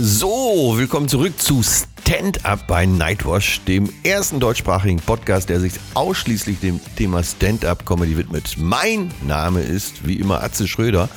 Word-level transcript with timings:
So, 0.00 0.74
willkommen 0.76 1.08
zurück 1.08 1.40
zu 1.40 1.60
Stand 1.64 2.44
Up 2.44 2.68
bei 2.68 2.86
Nightwash, 2.86 3.60
dem 3.66 3.92
ersten 4.04 4.38
deutschsprachigen 4.38 5.00
Podcast, 5.00 5.48
der 5.48 5.58
sich 5.58 5.72
ausschließlich 5.94 6.60
dem 6.60 6.78
Thema 6.94 7.24
Stand-Up 7.24 7.84
Comedy 7.84 8.16
widmet. 8.16 8.54
Mein 8.58 9.12
Name 9.26 9.60
ist 9.60 10.06
wie 10.06 10.14
immer 10.14 10.44
Atze 10.44 10.68
Schröder 10.68 11.08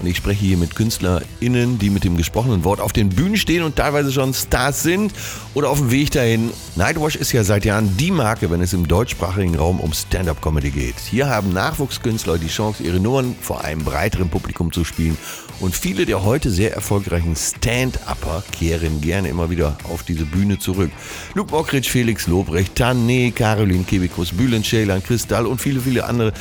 und 0.00 0.06
ich 0.06 0.16
spreche 0.16 0.44
hier 0.44 0.56
mit 0.56 0.74
KünstlerInnen, 0.74 1.78
die 1.78 1.90
mit 1.90 2.04
dem 2.04 2.16
gesprochenen 2.16 2.64
Wort 2.64 2.80
auf 2.80 2.92
den 2.92 3.08
Bühnen 3.08 3.36
stehen 3.36 3.62
und 3.62 3.76
teilweise 3.76 4.12
schon 4.12 4.34
Stars 4.34 4.82
sind 4.82 5.12
oder 5.54 5.70
auf 5.70 5.78
dem 5.78 5.90
Weg 5.90 6.10
dahin. 6.10 6.50
Nightwash 6.74 7.16
ist 7.16 7.32
ja 7.32 7.44
seit 7.44 7.64
Jahren 7.64 7.96
die 7.96 8.10
Marke, 8.10 8.50
wenn 8.50 8.60
es 8.60 8.72
im 8.72 8.86
deutschsprachigen 8.86 9.56
Raum 9.56 9.80
um 9.80 9.92
Stand-Up-Comedy 9.92 10.70
geht. 10.70 10.96
Hier 10.98 11.28
haben 11.28 11.52
Nachwuchskünstler 11.52 12.38
die 12.38 12.48
Chance, 12.48 12.82
ihre 12.82 13.00
Nummern 13.00 13.34
vor 13.40 13.64
einem 13.64 13.84
breiteren 13.84 14.28
Publikum 14.28 14.72
zu 14.72 14.84
spielen. 14.84 15.16
Und 15.58 15.74
viele 15.74 16.04
der 16.04 16.22
heute 16.22 16.50
sehr 16.50 16.74
erfolgreichen 16.74 17.34
Stand-Upper 17.34 18.44
kehren 18.52 19.00
gerne 19.00 19.28
immer 19.28 19.48
wieder 19.48 19.78
auf 19.84 20.02
diese 20.02 20.26
Bühne 20.26 20.58
zurück. 20.58 20.90
Luke 21.34 21.50
Mockridge, 21.50 21.88
Felix 21.88 22.26
Lobrecht, 22.26 22.78
Tané, 22.78 23.32
Caroline 23.32 23.84
Kebikus, 23.84 24.32
Bülent 24.32 24.66
Ceylan, 24.66 25.02
Kristall 25.02 25.46
und 25.46 25.60
viele, 25.60 25.80
viele 25.80 26.04
andere 26.04 26.34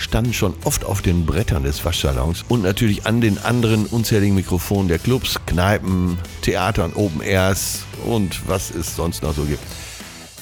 standen 0.00 0.32
schon 0.32 0.54
oft 0.64 0.84
auf 0.84 1.02
den 1.02 1.26
Brettern 1.26 1.62
des 1.62 1.84
Waschsalons 1.84 2.44
und 2.48 2.62
natürlich 2.62 3.06
an 3.06 3.20
den 3.20 3.38
anderen 3.38 3.86
unzähligen 3.86 4.34
Mikrofonen 4.34 4.88
der 4.88 4.98
Clubs, 4.98 5.38
Kneipen, 5.46 6.18
Theatern, 6.42 6.92
Open 6.94 7.20
Airs 7.20 7.84
und 8.04 8.48
was 8.48 8.70
es 8.70 8.96
sonst 8.96 9.22
noch 9.22 9.34
so 9.34 9.44
gibt. 9.44 9.62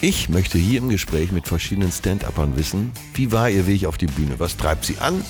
Ich 0.01 0.29
möchte 0.29 0.59
hier 0.59 0.79
im 0.79 0.89
Gespräch 0.89 1.33
mit 1.33 1.49
verschiedenen 1.49 1.91
Stand-Uppern 1.91 2.57
wissen, 2.57 2.93
wie 3.15 3.33
war 3.33 3.51
ihr 3.51 3.67
Weg 3.67 3.85
auf 3.85 3.99
die 3.99 4.07
Bühne? 4.07 4.39
Was 4.39 4.57
treibt 4.57 4.85
sie 4.85 4.99
an? 4.99 5.25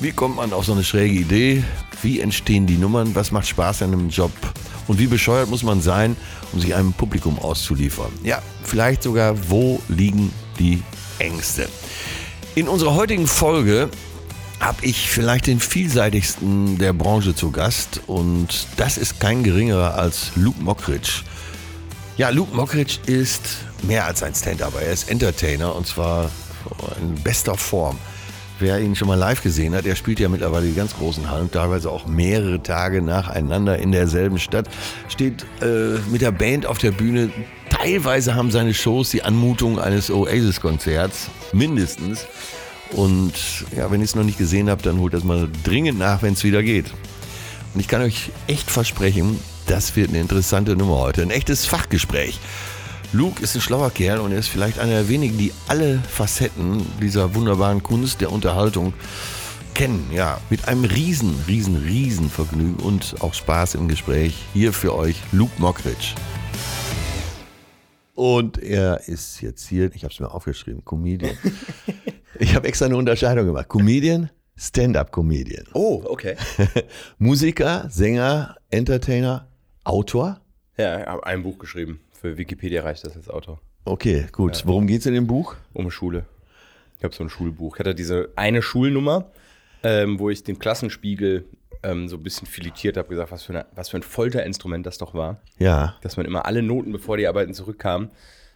Wie 0.00 0.12
kommt 0.12 0.36
man 0.36 0.52
auf 0.52 0.64
so 0.64 0.72
eine 0.72 0.84
schräge 0.84 1.18
Idee? 1.18 1.62
Wie 2.02 2.20
entstehen 2.20 2.66
die 2.66 2.78
Nummern? 2.78 3.14
Was 3.14 3.32
macht 3.32 3.48
Spaß 3.48 3.82
an 3.82 3.92
einem 3.92 4.08
Job? 4.08 4.32
Und 4.86 4.98
wie 4.98 5.08
bescheuert 5.08 5.50
muss 5.50 5.62
man 5.62 5.82
sein, 5.82 6.16
um 6.52 6.60
sich 6.60 6.74
einem 6.74 6.94
Publikum 6.94 7.38
auszuliefern? 7.38 8.10
Ja, 8.24 8.40
vielleicht 8.64 9.02
sogar, 9.02 9.34
wo 9.50 9.82
liegen 9.88 10.32
die 10.58 10.82
Ängste? 11.18 11.68
In 12.58 12.66
unserer 12.66 12.96
heutigen 12.96 13.28
Folge 13.28 13.88
habe 14.58 14.78
ich 14.84 15.08
vielleicht 15.08 15.46
den 15.46 15.60
vielseitigsten 15.60 16.76
der 16.76 16.92
Branche 16.92 17.32
zu 17.32 17.52
Gast 17.52 18.00
und 18.08 18.66
das 18.76 18.98
ist 18.98 19.20
kein 19.20 19.44
geringerer 19.44 19.94
als 19.94 20.32
Luke 20.34 20.60
Mockridge. 20.60 21.22
Ja, 22.16 22.30
Luke 22.30 22.56
Mockridge 22.56 22.98
ist 23.06 23.58
mehr 23.82 24.06
als 24.06 24.24
ein 24.24 24.34
Stand-Up, 24.34 24.72
er 24.74 24.90
ist 24.90 25.08
Entertainer 25.08 25.76
und 25.76 25.86
zwar 25.86 26.32
in 27.00 27.14
bester 27.22 27.54
Form. 27.54 27.96
Wer 28.58 28.80
ihn 28.80 28.96
schon 28.96 29.06
mal 29.06 29.14
live 29.14 29.40
gesehen 29.40 29.72
hat, 29.76 29.86
er 29.86 29.94
spielt 29.94 30.18
ja 30.18 30.28
mittlerweile 30.28 30.66
die 30.66 30.74
ganz 30.74 30.96
großen 30.96 31.30
Hallen, 31.30 31.52
teilweise 31.52 31.92
auch 31.92 32.08
mehrere 32.08 32.60
Tage 32.60 33.02
nacheinander 33.02 33.78
in 33.78 33.92
derselben 33.92 34.40
Stadt, 34.40 34.68
steht 35.08 35.46
äh, 35.62 36.00
mit 36.10 36.22
der 36.22 36.32
Band 36.32 36.66
auf 36.66 36.78
der 36.78 36.90
Bühne. 36.90 37.30
Teilweise 37.70 38.34
haben 38.34 38.50
seine 38.50 38.74
Shows 38.74 39.10
die 39.10 39.22
Anmutung 39.22 39.78
eines 39.78 40.10
Oasis-Konzerts, 40.10 41.28
mindestens. 41.52 42.26
Und 42.90 43.34
ja, 43.76 43.90
wenn 43.90 44.00
ihr 44.00 44.04
es 44.04 44.14
noch 44.14 44.24
nicht 44.24 44.38
gesehen 44.38 44.70
habt, 44.70 44.86
dann 44.86 44.98
holt 44.98 45.14
das 45.14 45.24
mal 45.24 45.48
dringend 45.64 45.98
nach, 45.98 46.22
wenn 46.22 46.32
es 46.32 46.44
wieder 46.44 46.62
geht. 46.62 46.86
Und 47.74 47.80
ich 47.80 47.88
kann 47.88 48.02
euch 48.02 48.30
echt 48.46 48.70
versprechen, 48.70 49.38
das 49.66 49.94
wird 49.96 50.08
eine 50.08 50.20
interessante 50.20 50.74
Nummer 50.74 50.98
heute. 50.98 51.22
Ein 51.22 51.30
echtes 51.30 51.66
Fachgespräch. 51.66 52.38
Luke 53.12 53.42
ist 53.42 53.54
ein 53.54 53.60
schlauer 53.60 53.90
Kerl 53.90 54.20
und 54.20 54.32
er 54.32 54.38
ist 54.38 54.48
vielleicht 54.48 54.78
einer 54.78 54.92
der 54.92 55.08
wenigen, 55.08 55.38
die 55.38 55.52
alle 55.66 55.98
Facetten 56.10 56.84
dieser 57.00 57.34
wunderbaren 57.34 57.82
Kunst 57.82 58.20
der 58.20 58.32
Unterhaltung 58.32 58.92
kennen. 59.74 60.10
Ja, 60.12 60.40
mit 60.50 60.68
einem 60.68 60.84
riesen, 60.84 61.34
riesen, 61.46 61.76
riesen 61.76 62.30
Vergnügen 62.30 62.76
und 62.76 63.16
auch 63.20 63.32
Spaß 63.34 63.76
im 63.76 63.88
Gespräch. 63.88 64.34
Hier 64.52 64.72
für 64.72 64.94
euch 64.94 65.16
Luke 65.32 65.52
Mockridge. 65.58 66.14
Und 68.18 68.60
er 68.60 69.06
ist 69.06 69.42
jetzt 69.42 69.68
hier, 69.68 69.94
ich 69.94 70.02
habe 70.02 70.12
es 70.12 70.18
mir 70.18 70.34
aufgeschrieben, 70.34 70.84
Comedian. 70.84 71.38
Ich 72.40 72.54
habe 72.54 72.68
extra 72.68 72.86
eine 72.86 72.96
Unterscheidung 72.96 73.46
gemacht. 73.46 73.68
Comedian, 73.68 74.30
Stand-up-Comedian. 74.56 75.66
Oh, 75.72 76.02
okay. 76.04 76.36
Musiker, 77.18 77.88
Sänger, 77.90 78.56
Entertainer, 78.70 79.48
Autor. 79.82 80.40
Ja, 80.76 81.00
ich 81.00 81.06
habe 81.06 81.26
ein 81.26 81.42
Buch 81.42 81.58
geschrieben. 81.58 82.00
Für 82.12 82.36
Wikipedia 82.36 82.82
reicht 82.82 83.04
das 83.04 83.16
als 83.16 83.28
Autor. 83.28 83.60
Okay, 83.84 84.26
gut. 84.30 84.58
Ja. 84.58 84.66
Worum 84.66 84.86
geht 84.86 85.00
es 85.00 85.06
in 85.06 85.14
dem 85.14 85.26
Buch? 85.26 85.56
Um 85.72 85.90
Schule. 85.90 86.26
Ich 86.98 87.04
habe 87.04 87.14
so 87.14 87.24
ein 87.24 87.30
Schulbuch. 87.30 87.76
Ich 87.76 87.80
hatte 87.80 87.94
diese 87.94 88.30
eine 88.36 88.62
Schulnummer, 88.62 89.32
ähm, 89.82 90.18
wo 90.20 90.30
ich 90.30 90.44
den 90.44 90.58
Klassenspiegel 90.60 91.44
ähm, 91.82 92.08
so 92.08 92.16
ein 92.16 92.22
bisschen 92.22 92.46
filetiert 92.46 92.96
habe, 92.96 93.08
gesagt, 93.08 93.30
was 93.30 93.44
für, 93.44 93.52
eine, 93.52 93.66
was 93.74 93.88
für 93.88 93.98
ein 93.98 94.02
Folterinstrument 94.02 94.86
das 94.86 94.98
doch 94.98 95.14
war. 95.14 95.40
Ja. 95.58 95.96
Dass 96.02 96.16
man 96.16 96.26
immer 96.26 96.46
alle 96.46 96.62
Noten, 96.62 96.92
bevor 96.92 97.16
die 97.16 97.26
Arbeiten 97.26 97.54
zurückkamen, 97.54 98.10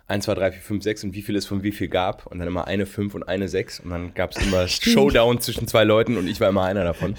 1, 0.09 0.25
2, 0.25 0.35
3, 0.35 0.53
4, 0.53 0.61
5, 0.63 0.83
6 0.83 1.05
und 1.05 1.15
wie 1.15 1.23
viel 1.23 1.37
es 1.37 1.47
von 1.47 1.63
wie 1.63 1.73
viel 1.73 1.89
gab 1.89 2.27
und 2.27 2.39
dann 2.39 2.49
immer 2.49 2.67
eine 2.67 2.87
5 2.87 3.15
und 3.15 3.23
eine 3.23 3.49
6 3.49 3.81
und 3.81 3.91
dann 3.91 4.15
gab 4.15 4.33
es 4.33 4.45
immer 4.45 4.69
Showdown 4.69 5.41
zwischen 5.41 5.67
zwei 5.67 5.85
Leuten 5.85 6.17
und 6.17 6.27
ich 6.27 6.41
war 6.41 6.49
immer 6.49 6.65
einer 6.65 6.85
davon. 6.85 7.15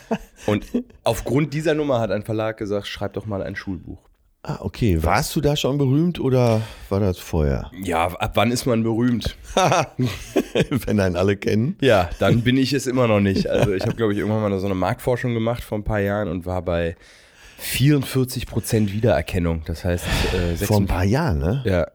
und 0.46 0.66
aufgrund 1.04 1.54
dieser 1.54 1.74
Nummer 1.74 2.00
hat 2.00 2.10
ein 2.10 2.22
Verlag 2.22 2.58
gesagt, 2.58 2.86
schreib 2.86 3.14
doch 3.14 3.26
mal 3.26 3.42
ein 3.42 3.56
Schulbuch. 3.56 4.03
Ah, 4.46 4.58
okay. 4.60 5.02
Warst 5.02 5.34
du 5.34 5.40
da 5.40 5.56
schon 5.56 5.78
berühmt 5.78 6.20
oder 6.20 6.60
war 6.90 7.00
das 7.00 7.18
vorher? 7.18 7.70
Ja, 7.82 8.08
ab 8.08 8.32
wann 8.34 8.50
ist 8.52 8.66
man 8.66 8.82
berühmt? 8.82 9.38
Wenn 10.68 11.00
einen 11.00 11.16
alle 11.16 11.38
kennen. 11.38 11.78
Ja, 11.80 12.10
dann 12.18 12.42
bin 12.42 12.58
ich 12.58 12.74
es 12.74 12.86
immer 12.86 13.08
noch 13.08 13.20
nicht. 13.20 13.48
Also 13.48 13.72
ich 13.72 13.84
habe, 13.84 13.96
glaube 13.96 14.12
ich, 14.12 14.18
irgendwann 14.18 14.42
mal 14.42 14.58
so 14.60 14.66
eine 14.66 14.74
Marktforschung 14.74 15.32
gemacht 15.32 15.64
vor 15.64 15.78
ein 15.78 15.84
paar 15.84 16.00
Jahren 16.00 16.28
und 16.28 16.44
war 16.44 16.60
bei 16.60 16.94
44 17.56 18.46
Prozent 18.46 18.92
Wiedererkennung. 18.92 19.62
Das 19.64 19.82
heißt, 19.82 20.04
äh, 20.34 20.56
vor 20.56 20.76
ein 20.76 20.86
paar 20.86 21.04
Jahren, 21.04 21.38
ne? 21.38 21.62
Ja. 21.64 21.86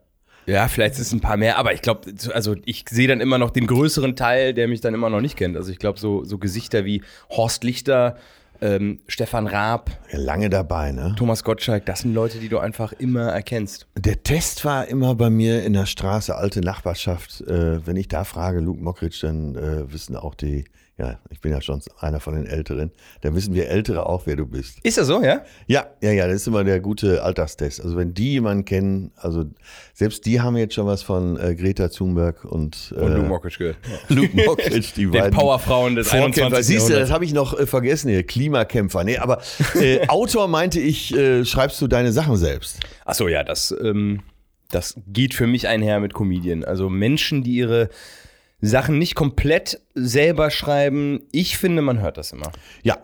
Ja, 0.46 0.66
vielleicht 0.66 0.94
ist 0.94 1.02
es 1.02 1.12
ein 1.12 1.20
paar 1.20 1.36
mehr, 1.36 1.56
aber 1.58 1.74
ich 1.74 1.82
glaube, 1.82 2.12
also 2.32 2.56
ich 2.64 2.84
sehe 2.90 3.06
dann 3.06 3.20
immer 3.20 3.38
noch 3.38 3.50
den 3.50 3.68
größeren 3.68 4.16
Teil, 4.16 4.54
der 4.54 4.66
mich 4.66 4.80
dann 4.80 4.94
immer 4.94 5.08
noch 5.08 5.20
nicht 5.20 5.36
kennt. 5.36 5.56
Also 5.56 5.70
ich 5.70 5.78
glaube, 5.78 6.00
so, 6.00 6.24
so 6.24 6.38
Gesichter 6.38 6.84
wie 6.84 7.02
Horst 7.28 7.62
Lichter, 7.62 8.16
ähm, 8.60 9.00
Stefan 9.06 9.46
Raab. 9.46 9.90
Lange 10.12 10.50
dabei, 10.50 10.92
ne? 10.92 11.14
Thomas 11.16 11.44
Gottschalk, 11.44 11.86
das 11.86 12.00
sind 12.00 12.14
Leute, 12.14 12.38
die 12.38 12.48
du 12.48 12.58
einfach 12.58 12.92
immer 12.92 13.28
erkennst. 13.28 13.86
Der 13.96 14.22
Test 14.22 14.64
war 14.64 14.88
immer 14.88 15.14
bei 15.14 15.30
mir 15.30 15.62
in 15.64 15.72
der 15.72 15.86
Straße, 15.86 16.34
alte 16.34 16.60
Nachbarschaft. 16.60 17.40
Äh, 17.42 17.86
wenn 17.86 17.96
ich 17.96 18.08
da 18.08 18.24
frage, 18.24 18.60
Luke 18.60 18.82
Mockridge, 18.82 19.18
dann 19.22 19.54
äh, 19.56 19.92
wissen 19.92 20.16
auch 20.16 20.34
die 20.34 20.64
ja, 21.00 21.18
ich 21.30 21.40
bin 21.40 21.50
ja 21.50 21.62
schon 21.62 21.80
einer 21.98 22.20
von 22.20 22.34
den 22.34 22.44
Älteren. 22.44 22.90
Dann 23.22 23.34
wissen 23.34 23.54
wir 23.54 23.70
Ältere 23.70 24.04
auch, 24.04 24.26
wer 24.26 24.36
du 24.36 24.44
bist. 24.44 24.78
Ist 24.82 24.98
das 24.98 25.06
so, 25.06 25.22
ja? 25.22 25.42
Ja, 25.66 25.86
ja, 26.02 26.12
ja, 26.12 26.26
das 26.26 26.36
ist 26.36 26.46
immer 26.46 26.62
der 26.62 26.78
gute 26.80 27.22
Alltagstest. 27.22 27.82
Also 27.82 27.96
wenn 27.96 28.12
die 28.12 28.32
jemanden 28.32 28.66
kennen, 28.66 29.10
also 29.16 29.46
selbst 29.94 30.26
die 30.26 30.42
haben 30.42 30.58
jetzt 30.58 30.74
schon 30.74 30.86
was 30.86 31.02
von 31.02 31.38
äh, 31.38 31.54
Greta 31.54 31.88
Thunberg 31.88 32.44
und, 32.44 32.92
äh, 32.94 33.00
und 33.00 33.14
Luke 33.14 33.28
Mockridge 33.28 33.56
gehört. 33.58 33.76
Luke 34.08 34.36
Mockridge, 34.36 34.88
die 34.94 35.02
den 35.04 35.10
beiden 35.10 35.30
Powerfrauen 35.32 35.94
des 35.94 36.10
21. 36.12 36.66
Siehst 36.66 36.90
du, 36.90 36.92
das 36.92 37.10
habe 37.10 37.24
ich 37.24 37.32
noch 37.32 37.58
äh, 37.58 37.66
vergessen 37.66 38.10
hier, 38.10 38.22
Klimakämpfer. 38.22 39.02
Nee, 39.02 39.16
aber 39.16 39.40
äh, 39.76 40.06
Autor 40.08 40.48
meinte 40.48 40.80
ich, 40.80 41.16
äh, 41.16 41.46
schreibst 41.46 41.80
du 41.80 41.86
deine 41.86 42.12
Sachen 42.12 42.36
selbst? 42.36 42.80
Ach 43.06 43.14
so, 43.14 43.26
ja, 43.26 43.42
das, 43.42 43.74
ähm, 43.82 44.20
das 44.70 45.00
geht 45.06 45.32
für 45.32 45.46
mich 45.46 45.66
einher 45.66 45.98
mit 46.00 46.12
Comedian. 46.12 46.62
Also 46.62 46.90
Menschen, 46.90 47.42
die 47.42 47.52
ihre 47.52 47.88
Sachen 48.60 48.98
nicht 48.98 49.14
komplett 49.14 49.80
selber 49.94 50.50
schreiben. 50.50 51.20
Ich 51.32 51.58
finde, 51.58 51.82
man 51.82 52.00
hört 52.00 52.18
das 52.18 52.32
immer. 52.32 52.50
Ja. 52.82 52.98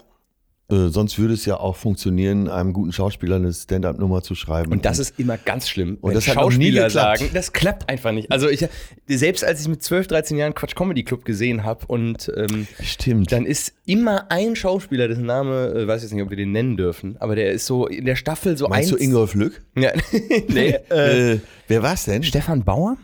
Äh, 0.68 0.88
sonst 0.88 1.16
würde 1.20 1.34
es 1.34 1.46
ja 1.46 1.58
auch 1.60 1.76
funktionieren, 1.76 2.48
einem 2.48 2.72
guten 2.72 2.92
Schauspieler 2.92 3.36
eine 3.36 3.52
Stand-up-Nummer 3.52 4.22
zu 4.22 4.34
schreiben. 4.34 4.72
Und 4.72 4.84
das 4.84 4.98
ist 4.98 5.16
immer 5.16 5.38
ganz 5.38 5.68
schlimm. 5.68 5.96
Und 6.00 6.14
das 6.14 6.24
Schauspieler 6.24 6.90
sagen, 6.90 7.30
das 7.32 7.52
klappt 7.52 7.88
einfach 7.88 8.10
nicht. 8.10 8.32
Also 8.32 8.48
ich, 8.48 8.66
selbst 9.06 9.44
als 9.44 9.60
ich 9.60 9.68
mit 9.68 9.84
12, 9.84 10.08
13 10.08 10.36
Jahren 10.36 10.54
Quatsch 10.54 10.74
Comedy 10.74 11.04
Club 11.04 11.24
gesehen 11.24 11.62
habe 11.62 11.86
und 11.86 12.32
ähm, 12.36 12.66
Stimmt. 12.82 13.30
dann 13.30 13.46
ist 13.46 13.74
immer 13.84 14.28
ein 14.32 14.56
Schauspieler, 14.56 15.06
dessen 15.06 15.26
Name, 15.26 15.68
äh, 15.68 15.86
weiß 15.86 16.02
jetzt 16.02 16.12
nicht, 16.12 16.22
ob 16.24 16.30
wir 16.30 16.36
den 16.36 16.50
nennen 16.50 16.76
dürfen, 16.76 17.16
aber 17.18 17.36
der 17.36 17.52
ist 17.52 17.66
so 17.66 17.86
in 17.86 18.04
der 18.04 18.16
Staffel 18.16 18.56
so 18.56 18.66
Meinst 18.66 18.90
eins. 18.90 18.98
du 18.98 19.04
Ingolf 19.04 19.34
Lück? 19.34 19.62
Ja, 19.76 19.92
nee. 20.48 20.70
äh, 20.90 21.38
wer 21.68 21.82
war's 21.84 22.06
denn? 22.06 22.24
Stefan 22.24 22.64
Bauer? 22.64 22.96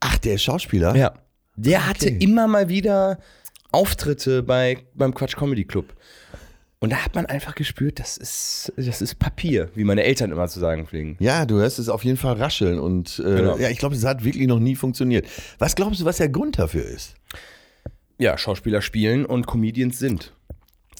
Ach, 0.00 0.18
der 0.18 0.34
ist 0.34 0.42
Schauspieler? 0.42 0.96
Ja. 0.96 1.12
Der 1.56 1.86
hatte 1.86 2.06
okay. 2.06 2.18
immer 2.20 2.46
mal 2.46 2.68
wieder 2.68 3.18
Auftritte 3.72 4.42
bei, 4.42 4.78
beim 4.94 5.14
Quatsch 5.14 5.36
Comedy 5.36 5.64
Club. 5.64 5.94
Und 6.82 6.90
da 6.90 7.04
hat 7.04 7.14
man 7.14 7.26
einfach 7.26 7.54
gespürt, 7.54 7.98
das 7.98 8.16
ist, 8.16 8.72
das 8.76 9.02
ist 9.02 9.18
Papier, 9.18 9.68
wie 9.74 9.84
meine 9.84 10.02
Eltern 10.02 10.32
immer 10.32 10.48
zu 10.48 10.60
sagen 10.60 10.86
pflegen. 10.86 11.16
Ja, 11.20 11.44
du 11.44 11.56
hörst 11.56 11.78
es 11.78 11.90
auf 11.90 12.04
jeden 12.04 12.16
Fall 12.16 12.36
rascheln. 12.36 12.80
Und 12.80 13.18
äh, 13.18 13.36
genau. 13.36 13.58
ja, 13.58 13.68
ich 13.68 13.78
glaube, 13.78 13.94
es 13.94 14.04
hat 14.04 14.24
wirklich 14.24 14.46
noch 14.46 14.60
nie 14.60 14.74
funktioniert. 14.74 15.26
Was 15.58 15.74
glaubst 15.74 16.00
du, 16.00 16.06
was 16.06 16.16
der 16.16 16.30
Grund 16.30 16.58
dafür 16.58 16.84
ist? 16.84 17.14
Ja, 18.16 18.38
Schauspieler 18.38 18.80
spielen 18.80 19.26
und 19.26 19.46
Comedians 19.46 19.98
sind. 19.98 20.32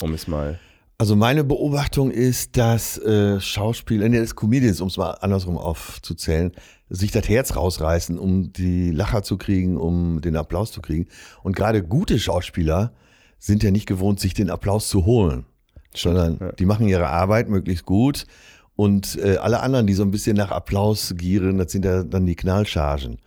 Um 0.03 0.13
es 0.13 0.29
mal. 0.29 0.61
Also 1.01 1.17
meine 1.17 1.45
Beobachtung 1.45 2.11
ist, 2.11 2.59
dass 2.59 2.99
äh, 2.99 3.41
Schauspieler, 3.41 4.07
nee, 4.11 4.19
das 4.19 4.37
Comedians, 4.37 4.83
um 4.83 4.89
es 4.89 4.99
mal 4.99 5.13
andersrum 5.13 5.57
aufzuzählen, 5.57 6.53
sich 6.91 7.11
das 7.11 7.27
Herz 7.27 7.57
rausreißen, 7.57 8.19
um 8.19 8.53
die 8.53 8.91
Lacher 8.91 9.23
zu 9.23 9.39
kriegen, 9.39 9.79
um 9.79 10.21
den 10.21 10.37
Applaus 10.37 10.73
zu 10.73 10.83
kriegen. 10.83 11.07
Und 11.43 11.57
gerade 11.57 11.83
gute 11.83 12.19
Schauspieler 12.19 12.93
sind 13.39 13.63
ja 13.63 13.71
nicht 13.71 13.87
gewohnt, 13.87 14.21
sich 14.21 14.35
den 14.35 14.51
Applaus 14.51 14.91
zu 14.91 15.07
holen, 15.07 15.47
sondern 15.95 16.37
ja. 16.39 16.53
die 16.53 16.67
machen 16.67 16.87
ihre 16.87 17.09
Arbeit 17.09 17.49
möglichst 17.49 17.87
gut 17.87 18.27
Und 18.77 19.17
äh, 19.17 19.39
alle 19.39 19.61
anderen, 19.61 19.87
die 19.87 19.95
so 19.95 20.03
ein 20.03 20.11
bisschen 20.11 20.37
nach 20.37 20.51
Applaus 20.51 21.15
gieren, 21.17 21.57
das 21.57 21.73
sind 21.73 21.87
ja 21.87 22.05
dann 22.05 22.27
die 22.27 22.37
Knallchargen. 22.37 23.21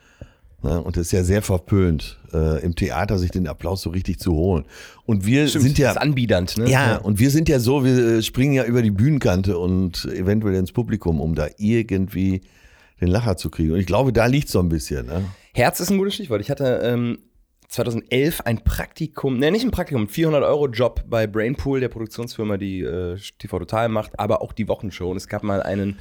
Ne? 0.64 0.82
Und 0.82 0.96
das 0.96 1.08
ist 1.08 1.12
ja 1.12 1.24
sehr 1.24 1.42
verpönt, 1.42 2.20
äh, 2.34 2.64
im 2.64 2.76
Theater 2.76 3.20
sich 3.20 3.32
den 3.32 3.48
Applaus 3.48 3.82
so 3.82 3.90
richtig 3.90 4.20
zu 4.20 4.34
holen. 4.34 4.66
Und 5.06 5.26
wir 5.26 5.48
Stimmt, 5.48 5.64
sind 5.64 5.78
ja. 5.78 5.90
das 5.90 5.98
ist 5.98 6.02
anbiedernd, 6.02 6.58
ne? 6.58 6.70
Ja, 6.70 6.98
und 6.98 7.20
wir 7.20 7.30
sind 7.30 7.50
ja 7.50 7.60
so, 7.60 7.84
wir 7.84 7.98
äh, 7.98 8.22
springen 8.22 8.54
ja 8.54 8.64
über 8.64 8.82
die 8.82 8.92
Bühnenkante 8.92 9.58
und 9.58 10.06
eventuell 10.06 10.56
ins 10.56 10.72
Publikum, 10.72 11.20
um 11.20 11.36
da 11.36 11.48
irgendwie 11.58 12.42
den 13.02 13.10
Lacher 13.10 13.38
zu 13.38 13.50
kriegen. 13.50 13.74
Und 13.74 13.80
ich 13.80 13.86
glaube, 13.86 14.14
da 14.14 14.26
liegt 14.26 14.50
so 14.50 14.60
ein 14.60 14.70
bisschen. 14.70 15.06
Ne? 15.08 15.26
Herz 15.54 15.80
ist 15.80 15.92
ein 15.92 15.98
gutes 15.98 16.16
Stichwort. 16.16 16.42
Ich 16.42 16.50
hatte 16.50 16.82
ähm, 16.84 17.20
2011 17.68 18.42
ein 18.42 18.64
Praktikum, 18.64 19.40
ne, 19.40 19.52
nicht 19.52 19.66
ein 19.66 19.72
Praktikum, 19.72 20.08
400 20.08 20.44
Euro 20.44 20.68
Job 20.68 21.04
bei 21.08 21.28
Brainpool, 21.28 21.80
der 21.80 21.90
Produktionsfirma, 21.90 22.58
die 22.58 22.82
äh, 22.82 23.18
TV 23.40 23.60
Total 23.60 23.90
macht, 23.90 24.20
aber 24.20 24.42
auch 24.42 24.54
die 24.54 24.68
Wochenshow. 24.68 25.12
Und 25.12 25.18
es 25.18 25.28
gab 25.28 25.44
mal 25.44 25.62
einen 25.62 25.98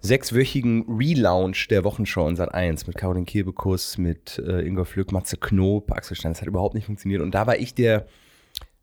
sechswöchigen 0.00 0.84
Relaunch 0.88 1.68
der 1.68 1.84
Wochenshow 1.84 2.28
in 2.28 2.36
Sat 2.36 2.54
1 2.54 2.86
mit 2.86 2.96
Caroline 2.96 3.26
Kebekus, 3.26 3.98
mit 3.98 4.38
äh, 4.38 4.66
Ingo 4.66 4.84
Flück, 4.84 5.12
Matze 5.12 5.36
Knob, 5.36 5.90
Axel 5.92 6.16
Stein. 6.16 6.32
Das 6.32 6.40
hat 6.40 6.48
überhaupt 6.48 6.74
nicht 6.74 6.86
funktioniert. 6.86 7.20
Und 7.20 7.32
da 7.32 7.46
war 7.46 7.56
ich 7.56 7.74
der 7.74 8.06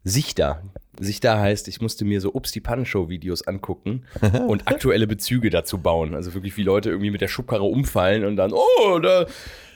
Sichter. 0.03 0.61
Sichter 0.99 1.39
heißt, 1.39 1.67
ich 1.67 1.81
musste 1.81 2.05
mir 2.05 2.21
so 2.21 2.33
Ups 2.33 2.51
die 2.51 2.61
Pannenshow-Videos 2.61 3.47
angucken 3.47 4.03
und 4.47 4.67
aktuelle 4.67 5.07
Bezüge 5.07 5.49
dazu 5.49 5.79
bauen. 5.79 6.15
Also 6.15 6.33
wirklich, 6.33 6.57
wie 6.57 6.63
Leute 6.63 6.89
irgendwie 6.89 7.11
mit 7.11 7.21
der 7.21 7.27
Schubkarre 7.27 7.63
umfallen 7.63 8.23
und 8.23 8.35
dann, 8.35 8.53
oh, 8.53 8.99
da, 8.99 9.25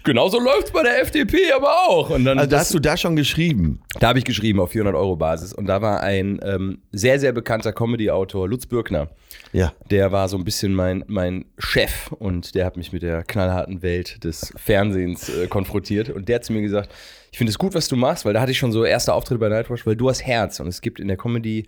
genauso 0.04 0.40
läuft's 0.40 0.72
bei 0.72 0.84
der 0.84 1.01
FDP 1.01 1.51
aber 1.56 1.72
auch. 1.88 2.10
Und 2.10 2.25
dann 2.25 2.38
Also 2.40 2.50
da 2.50 2.60
hast 2.60 2.74
du 2.74 2.80
da 2.80 2.98
schon 2.98 3.16
geschrieben. 3.16 3.81
da 4.00 4.10
habe 4.10 4.19
ich 4.19 4.25
geschrieben 4.25 4.60
auf 4.60 4.72
400 4.72 4.96
Euro 4.96 5.16
Basis 5.16 5.54
und 5.54 5.66
da 5.66 5.81
war 5.81 6.01
ein 6.01 6.40
ähm, 6.44 6.80
sehr, 6.92 7.19
sehr 7.19 7.31
bekannter 7.31 7.74
Comedy-Autor, 7.74 8.48
Lutz 8.48 8.66
Birkner. 8.66 9.10
Ja. 9.54 9.74
Der 9.90 10.12
war 10.12 10.28
so 10.30 10.38
ein 10.38 10.44
bisschen 10.44 10.74
mein, 10.74 11.04
mein 11.07 11.46
Chef 11.57 12.12
und 12.13 12.56
der 12.56 12.66
hat 12.66 12.78
mich 12.78 12.92
mit 12.94 13.01
der 13.01 13.24
knallharten 13.24 13.81
Welt 13.81 14.24
des 14.24 14.54
Fernsehens 14.57 15.30
äh, 15.30 15.48
konfrontiert 15.48 16.10
und 16.10 16.28
der 16.30 16.36
hat 16.36 16.46
zu 16.46 16.54
mir 16.54 16.62
gesagt, 16.62 16.92
ich 17.31 17.38
finde 17.38 17.51
es 17.51 17.57
gut, 17.60 17.74
was 17.75 17.88
du 17.88 17.96
machst, 17.96 18.25
weil 18.25 18.34
da 18.34 18.42
hatte 18.42 18.51
ich 18.51 18.57
schon 18.57 18.72
so 18.72 18.84
erste 18.86 19.13
Auftritte 19.13 19.40
bei 19.40 19.50
Nightwatch, 19.50 19.86
weil 19.86 19.96
du 19.96 20.10
hast 20.10 20.25
Herz 20.25 20.60
und 20.60 20.68
es 20.68 20.81
gibt 20.81 21.00
in 21.00 21.07
der 21.07 21.18
Comedy 21.18 21.66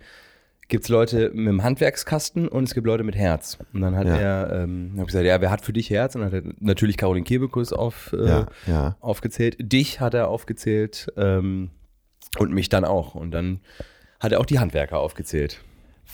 gibt 0.72 0.84
es 0.84 0.88
Leute 0.88 1.30
mit 1.34 1.48
dem 1.48 1.62
Handwerkskasten 1.62 2.48
und 2.48 2.64
es 2.64 2.72
gibt 2.72 2.86
Leute 2.86 3.04
mit 3.04 3.14
Herz. 3.14 3.58
Und 3.74 3.82
dann 3.82 3.94
hat 3.94 4.06
Ja. 4.06 4.16
er, 4.16 4.62
ähm, 4.64 4.92
hab 4.94 5.02
ich 5.02 5.06
gesagt, 5.08 5.26
ja, 5.26 5.38
wer 5.42 5.50
hat 5.50 5.62
für 5.64 5.74
dich 5.74 5.90
Herz? 5.90 6.14
Und 6.14 6.22
dann 6.22 6.32
hat 6.32 6.44
er 6.44 6.52
natürlich 6.60 6.96
Caroline 6.96 7.24
Kebekus 7.24 7.74
auf, 7.74 8.12
äh, 8.18 8.26
Ja, 8.26 8.46
ja. 8.66 8.96
aufgezählt. 9.00 9.56
Dich 9.60 10.00
hat 10.00 10.14
er 10.14 10.28
aufgezählt 10.28 11.12
ähm, 11.18 11.68
und 12.38 12.52
mich 12.52 12.70
dann 12.70 12.86
auch. 12.86 13.14
Und 13.14 13.32
dann 13.32 13.60
hat 14.18 14.32
er 14.32 14.40
auch 14.40 14.46
die 14.46 14.58
Handwerker 14.60 14.98
aufgezählt. 14.98 15.62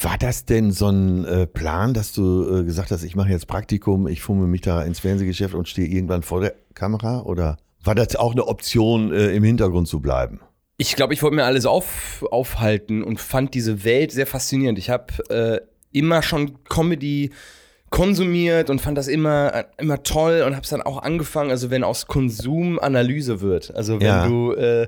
War 0.02 0.19
das 0.19 0.44
denn 0.44 0.72
so 0.72 0.88
ein 0.88 1.25
äh, 1.25 1.46
Plan, 1.46 1.94
dass 1.94 2.12
du 2.12 2.58
äh, 2.58 2.64
gesagt 2.64 2.90
hast, 2.90 3.05
ich 3.05 3.14
mache 3.14 3.31
jetzt 3.31 3.46
Praktikum, 3.46 4.08
ich 4.08 4.20
fummel 4.22 4.49
mich 4.49 4.60
da 4.62 4.82
ins 4.82 4.99
Fernsehgeschäft 4.99 5.55
und 5.55 5.69
stehe 5.69 5.87
irgendwann 5.88 6.22
vor 6.22 6.40
der 6.40 6.55
Kamera? 6.75 7.20
Oder 7.22 7.58
war 7.84 7.94
das 7.94 8.16
auch 8.16 8.32
eine 8.32 8.46
Option, 8.49 9.12
äh, 9.12 9.31
im 9.37 9.44
Hintergrund 9.44 9.87
zu 9.87 10.00
bleiben? 10.00 10.40
Ich 10.81 10.95
glaube, 10.95 11.13
ich 11.13 11.23
wollte 11.25 11.35
mir 11.35 11.45
alles 11.45 11.67
auf, 11.67 12.25
aufhalten 12.31 13.03
und 13.03 13.19
fand 13.21 13.53
diese 13.55 13.85
Welt 13.85 14.13
sehr 14.13 14.27
faszinierend. 14.29 14.79
Ich 14.79 14.91
habe 14.91 15.13
äh, 15.29 15.61
immer 15.91 16.23
schon 16.23 16.63
Comedy 16.65 17.31
konsumiert 17.91 18.71
und 18.71 18.81
fand 18.81 18.97
das 18.97 19.09
immer, 19.09 19.65
immer 19.79 20.05
toll 20.05 20.45
und 20.47 20.55
habe 20.55 20.63
es 20.63 20.71
dann 20.71 20.83
auch 20.83 21.03
angefangen, 21.03 21.51
also 21.51 21.71
wenn 21.71 21.83
aus 21.83 22.07
Konsum 22.07 22.79
Analyse 22.79 23.41
wird. 23.41 23.75
Also 23.75 23.99
wenn 23.99 24.07
Ja. 24.07 24.27
du 24.29 24.53
äh, 24.53 24.87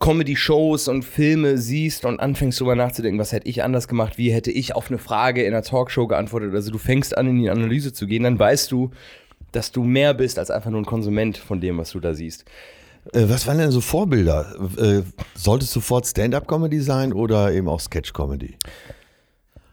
Comedy-Shows 0.00 0.88
und 0.88 1.04
Filme 1.04 1.56
siehst 1.56 2.04
und 2.04 2.18
anfängst 2.18 2.58
drüber 2.58 2.74
nachzudenken, 2.74 3.20
was 3.20 3.30
hätte 3.30 3.48
ich 3.48 3.62
anders 3.62 3.86
gemacht, 3.86 4.18
wie 4.18 4.32
hätte 4.32 4.50
ich 4.50 4.74
auf 4.74 4.88
eine 4.90 4.98
Frage 4.98 5.44
in 5.44 5.54
einer 5.54 5.62
Talkshow 5.62 6.08
geantwortet. 6.08 6.52
Also 6.52 6.72
du 6.72 6.78
fängst 6.78 7.16
an, 7.16 7.28
in 7.28 7.38
die 7.38 7.50
Analyse 7.50 7.92
zu 7.92 8.08
gehen, 8.08 8.24
dann 8.24 8.40
weißt 8.40 8.72
du, 8.72 8.90
dass 9.52 9.70
du 9.70 9.84
mehr 9.84 10.14
bist 10.14 10.40
als 10.40 10.50
einfach 10.50 10.70
nur 10.70 10.80
ein 10.80 10.86
Konsument 10.86 11.36
von 11.38 11.60
dem, 11.60 11.78
was 11.78 11.92
du 11.92 12.00
da 12.00 12.14
siehst. 12.14 12.44
Äh, 13.12 13.24
was 13.28 13.46
waren 13.46 13.58
denn 13.58 13.70
so 13.70 13.80
Vorbilder? 13.80 14.54
Äh, 14.78 15.02
sollte 15.34 15.64
es 15.64 15.72
sofort 15.72 16.06
Stand-up-Comedy 16.06 16.80
sein 16.80 17.12
oder 17.12 17.52
eben 17.52 17.68
auch 17.68 17.80
Sketch-Comedy? 17.80 18.56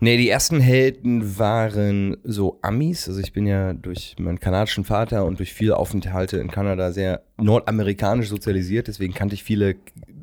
Nee, 0.02 0.16
die 0.16 0.30
ersten 0.30 0.62
Helden 0.62 1.38
waren 1.38 2.16
so 2.24 2.58
Amis. 2.62 3.08
Also 3.10 3.20
ich 3.20 3.34
bin 3.34 3.46
ja 3.46 3.74
durch 3.74 4.16
meinen 4.18 4.40
kanadischen 4.40 4.86
Vater 4.86 5.26
und 5.26 5.40
durch 5.40 5.54
viele 5.54 5.76
Aufenthalte 5.76 6.38
in 6.38 6.50
Kanada 6.50 6.94
sehr 6.94 7.22
nordamerikanisch 7.38 8.30
sozialisiert. 8.30 8.88
Deswegen 8.88 9.14
kannte 9.14 9.36
ich 9.36 9.44
viele 9.44 9.76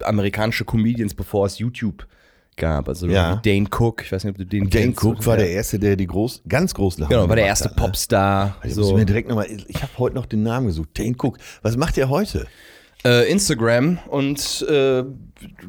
amerikanische 0.02 0.64
Comedians, 0.64 1.14
bevor 1.14 1.44
es 1.44 1.58
YouTube 1.58 2.06
gab. 2.56 2.88
Also 2.88 3.06
Ja. 3.06 3.36
Dane 3.44 3.66
Cook, 3.70 4.02
ich 4.02 4.12
weiß 4.12 4.24
nicht, 4.24 4.30
ob 4.32 4.38
du 4.38 4.46
den 4.46 4.70
Dane 4.70 4.86
kennst. 4.86 5.04
Cook 5.04 5.26
war 5.26 5.36
der 5.36 5.50
Erste, 5.50 5.78
der 5.78 5.94
die 5.96 6.06
groß, 6.06 6.42
ganz 6.48 6.72
großen 6.72 7.02
Namen 7.02 7.10
Genau, 7.10 7.28
war 7.28 7.36
der 7.36 7.44
erste 7.44 7.66
hat, 7.66 7.76
ne? 7.76 7.82
Popstar. 7.82 8.56
Ich 8.64 8.74
muss 8.76 8.88
So. 8.88 8.96
mir 8.96 9.04
direkt 9.04 9.28
nochmal, 9.28 9.46
ich 9.68 9.82
habe 9.82 9.92
heute 9.98 10.14
noch 10.16 10.24
den 10.24 10.42
Namen 10.42 10.68
gesucht. 10.68 10.88
Dane 10.98 11.14
Cook. 11.22 11.36
Was 11.60 11.76
macht 11.76 11.98
er 11.98 12.08
heute? 12.08 12.46
Äh, 13.06 13.30
Instagram 13.30 13.98
und 14.08 14.62
äh, 14.68 15.04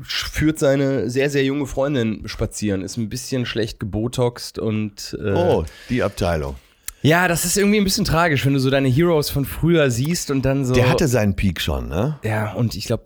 führt 0.03 0.59
seine 0.59 1.09
sehr, 1.09 1.29
sehr 1.29 1.43
junge 1.43 1.65
Freundin 1.67 2.27
spazieren. 2.27 2.81
Ist 2.81 2.97
ein 2.97 3.09
bisschen 3.09 3.45
schlecht 3.45 3.79
gebotoxt 3.79 4.59
und 4.59 5.17
äh, 5.23 5.33
Oh, 5.33 5.65
die 5.89 6.03
Abteilung. 6.03 6.55
ja, 7.01 7.27
das 7.27 7.45
ist 7.45 7.57
irgendwie 7.57 7.77
ein 7.77 7.83
bisschen 7.83 8.05
tragisch, 8.05 8.45
wenn 8.45 8.53
du 8.53 8.59
so 8.59 8.69
deine 8.69 8.87
Heroes 8.87 9.29
von 9.29 9.45
früher 9.45 9.91
siehst 9.91 10.31
und 10.31 10.43
dann 10.43 10.65
so. 10.65 10.73
Der 10.73 10.89
hatte 10.89 11.07
seinen 11.07 11.35
Peak 11.35 11.61
schon, 11.61 11.89
ne? 11.89 12.19
Ja, 12.23 12.53
und 12.53 12.75
ich 12.75 12.85
glaube, 12.85 13.03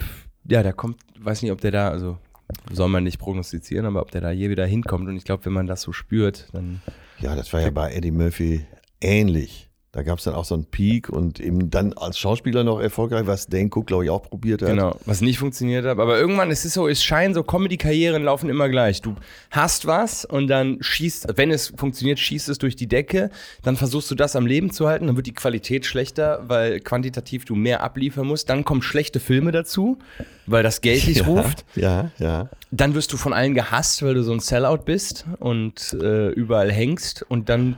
ja, 0.48 0.64
der 0.64 0.74
kommt, 0.74 0.98
weiß 1.20 1.42
nicht, 1.42 1.52
ob 1.52 1.62
der 1.62 1.72
da, 1.72 1.90
also 1.90 2.18
soll 2.72 2.90
man 2.90 3.04
nicht 3.04 3.20
prognostizieren, 3.20 3.86
aber 3.86 4.02
ob 4.02 4.12
der 4.12 4.22
da 4.22 4.32
je 4.32 4.50
wieder 4.50 4.66
hinkommt. 4.66 5.08
Und 5.08 5.16
ich 5.18 5.24
glaube, 5.24 5.46
wenn 5.46 5.54
man 5.54 5.68
das 5.68 5.82
so 5.82 5.92
spürt, 5.94 6.48
dann. 6.54 6.82
Ja, 7.20 7.36
das 7.36 7.52
war 7.54 7.62
ja 7.62 7.70
bei 7.70 7.92
Eddie 7.94 8.12
Murphy 8.12 8.66
ähnlich. 9.00 9.70
Da 9.94 10.04
gab 10.04 10.20
es 10.20 10.24
dann 10.24 10.36
auch 10.36 10.46
so 10.46 10.56
einen 10.56 10.64
Peak 10.64 11.10
und 11.10 11.42
eben 11.42 11.70
dann 11.70 11.92
als 11.92 12.18
Schauspieler 12.18 12.64
noch 12.64 12.80
erfolgreich, 12.80 13.28
was 13.28 13.48
Dane 13.48 13.70
Cook, 13.70 13.88
glaube 13.88 14.06
ich, 14.06 14.10
auch 14.10 14.22
probiert 14.22 14.62
hat. 14.62 14.70
Genau, 14.70 14.96
was 15.06 15.20
nicht 15.20 15.38
funktioniert 15.38 15.86
hat. 15.86 16.00
Aber 16.00 16.18
irgendwann 16.18 16.50
ist 16.50 16.64
es 16.64 16.76
so, 16.76 16.88
es 16.88 17.04
scheint 17.04 17.36
so, 17.36 17.44
Comedy-Karrieren 17.44 18.24
laufen 18.24 18.50
immer 18.50 18.70
gleich. 18.70 19.02
Du 19.02 19.16
hast 19.50 19.88
was 19.88 20.24
und 20.24 20.48
dann 20.48 20.78
schießt, 20.80 21.34
wenn 21.36 21.52
es 21.52 21.74
funktioniert, 21.76 22.20
schießt 22.20 22.48
es 22.48 22.58
durch 22.58 22.78
die 22.78 22.88
Decke. 22.88 23.32
Dann 23.64 23.76
versuchst 23.76 24.10
du 24.10 24.16
das 24.16 24.38
am 24.38 24.46
Leben 24.46 24.72
zu 24.72 24.88
halten. 24.88 25.08
Dann 25.08 25.18
wird 25.18 25.28
die 25.28 25.34
Qualität 25.34 25.86
schlechter, 25.86 26.46
weil 26.48 26.80
quantitativ 26.80 27.44
du 27.44 27.56
mehr 27.56 27.84
abliefern 27.84 28.26
musst. 28.26 28.50
Dann 28.50 28.64
kommen 28.64 28.82
schlechte 28.82 29.20
Filme 29.20 29.52
dazu, 29.52 30.00
weil 30.46 30.64
das 30.64 30.80
Geld 30.80 31.06
nicht 31.06 31.28
ruft. 31.28 31.66
Ja, 31.76 32.12
ja. 32.18 32.48
Dann 32.72 32.96
wirst 32.96 33.12
du 33.12 33.18
von 33.18 33.34
allen 33.34 33.56
gehasst, 33.56 34.02
weil 34.04 34.14
du 34.14 34.24
so 34.24 34.32
ein 34.32 34.40
Sellout 34.40 34.86
bist 34.86 35.26
und 35.40 35.98
äh, 36.02 36.30
überall 36.30 36.72
hängst. 36.72 37.26
Und 37.28 37.50
dann 37.50 37.76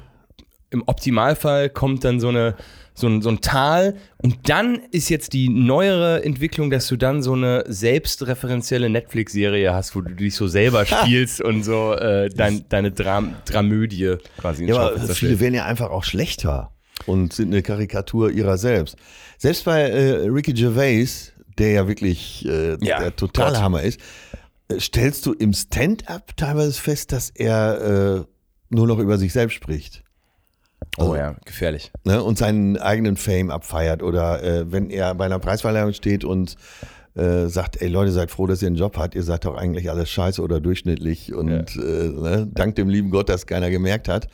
im 0.73 0.83
Optimalfall 0.87 1.69
kommt 1.69 2.03
dann 2.03 2.19
so, 2.19 2.29
eine, 2.29 2.55
so, 2.93 3.07
ein, 3.07 3.21
so 3.21 3.29
ein 3.29 3.41
Tal. 3.41 3.95
Und 4.17 4.49
dann 4.49 4.79
ist 4.91 5.09
jetzt 5.09 5.33
die 5.33 5.49
neuere 5.49 6.23
Entwicklung, 6.23 6.69
dass 6.69 6.87
du 6.87 6.97
dann 6.97 7.21
so 7.23 7.33
eine 7.33 7.63
selbstreferenzielle 7.67 8.89
Netflix-Serie 8.89 9.73
hast, 9.73 9.95
wo 9.95 10.01
du 10.01 10.13
dich 10.13 10.35
so 10.35 10.47
selber 10.47 10.85
spielst 10.87 11.41
und 11.41 11.63
so 11.63 11.93
äh, 11.93 12.29
dein, 12.29 12.65
deine 12.69 12.91
Dram 12.91 13.35
Dramödie 13.45 14.15
quasi 14.37 14.65
Ja, 14.65 14.75
aber 14.77 14.99
viele 14.99 15.13
stellst. 15.15 15.39
werden 15.41 15.53
ja 15.55 15.65
einfach 15.65 15.89
auch 15.91 16.03
schlechter 16.03 16.71
und 17.05 17.33
sind 17.33 17.51
eine 17.51 17.61
Karikatur 17.61 18.31
ihrer 18.31 18.57
selbst. 18.57 18.97
Selbst 19.37 19.65
bei 19.65 19.81
äh, 19.81 20.27
Ricky 20.27 20.53
Gervais, 20.53 21.33
der 21.57 21.71
ja 21.71 21.87
wirklich 21.87 22.45
äh, 22.45 22.77
Ja, 22.81 22.99
der 22.99 23.15
totale 23.15 23.53
Gott. 23.53 23.61
Hammer 23.61 23.81
ist, 23.83 23.99
äh, 24.69 24.79
stellst 24.79 25.25
du 25.25 25.33
im 25.33 25.53
Stand-up 25.53 26.35
teilweise 26.37 26.73
fest, 26.73 27.11
dass 27.11 27.29
er 27.29 28.21
äh, 28.21 28.23
nur 28.69 28.87
noch 28.87 28.99
über 28.99 29.17
sich 29.17 29.33
selbst 29.33 29.53
spricht. 29.55 30.02
Oh 30.97 31.15
ja, 31.15 31.35
gefährlich. 31.45 31.91
ne, 32.03 32.21
und 32.21 32.37
seinen 32.37 32.77
eigenen 32.77 33.17
Fame 33.17 33.49
abfeiert 33.49 34.03
oder 34.03 34.43
äh, 34.43 34.71
wenn 34.71 34.89
er 34.89 35.15
bei 35.15 35.25
einer 35.25 35.39
Preisverleihung 35.39 35.93
steht 35.93 36.23
und 36.23 36.55
äh, 37.15 37.47
sagt, 37.47 37.81
ey 37.81 37.87
Leute, 37.87 38.11
seid 38.11 38.31
froh, 38.31 38.47
dass 38.47 38.61
ihr 38.61 38.67
einen 38.67 38.75
Job 38.75 38.97
habt, 38.97 39.15
ihr 39.15 39.23
seid 39.23 39.45
doch 39.45 39.55
eigentlich 39.55 39.89
alles 39.89 40.09
scheiße 40.09 40.41
oder 40.41 40.59
durchschnittlich 40.59 41.33
und 41.33 41.75
äh, 41.75 41.79
ne, 41.79 42.47
dank 42.51 42.75
dem 42.75 42.89
lieben 42.89 43.11
Gott, 43.11 43.29
dass 43.29 43.45
keiner 43.45 43.69
gemerkt 43.69 44.07
hat, 44.07 44.27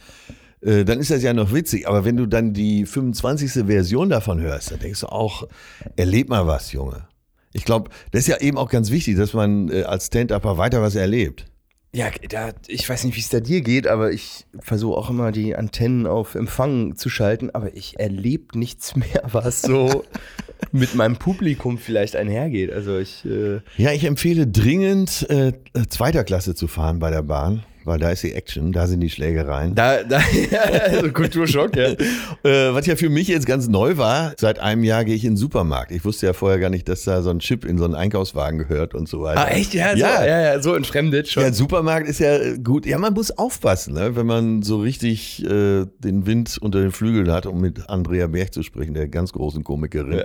äh, 0.62 0.86
dann 0.86 1.00
ist 1.00 1.12
das 1.12 1.24
ja 1.24 1.34
noch 1.34 1.54
witzig. 1.54 1.88
Aber 1.88 2.06
wenn 2.06 2.18
du 2.18 2.26
dann 2.26 2.54
die 2.54 2.86
25. 2.86 3.66
Version 3.66 4.10
davon 4.10 4.40
hörst, 4.40 4.72
dann 4.72 4.80
denkst 4.80 5.02
du 5.02 5.08
auch, 5.08 5.48
erleb 5.96 6.30
mal 6.30 6.48
was, 6.48 6.72
Junge. 6.72 7.08
Ich 7.52 7.66
glaube, 7.66 7.90
das 8.12 8.22
ist 8.22 8.28
ja 8.28 8.38
eben 8.38 8.58
auch 8.58 8.70
ganz 8.70 8.92
wichtig, 8.92 9.18
dass 9.18 9.34
man 9.34 9.70
äh, 9.70 9.84
als 9.84 10.08
Stand-Upper 10.08 10.58
weiter 10.58 10.82
was 10.82 10.96
erlebt. 10.96 11.46
Ja, 11.92 12.12
da, 12.30 12.52
ich 12.68 12.88
weiß 12.88 13.04
nicht, 13.06 13.16
wie 13.16 13.20
es 13.20 13.30
da 13.30 13.40
dir 13.40 13.62
geht, 13.62 13.88
aber 13.88 14.12
ich 14.12 14.46
versuche 14.60 14.96
auch 14.96 15.10
immer 15.10 15.32
die 15.32 15.56
Antennen 15.56 16.06
auf 16.06 16.36
Empfang 16.36 16.96
zu 16.96 17.10
schalten, 17.10 17.50
aber 17.50 17.76
ich 17.76 18.00
erlebe 18.00 18.60
nichts 18.60 18.96
mehr, 18.96 19.24
was 19.32 19.62
so 19.62 20.06
mit 20.72 20.94
meinem 20.94 21.18
Publikum 21.18 21.80
vielleicht 21.80 22.16
einhergeht. 22.16 22.72
Also 22.72 23.00
ich, 23.00 23.26
äh, 23.26 23.62
Ja, 23.78 23.92
ich 23.92 24.04
empfehle 24.04 24.46
dringend, 24.46 25.28
äh, 25.30 25.54
zweiter 25.90 26.24
Klasse 26.24 26.54
zu 26.54 26.68
fahren 26.68 27.00
bei 27.00 27.10
der 27.10 27.24
Bahn. 27.24 27.64
Weil 27.86 28.00
da 28.00 28.12
ist 28.12 28.24
die 28.24 28.34
Action, 28.34 28.72
da 28.72 28.88
sind 28.88 29.00
die 29.02 29.10
Schlägereien. 29.10 29.76
Da, 29.76 30.04
da 30.04 30.20
also 30.92 31.12
Kulturschock, 31.12 31.76
ja. 31.76 31.90
Äh, 32.44 32.74
was 32.74 32.86
ja 32.86 32.96
für 32.96 33.10
mich 33.10 33.28
jetzt 33.28 33.46
ganz 33.46 33.68
neu 33.68 33.98
war, 33.98 34.34
seit 34.38 34.60
einem 34.60 34.84
Jahr 34.84 35.04
gehe 35.04 35.16
ich 35.16 35.26
in 35.26 35.32
den 35.32 35.38
Supermarkt. 35.38 35.92
Ich 35.92 36.06
wusste 36.06 36.28
ja 36.28 36.34
vorher 36.34 36.58
gar 36.58 36.70
nicht, 36.70 36.88
dass 36.88 37.04
da 37.04 37.22
so 37.22 37.32
ein 37.32 37.40
Chip 37.40 37.66
in 37.66 37.78
so 37.78 37.84
einen 37.84 37.96
Einkaufswagen 37.96 38.60
gehört 38.60 38.96
und 38.96 39.10
so 39.10 39.22
weiter. 39.22 39.42
Ah, 39.42 39.50
echt? 39.50 39.74
Ja, 39.74 39.92
so, 39.92 39.98
Ja. 39.98 40.26
ja, 40.26 40.42
ja, 40.42 40.62
so 40.62 40.74
entfremdet 40.74 41.28
schon. 41.28 41.44
Ja, 41.44 41.52
Supermarkt 41.52 42.08
ist 42.08 42.20
ja 42.20 42.38
äh, 42.38 42.58
gut. 42.60 42.86
Ja, 42.86 42.98
man 42.98 43.14
muss 43.14 43.32
aufpassen, 43.32 43.94
ne? 43.96 44.16
wenn 44.16 44.26
man 44.26 44.62
so 44.62 44.80
richtig 44.80 45.44
äh, 45.44 45.86
den 46.00 46.26
Wind 46.26 46.58
unter 46.62 46.80
den 46.80 46.92
Flügeln 46.92 47.30
hat, 47.32 47.46
um 47.46 47.60
mit 47.60 47.90
Andrea 47.90 48.28
Berg 48.28 48.54
zu 48.54 48.64
sprechen, 48.64 48.94
der 48.94 49.08
ganz 49.10 49.34
großen 49.34 49.64
Komikerin. 49.64 50.24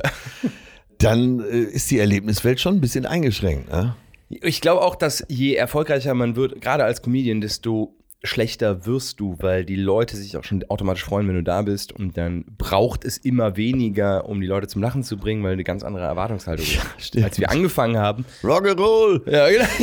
Dann 0.99 1.41
äh, 1.41 1.59
ist 1.59 1.91
die 1.91 1.99
Erlebniswelt 1.99 2.61
schon 2.61 2.77
ein 2.77 2.81
bisschen 2.81 3.07
eingeschränkt. 3.07 3.71
Ne? 3.71 3.97
Ich 4.29 4.61
glaube 4.61 4.83
auch, 4.83 4.97
dass 4.97 5.25
je 5.29 5.55
erfolgreicher 5.55 6.15
man 6.15 6.37
wird, 6.37 6.61
gerade 6.61 6.85
als 6.85 7.03
Comedian, 7.03 7.41
desto 7.41 7.95
schlechter 8.23 8.87
wirst 8.87 9.21
du, 9.21 9.37
weil 9.41 9.65
die 9.67 9.77
Leute 9.77 10.17
sich 10.17 10.37
auch 10.37 10.45
schon 10.45 10.65
automatisch 10.69 11.05
freuen, 11.05 11.29
wenn 11.29 11.35
du 11.35 11.43
da 11.43 11.61
bist 11.63 11.93
und 11.93 12.17
dann 12.17 12.45
braucht 12.57 13.05
es 13.05 13.19
immer 13.19 13.57
weniger, 13.59 14.27
um 14.27 14.41
die 14.41 14.47
Leute 14.47 14.67
zum 14.67 14.81
Lachen 14.81 15.03
zu 15.03 15.19
bringen, 15.19 15.43
weil 15.45 15.53
eine 15.53 15.65
ganz 15.65 15.83
andere 15.83 16.05
Erwartungshaltung 16.05 16.65
ist. 16.65 16.81
stimmt. 17.07 17.25
Als 17.25 17.39
wir 17.39 17.51
angefangen 17.51 17.99
haben. 17.99 18.25
Rock'n'Roll! 18.43 19.31
Ja, 19.31 19.49
genau. 19.51 19.67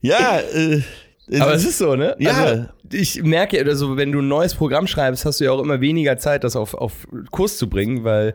Ja, 0.00 0.38
äh, 0.38 0.82
Aber 1.40 1.54
es 1.54 1.64
ist 1.64 1.78
so, 1.78 1.96
ne? 1.96 2.14
Ja. 2.18 2.32
Also, 2.32 2.64
ich 2.92 3.22
merke, 3.22 3.64
also 3.64 3.96
wenn 3.96 4.12
du 4.12 4.20
ein 4.20 4.28
neues 4.28 4.54
Programm 4.54 4.86
schreibst, 4.86 5.24
hast 5.24 5.40
du 5.40 5.44
ja 5.44 5.52
auch 5.52 5.62
immer 5.62 5.80
weniger 5.80 6.18
Zeit, 6.18 6.44
das 6.44 6.56
auf, 6.56 6.74
auf 6.74 7.06
Kurs 7.30 7.56
zu 7.56 7.70
bringen, 7.70 8.04
weil 8.04 8.34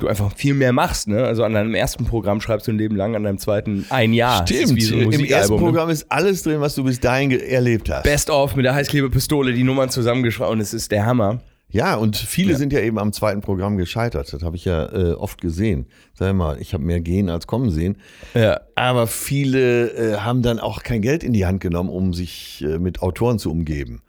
du 0.00 0.08
einfach 0.08 0.34
viel 0.34 0.54
mehr 0.54 0.72
machst, 0.72 1.08
ne? 1.08 1.24
Also 1.24 1.44
an 1.44 1.54
deinem 1.54 1.74
ersten 1.74 2.04
Programm 2.04 2.40
schreibst 2.40 2.66
du 2.66 2.72
ein 2.72 2.78
Leben 2.78 2.96
lang, 2.96 3.14
an 3.16 3.22
deinem 3.24 3.38
zweiten 3.38 3.86
ein 3.90 4.12
Jahr. 4.12 4.46
Stimmt, 4.46 4.82
so 4.82 4.94
ein 4.96 5.12
im 5.12 5.24
ersten 5.24 5.54
ne? 5.54 5.60
Programm 5.60 5.90
ist 5.90 6.06
alles 6.10 6.42
drin, 6.42 6.60
was 6.60 6.74
du 6.74 6.84
bis 6.84 7.00
dahin 7.00 7.30
erlebt 7.30 7.90
hast. 7.90 8.02
Best 8.04 8.30
of 8.30 8.56
mit 8.56 8.64
der 8.64 8.74
Heißklebepistole, 8.74 9.52
die 9.52 9.62
Nummern 9.62 9.90
zusammengeschraubt 9.90 10.50
und 10.52 10.60
es 10.60 10.74
ist 10.74 10.90
der 10.90 11.06
Hammer. 11.06 11.40
Ja, 11.72 11.94
und 11.94 12.16
viele 12.16 12.52
Ja. 12.52 12.58
sind 12.58 12.72
ja 12.72 12.80
eben 12.80 12.98
am 12.98 13.12
zweiten 13.12 13.42
Programm 13.42 13.76
gescheitert. 13.76 14.32
Das 14.32 14.42
habe 14.42 14.56
ich 14.56 14.64
ja 14.64 14.86
äh, 14.92 15.12
oft 15.12 15.40
gesehen. 15.40 15.86
Sag 16.14 16.34
mal, 16.34 16.60
ich 16.60 16.74
habe 16.74 16.82
mehr 16.82 16.98
gehen 17.00 17.28
als 17.30 17.46
kommen 17.46 17.70
sehen. 17.70 17.96
Ja. 18.34 18.60
Aber 18.74 19.06
viele 19.06 19.86
äh, 19.92 20.16
haben 20.16 20.42
dann 20.42 20.58
auch 20.58 20.82
kein 20.82 21.00
Geld 21.00 21.22
in 21.22 21.32
die 21.32 21.46
Hand 21.46 21.60
genommen, 21.60 21.88
um 21.88 22.12
sich 22.12 22.64
äh, 22.66 22.78
mit 22.80 23.02
Autoren 23.02 23.38
zu 23.38 23.52
umgeben. 23.52 24.02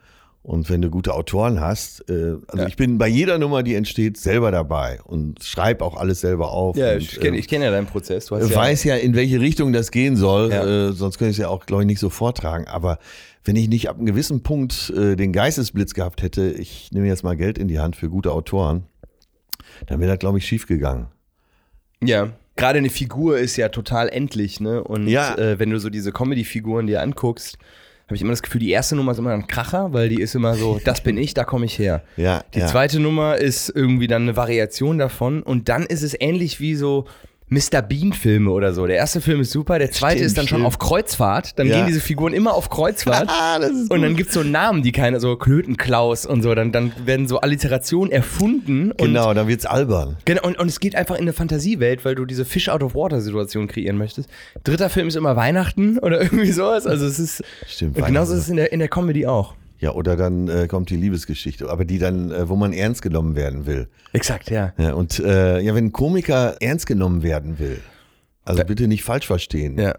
Und 0.43 0.71
wenn 0.71 0.81
du 0.81 0.89
gute 0.89 1.13
Autoren 1.13 1.61
hast, 1.61 2.09
äh, 2.09 2.13
also 2.47 2.63
Ja. 2.63 2.67
ich 2.67 2.75
bin 2.75 2.97
bei 2.97 3.07
jeder 3.07 3.37
Nummer, 3.37 3.61
die 3.61 3.75
entsteht, 3.75 4.17
selber 4.17 4.49
dabei 4.49 4.99
und 5.03 5.43
schreibe 5.43 5.85
auch 5.85 5.95
alles 5.95 6.21
selber 6.21 6.51
auf. 6.51 6.75
Ja, 6.77 6.93
und, 6.93 6.97
ich 7.03 7.19
kenne 7.19 7.37
äh, 7.37 7.41
kenn 7.41 7.61
ja 7.61 7.69
deinen 7.69 7.85
Prozess. 7.85 8.25
Du 8.25 8.35
hast 8.35 8.49
ja, 8.49 8.55
weiß 8.55 8.83
ja, 8.85 8.95
in 8.95 9.13
welche 9.13 9.39
Richtung 9.39 9.71
das 9.71 9.91
gehen 9.91 10.15
soll, 10.15 10.49
Ja. 10.51 10.89
äh, 10.89 10.93
sonst 10.93 11.19
könnte 11.19 11.29
ich 11.31 11.37
es 11.37 11.41
ja 11.41 11.47
auch, 11.49 11.67
glaube 11.67 11.83
ich, 11.83 11.87
nicht 11.87 11.99
so 11.99 12.09
vortragen. 12.09 12.65
Aber 12.67 12.97
wenn 13.43 13.55
ich 13.55 13.67
nicht 13.69 13.87
ab 13.87 13.97
einem 13.97 14.07
gewissen 14.07 14.41
Punkt 14.41 14.91
äh, 14.97 15.15
den 15.15 15.31
Geistesblitz 15.31 15.93
gehabt 15.93 16.23
hätte, 16.23 16.49
ich 16.49 16.91
nehme 16.91 17.05
jetzt 17.07 17.23
mal 17.23 17.37
Geld 17.37 17.59
in 17.59 17.67
die 17.67 17.79
Hand 17.79 17.95
für 17.95 18.09
gute 18.09 18.31
Autoren, 18.31 18.83
dann 19.85 19.99
wäre 19.99 20.09
das, 20.11 20.19
glaube 20.19 20.39
ich, 20.39 20.45
schief 20.47 20.65
gegangen. 20.67 21.07
ja. 22.03 22.29
Gerade 22.57 22.79
eine 22.79 22.89
Figur 22.89 23.37
ist 23.39 23.55
ja 23.55 23.69
total 23.69 24.09
endlich, 24.09 24.59
ne? 24.59 24.83
Und 24.83 25.07
Ja. 25.07 25.35
äh, 25.37 25.57
wenn 25.57 25.69
du 25.69 25.79
so 25.79 25.89
diese 25.89 26.11
Comedy-Figuren 26.11 26.85
dir 26.85 27.01
anguckst, 27.01 27.57
habe 28.11 28.17
ich 28.17 28.23
immer 28.23 28.33
das 28.33 28.41
Gefühl, 28.43 28.59
die 28.59 28.71
erste 28.71 28.97
Nummer 28.97 29.13
ist 29.13 29.19
immer 29.19 29.31
ein 29.31 29.47
Kracher, 29.47 29.93
weil 29.93 30.09
die 30.09 30.19
ist 30.19 30.35
immer 30.35 30.55
so, 30.55 30.81
das 30.83 30.99
bin 30.99 31.17
ich, 31.17 31.33
da 31.33 31.45
komme 31.45 31.65
ich 31.65 31.79
her. 31.79 32.03
Ja, 32.17 32.43
Die 32.53 32.59
ja. 32.59 32.67
zweite 32.67 32.99
Nummer 32.99 33.37
ist 33.37 33.71
irgendwie 33.73 34.07
dann 34.07 34.23
eine 34.23 34.35
Variation 34.35 34.97
davon 34.97 35.41
und 35.41 35.69
dann 35.69 35.83
ist 35.83 36.01
es 36.03 36.13
ähnlich 36.19 36.59
wie 36.59 36.75
so 36.75 37.05
Mr. 37.53 37.81
Bean-Filme 37.81 38.49
oder 38.49 38.73
so. 38.73 38.87
Der 38.87 38.95
erste 38.95 39.19
Film 39.19 39.41
ist 39.41 39.51
super, 39.51 39.77
der 39.77 39.91
zweite 39.91 40.15
Stimmt, 40.19 40.25
ist 40.27 40.37
dann 40.37 40.47
schon 40.47 40.59
stimmt. 40.59 40.67
auf 40.67 40.79
Kreuzfahrt. 40.79 41.59
Dann 41.59 41.67
Ja. 41.67 41.75
gehen 41.77 41.87
diese 41.87 41.99
Figuren 41.99 42.33
immer 42.33 42.53
auf 42.53 42.69
Kreuzfahrt. 42.69 43.29
Ah, 43.41 43.59
das 43.59 43.71
ist 43.71 43.91
Und 43.91 44.01
dann 44.01 44.15
gibt 44.15 44.29
es 44.29 44.35
so 44.35 44.41
Namen, 44.43 44.83
die 44.83 44.93
keine, 44.93 45.19
so 45.19 45.35
Klötenklaus 45.35 46.25
und 46.25 46.41
so. 46.43 46.55
Dann, 46.55 46.71
dann 46.71 46.93
werden 47.05 47.27
so 47.27 47.41
Alliterationen 47.41 48.09
erfunden. 48.11 48.91
Und 48.91 48.97
Genau, 48.97 49.33
dann 49.33 49.47
wird's 49.49 49.65
albern. 49.65 50.15
Genau, 50.23 50.43
und, 50.43 50.57
und 50.57 50.67
es 50.69 50.79
geht 50.79 50.95
einfach 50.95 51.15
in 51.15 51.21
eine 51.23 51.33
Fantasiewelt, 51.33 52.05
weil 52.05 52.15
du 52.15 52.23
diese 52.25 52.45
Fish-out-of-water-Situation 52.45 53.67
kreieren 53.67 53.97
möchtest. 53.97 54.29
Dritter 54.63 54.89
Film 54.89 55.09
ist 55.09 55.15
immer 55.17 55.35
Weihnachten 55.35 55.97
oder 55.99 56.21
irgendwie 56.21 56.51
sowas. 56.51 56.87
Also 56.87 57.05
es 57.05 57.19
ist. 57.19 57.43
Stimmt, 57.67 57.97
Und 57.97 58.05
genauso 58.05 58.33
ist 58.33 58.41
es 58.41 58.49
in 58.49 58.55
der, 58.55 58.71
in 58.71 58.79
der 58.79 58.87
Comedy 58.87 59.25
auch. 59.27 59.55
Ja, 59.81 59.91
oder 59.93 60.15
dann 60.15 60.47
äh, 60.47 60.67
kommt 60.67 60.89
die 60.91 60.95
Liebesgeschichte, 60.95 61.69
aber 61.69 61.83
die 61.85 61.97
dann, 61.97 62.31
äh, 62.31 62.47
wo 62.47 62.55
man 62.55 62.71
ernst 62.71 63.01
genommen 63.01 63.35
werden 63.35 63.65
will. 63.65 63.89
Exakt, 64.13 64.49
ja. 64.49 64.73
Ja, 64.77 64.93
und 64.93 65.19
äh, 65.19 65.59
ja, 65.59 65.73
wenn 65.75 65.85
ein 65.87 65.91
Komiker 65.91 66.55
ernst 66.61 66.85
genommen 66.85 67.23
werden 67.23 67.57
will, 67.59 67.79
also 68.45 68.59
Ja. 68.59 68.63
bitte 68.65 68.87
nicht 68.87 69.03
falsch 69.03 69.25
verstehen, 69.27 69.77
ja. 69.79 69.95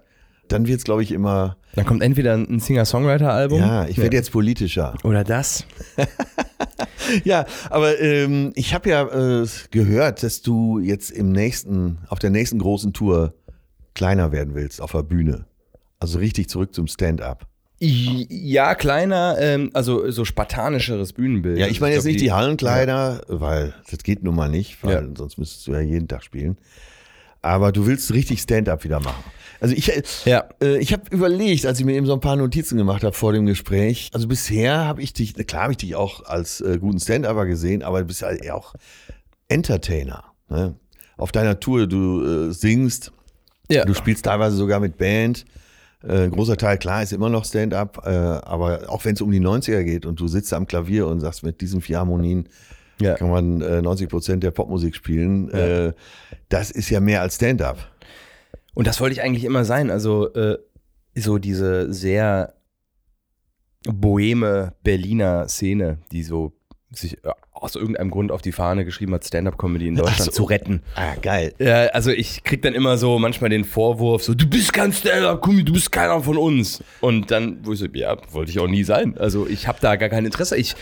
dann 0.49 0.67
wird's, 0.69 0.85
glaube 0.85 1.03
ich, 1.03 1.11
immer, 1.13 1.57
Dann 1.75 1.85
kommt 1.85 2.03
entweder 2.03 2.35
ein 2.35 2.61
Singer-Songwriter-Album. 2.61 3.59
ja, 3.59 3.87
ich 3.87 3.99
werde 3.99 4.17
jetzt 4.17 4.31
politischer. 4.33 4.95
Oder 5.05 5.25
das. 5.25 5.67
Ja, 7.25 7.45
aber 7.69 8.01
ähm, 8.01 8.53
ich 8.55 8.73
habe 8.75 8.89
ja 8.89 9.03
äh, 9.43 9.47
gehört, 9.71 10.23
dass 10.23 10.41
du 10.41 10.79
jetzt 10.79 11.11
im 11.11 11.33
nächsten, 11.33 11.99
auf 12.09 12.19
der 12.21 12.31
nächsten 12.31 12.59
großen 12.59 12.93
Tour 12.93 13.35
kleiner 13.95 14.33
werden 14.33 14.55
willst 14.55 14.81
auf 14.81 14.93
der 14.93 15.03
Bühne. 15.03 15.45
Also 15.99 16.19
richtig 16.21 16.49
zurück 16.49 16.75
zum 16.75 16.87
Stand-up. 16.87 17.47
Ja, 17.85 18.77
kleiner, 18.77 19.37
ähm, 19.41 19.71
also 19.75 20.09
so 20.11 20.25
spartanischeres 20.25 21.13
Bühnenbild. 21.13 21.59
Ja, 21.59 21.67
ich 21.67 21.81
meine 21.81 21.95
jetzt 21.97 22.05
nicht 22.05 22.21
die 22.21 22.31
Hallenkleider, 22.31 23.23
weil 23.27 23.75
das 23.91 24.05
geht 24.05 24.23
nun 24.23 24.37
mal 24.37 24.49
nicht, 24.49 24.79
weil 24.85 24.93
Ja. 24.95 25.03
sonst 25.17 25.37
müsstest 25.37 25.67
du 25.67 25.73
ja 25.73 25.81
jeden 25.81 26.07
Tag 26.07 26.23
spielen. 26.23 26.59
Aber 27.41 27.73
du 27.73 27.87
willst 27.87 28.13
richtig 28.13 28.41
Stand-up 28.41 28.85
wieder 28.85 29.01
machen. 29.01 29.25
Also 29.59 29.75
ich, 29.75 29.93
äh, 29.97 30.03
Ja. 30.25 30.45
äh, 30.63 30.79
ich 30.79 30.93
habe 30.93 31.03
überlegt, 31.11 31.67
als 31.67 31.81
ich 31.81 31.85
mir 31.85 31.95
eben 31.95 32.07
so 32.07 32.13
ein 32.13 32.21
paar 32.21 32.37
Notizen 32.37 32.77
gemacht 32.79 33.03
habe 33.03 33.17
vor 33.17 33.33
dem 33.33 33.47
Gespräch. 33.47 34.11
Also 34.13 34.29
bisher 34.29 34.85
habe 34.85 35.03
ich 35.03 35.13
dich, 35.13 35.35
klar 35.49 35.65
habe 35.65 35.73
ich 35.73 35.79
dich 35.79 35.97
auch 35.97 36.25
als 36.25 36.61
äh, 36.61 36.79
guten 36.79 37.01
Stand-Upper 37.01 37.47
gesehen, 37.47 37.83
aber 37.83 37.99
du 38.01 38.07
bist 38.07 38.23
halt 38.23 38.43
eher 38.45 38.55
auch 38.55 38.75
Entertainer. 39.49 40.23
Ne? 40.49 40.77
Auf 41.17 41.33
deiner 41.33 41.59
Tour, 41.59 41.89
du 41.89 42.49
äh, 42.49 42.53
singst, 42.53 43.11
Ja. 43.69 43.85
du 43.85 43.95
spielst 43.95 44.25
teilweise 44.25 44.55
sogar 44.57 44.79
mit 44.79 44.99
Band. 44.99 45.45
Äh, 46.07 46.29
großer 46.29 46.57
Teil, 46.57 46.79
klar, 46.79 47.03
ist 47.03 47.13
immer 47.13 47.29
noch 47.29 47.45
Stand-up, 47.45 48.03
äh, 48.05 48.11
aber 48.11 48.89
auch 48.89 49.05
wenn 49.05 49.15
es 49.15 49.21
um 49.21 49.31
die 49.31 49.41
90er 49.41 49.85
geht 49.85 50.05
und 50.07 50.19
du 50.21 50.27
sitzt 50.29 50.53
am 50.53 50.67
Klavier 50.67 51.07
und 51.07 51.21
sagst, 51.21 51.43
mit 51.45 51.61
diesen 51.61 51.81
vier 51.81 51.99
Harmonien 51.99 52.49
Ja. 53.01 53.15
kann 53.15 53.31
man 53.31 53.61
äh, 53.61 53.81
90 53.83 54.09
Prozent 54.09 54.43
der 54.43 54.51
Popmusik 54.51 54.95
spielen, 54.97 55.49
Ja. 55.51 55.87
äh, 55.89 55.93
das 56.49 56.71
ist 56.71 56.91
ja 56.91 57.01
mehr 57.01 57.21
als 57.23 57.37
Stand-up. 57.37 57.79
Und 58.75 58.87
das 58.87 59.01
wollte 59.01 59.13
ich 59.15 59.23
eigentlich 59.23 59.45
immer 59.45 59.65
sein. 59.65 59.91
Also 59.91 60.33
äh, 60.35 60.59
so 61.15 61.39
diese 61.39 61.93
sehr 61.93 62.55
boheme 63.85 64.75
Berliner 64.83 65.49
Szene, 65.49 65.99
die 66.13 66.23
so 66.23 66.53
sich 66.95 67.15
äh, 67.25 67.31
aus 67.53 67.75
irgendeinem 67.77 68.11
Grund 68.11 68.33
auf 68.33 68.43
die 68.43 68.53
Fahne 68.53 68.85
geschrieben 68.85 69.15
hat, 69.15 69.25
Stand-up-Comedy 69.25 69.87
in 69.89 69.95
Deutschland 69.97 70.25
so. 70.25 70.31
zu 70.31 70.45
retten. 70.45 70.83
Ah, 70.95 71.15
geil. 71.21 71.55
Ja, 71.59 71.87
also 71.87 72.11
ich 72.11 72.43
krieg 72.45 72.63
dann 72.63 72.75
immer 72.75 72.99
so 72.99 73.19
manchmal 73.19 73.51
den 73.51 73.65
Vorwurf, 73.65 74.23
so 74.25 74.35
du 74.35 74.47
bist 74.47 74.73
kein 74.73 74.93
Stand-up-Comedy, 74.93 75.65
du 75.65 75.73
bist 75.73 75.91
keiner 75.93 76.21
von 76.23 76.37
uns. 76.37 76.83
Und 77.01 77.31
dann, 77.31 77.59
wo 77.65 77.73
ich 77.73 77.79
so, 77.79 77.87
ja, 77.93 78.17
wollte 78.33 78.51
ich 78.51 78.59
auch 78.59 78.69
nie 78.69 78.85
sein. 78.85 79.17
Also 79.19 79.47
ich 79.47 79.69
habe 79.69 79.79
da 79.81 79.97
gar 79.97 80.09
kein 80.09 80.25
Interesse. 80.25 80.57
Ich, 80.57 80.75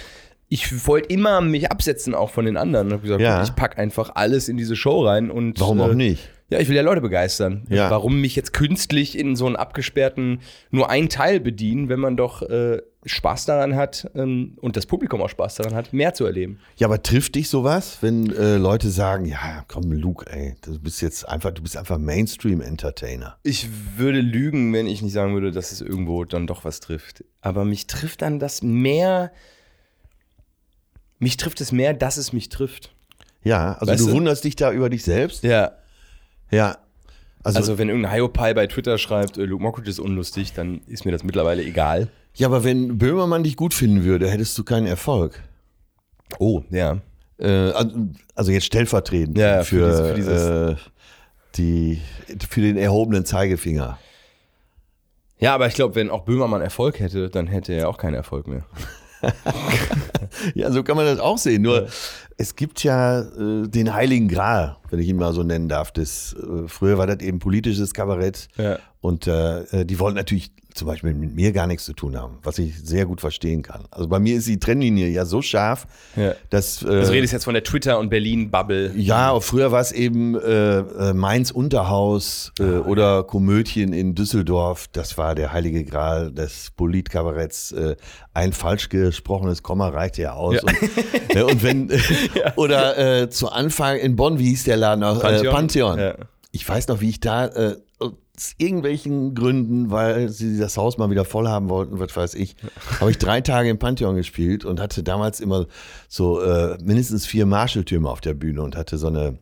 ich 0.49 0.87
wollte 0.87 1.09
immer 1.13 1.41
mich 1.41 1.71
absetzen 1.71 2.15
auch 2.15 2.31
von 2.31 2.45
den 2.45 2.57
anderen. 2.57 2.89
Und 2.89 2.95
hab 2.95 3.03
gesagt, 3.03 3.21
Ja. 3.21 3.43
ich 3.43 3.55
pack 3.55 3.79
einfach 3.79 4.13
alles 4.15 4.49
in 4.49 4.57
diese 4.57 4.75
Show 4.77 5.05
rein 5.07 5.31
und 5.31 5.61
Warum 5.61 5.81
auch 5.81 5.91
äh, 5.91 5.95
nicht? 5.95 6.29
Ja, 6.51 6.59
ich 6.59 6.69
will 6.69 6.77
ja 6.77 6.83
Leute 6.83 7.01
begeistern. 7.01 7.65
Ja. 7.69 7.91
Warum 7.91 8.21
mich 8.21 8.35
jetzt 8.35 8.53
künstlich 8.53 9.17
in 9.17 9.37
so 9.37 9.47
einen 9.47 9.57
abgesperrten 9.57 10.41
nur 10.71 10.91
ein 10.91 11.09
Teil 11.09 11.39
bedienen, 11.39 11.89
wenn 11.89 12.01
man 12.01 12.17
doch 12.17 12.43
äh, 12.43 12.83
Spaß 13.07 13.47
daran 13.47 13.77
hat 13.77 14.11
ähm, 14.15 14.59
und 14.61 14.77
das 14.77 14.85
Publikum 14.87 15.23
auch 15.23 15.29
Spaß 15.29 15.55
daran 15.55 15.75
hat, 15.75 15.93
mehr 15.93 16.13
zu 16.13 16.27
erleben. 16.27 16.59
Ja, 16.77 16.89
aber 16.89 17.03
trifft 17.03 17.37
dich 17.37 17.49
sowas, 17.49 17.99
wenn 18.01 18.35
äh, 18.35 18.57
Leute 18.57 18.91
sagen, 18.91 19.25
ja, 19.27 19.65
komm, 19.69 19.93
Luke, 19.93 20.27
ey, 20.31 20.57
du 20.61 20.79
bist 20.81 21.01
jetzt 21.01 21.27
einfach, 21.27 21.53
du 21.53 21.63
bist 21.63 21.77
einfach 21.77 21.99
Mainstream-Entertainer. 21.99 23.39
Ich 23.45 23.69
würde 23.97 24.21
lügen, 24.21 24.73
wenn 24.73 24.87
ich 24.87 25.03
nicht 25.03 25.13
sagen 25.13 25.33
würde, 25.35 25.53
dass 25.53 25.71
es 25.71 25.81
irgendwo 25.81 26.25
dann 26.25 26.49
doch 26.49 26.65
was 26.65 26.81
trifft. 26.81 27.25
Aber 27.41 27.65
mich 27.65 27.87
trifft 27.87 28.23
dann 28.23 28.41
das 28.41 28.63
mehr. 28.63 29.31
Mich 31.21 31.37
trifft 31.37 31.61
es 31.61 31.71
mehr, 31.71 31.95
dass 31.95 32.17
es 32.17 32.33
mich 32.33 32.49
trifft. 32.49 32.93
Ja, 33.45 33.75
also 33.75 33.93
Weißt 33.93 34.03
du 34.03 34.07
du? 34.09 34.13
wunderst 34.15 34.45
dich 34.45 34.57
da 34.57 34.73
über 34.73 34.91
dich 34.91 35.05
selbst. 35.05 35.45
Ja. 35.45 35.73
Ja. 36.51 36.79
Also, 37.43 37.59
Also, 37.59 37.79
wenn 37.79 37.89
irgendein 37.89 38.13
Hiopai 38.13 38.53
bei 38.55 38.67
Twitter 38.67 38.99
schreibt, 38.99 39.39
äh, 39.39 39.45
Luke 39.45 39.63
Mockridge 39.63 39.89
ist 39.91 39.99
unlustig, 39.99 40.53
dann 40.53 40.83
ist 40.87 41.05
mir 41.07 41.13
das 41.13 41.25
mittlerweile 41.25 41.63
egal. 41.63 42.09
ja, 42.35 42.47
aber 42.47 42.65
wenn 42.65 42.99
Böhmermann 42.99 43.43
dich 43.43 43.57
gut 43.57 43.73
finden 43.75 44.05
würde, 44.05 44.29
hättest 44.31 44.57
du 44.59 44.65
keinen 44.65 44.87
Erfolg. 44.87 45.43
Oh, 46.39 46.63
ja. 46.71 46.99
Äh, 47.39 47.49
also- 47.71 48.09
also 48.35 48.53
jetzt 48.53 48.67
stellvertretend 48.67 49.39
Ja, 49.39 49.63
für, 49.65 50.09
für 50.09 50.15
diese- 50.15 50.35
für 50.39 50.71
äh, 50.73 50.77
die, 51.57 52.01
für 52.49 52.61
den 52.61 52.77
erhobenen 52.77 53.25
Zeigefinger. 53.25 53.99
Ja, 55.39 55.55
aber 55.55 55.67
ich 55.67 55.75
glaube, 55.75 55.95
wenn 55.95 56.11
auch 56.11 56.25
Böhmermann 56.27 56.61
Erfolg 56.61 57.01
hätte, 57.01 57.31
dann 57.31 57.47
hätte 57.47 57.73
er 57.73 57.89
auch 57.89 57.97
keinen 57.97 58.15
Erfolg 58.15 58.47
mehr. 58.47 58.65
ja, 60.55 60.71
so 60.71 60.83
kann 60.83 60.97
man 60.97 61.07
das 61.07 61.19
auch 61.19 61.39
sehen. 61.39 61.63
Nur 61.63 61.89
es 62.37 62.57
gibt 62.57 62.83
ja 62.83 63.21
äh, 63.21 63.69
den 63.69 63.93
Heiligen 63.93 64.29
Gral, 64.29 64.77
wenn 64.91 64.99
ich 64.99 65.09
ihn 65.09 65.17
mal 65.17 65.33
so 65.33 65.43
nennen 65.43 65.69
darf. 65.69 65.93
Das, 65.93 66.35
äh, 66.35 66.69
früher 66.69 66.99
war 66.99 67.07
das 67.07 67.21
eben 67.21 67.39
politisches 67.39 67.93
Kabarett. 67.93 68.49
Ja. 68.57 68.79
Und 69.03 69.27
äh, 69.27 69.87
die 69.87 69.99
wollten 69.99 70.17
natürlich 70.17 70.53
zum 70.75 70.87
Beispiel 70.87 71.15
mit 71.15 71.35
mir 71.35 71.53
gar 71.53 71.67
nichts 71.67 71.85
zu 71.85 71.95
tun 71.95 72.17
haben, 72.19 72.39
was 72.43 72.59
ich 72.59 72.79
sehr 72.79 73.07
gut 73.07 73.21
verstehen 73.21 73.63
kann. 73.63 73.85
Also 73.91 74.09
bei 74.09 74.19
mir 74.21 74.37
ist 74.37 74.47
die 74.47 74.61
Trennlinie 74.61 75.09
ja 75.09 75.25
so 75.25 75.41
scharf, 75.43 75.87
Ja. 76.17 76.35
dass. 76.51 76.83
Äh, 76.83 76.89
Also 76.89 77.13
redest 77.13 77.33
jetzt 77.33 77.45
von 77.45 77.55
der 77.55 77.65
Twitter- 77.65 77.99
und 77.99 78.09
Berlin-Bubble. 78.11 78.93
ja, 78.97 79.41
früher 79.41 79.73
war 79.73 79.81
es 79.81 79.91
eben 79.91 80.35
äh, 80.39 80.79
äh, 80.81 81.13
Mainz 81.15 81.51
Unterhaus 81.51 82.53
äh, 82.61 82.63
oder 82.63 83.25
Komödien 83.25 83.93
in 83.95 84.15
Düsseldorf. 84.15 84.87
Das 84.93 85.17
war 85.19 85.35
der 85.35 85.53
heilige 85.53 85.83
Gral 85.85 86.31
des 86.31 86.71
Politkabaretts. 86.77 87.73
Äh, 87.73 87.97
ein 88.35 88.53
falsch 88.53 88.91
gesprochenes 88.91 89.63
Komma 89.63 89.89
reichte 89.89 90.23
ja 90.23 90.35
aus. 90.35 90.63
Und, 90.63 90.73
äh, 91.35 91.43
und 91.43 91.63
wenn 91.65 91.91
oder 92.57 93.23
äh, 93.23 93.31
zu 93.31 93.51
Anfang 93.51 93.97
in 93.97 94.15
Bonn, 94.15 94.39
wie 94.39 94.49
hieß 94.51 94.65
der 94.65 94.77
Laden? 94.77 95.01
Pantheon. 95.03 95.47
Äh, 95.47 95.51
Pantheon. 95.51 95.99
Ja. 95.99 96.15
Ich 96.53 96.69
weiß 96.69 96.89
noch, 96.89 97.01
wie 97.01 97.09
ich 97.11 97.21
da 97.21 97.47
äh, 97.47 97.77
irgendwelchen 98.59 99.35
Gründen, 99.35 99.91
weil 99.91 100.29
sie 100.29 100.59
das 100.59 100.77
Haus 100.77 100.99
mal 100.99 101.11
wieder 101.11 101.25
voll 101.25 101.49
haben 101.49 101.69
wollten, 101.69 101.99
was 101.99 102.17
weiß 102.17 102.35
ich, 102.35 102.57
habe 103.01 103.11
ich 103.11 103.19
drei 103.19 103.41
Tage 103.41 103.69
im 103.69 103.79
Pantheon 103.79 104.17
gespielt 104.17 104.65
und 104.65 104.81
hatte 104.81 105.03
damals 105.03 105.41
immer 105.41 105.67
so 106.09 106.41
äh, 106.41 106.79
mindestens 106.83 107.27
vier 107.27 107.47
Marshalltürme 107.47 108.09
auf 108.09 108.21
der 108.21 108.35
Bühne 108.35 108.63
und 108.63 108.77
hatte 108.77 108.99
so 108.99 109.09
eine 109.09 109.39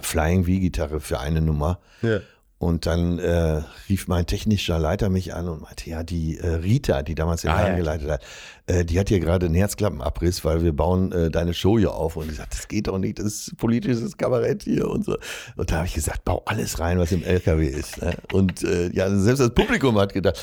Flying 0.00 0.44
V-Gitarre 0.44 1.00
für 1.00 1.20
eine 1.20 1.40
Nummer. 1.40 1.78
Ja. 2.00 2.20
Und 2.58 2.86
dann 2.86 3.18
äh, 3.18 3.62
rief 3.88 4.06
mein 4.06 4.24
technischer 4.26 4.78
Leiter 4.78 5.08
mich 5.08 5.34
an 5.34 5.48
und 5.48 5.62
meinte, 5.62 5.90
ja, 5.90 6.04
die 6.04 6.38
äh, 6.38 6.46
Rita, 6.46 7.02
die 7.02 7.16
damals 7.16 7.42
den 7.42 7.50
Ah, 7.50 7.56
Laden 7.56 7.72
ja. 7.72 7.76
geleitet 7.78 8.08
hat, 8.08 8.22
äh, 8.66 8.84
die 8.84 8.98
hat 8.98 9.08
hier 9.08 9.20
gerade 9.20 9.46
einen 9.46 9.54
Herzklappenabriss, 9.54 10.44
weil 10.44 10.62
wir 10.62 10.72
bauen 10.72 11.10
äh, 11.12 11.30
deine 11.30 11.54
Show 11.54 11.78
hier 11.78 11.92
auf. 11.94 12.16
Und 12.16 12.30
ich 12.30 12.36
sagte, 12.36 12.56
das 12.56 12.68
geht 12.68 12.86
doch 12.88 12.98
nicht, 12.98 13.18
das 13.18 13.26
ist 13.26 13.56
politisches 13.56 14.16
Kabarett 14.16 14.62
hier 14.62 14.88
und 14.88 15.04
so. 15.04 15.16
Und 15.56 15.70
da 15.70 15.76
habe 15.76 15.86
ich 15.86 15.94
gesagt, 15.94 16.24
bau 16.24 16.42
alles 16.46 16.78
rein, 16.78 16.98
was 16.98 17.12
im 17.12 17.22
LKW 17.22 17.66
ist. 17.66 18.00
Ne? 18.02 18.14
Und 18.32 18.62
äh, 18.62 18.90
ja, 18.90 19.10
selbst 19.16 19.40
das 19.40 19.54
Publikum 19.54 19.98
hat 19.98 20.12
gedacht, 20.12 20.40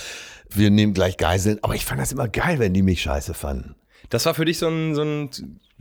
wir 0.50 0.70
nehmen 0.70 0.94
gleich 0.94 1.18
Geiseln. 1.18 1.60
Aber 1.62 1.76
ich 1.76 1.86
fand 1.86 2.02
das 2.02 2.12
immer 2.12 2.28
geil, 2.28 2.60
wenn 2.60 2.74
die 2.74 2.82
mich 2.82 3.02
scheiße 3.02 3.34
fanden. 3.34 3.76
Das 4.10 4.26
war 4.26 4.34
für 4.34 4.46
dich 4.46 4.58
so 4.58 4.68
ein, 4.68 4.96
so 4.96 5.04
ein 5.04 5.30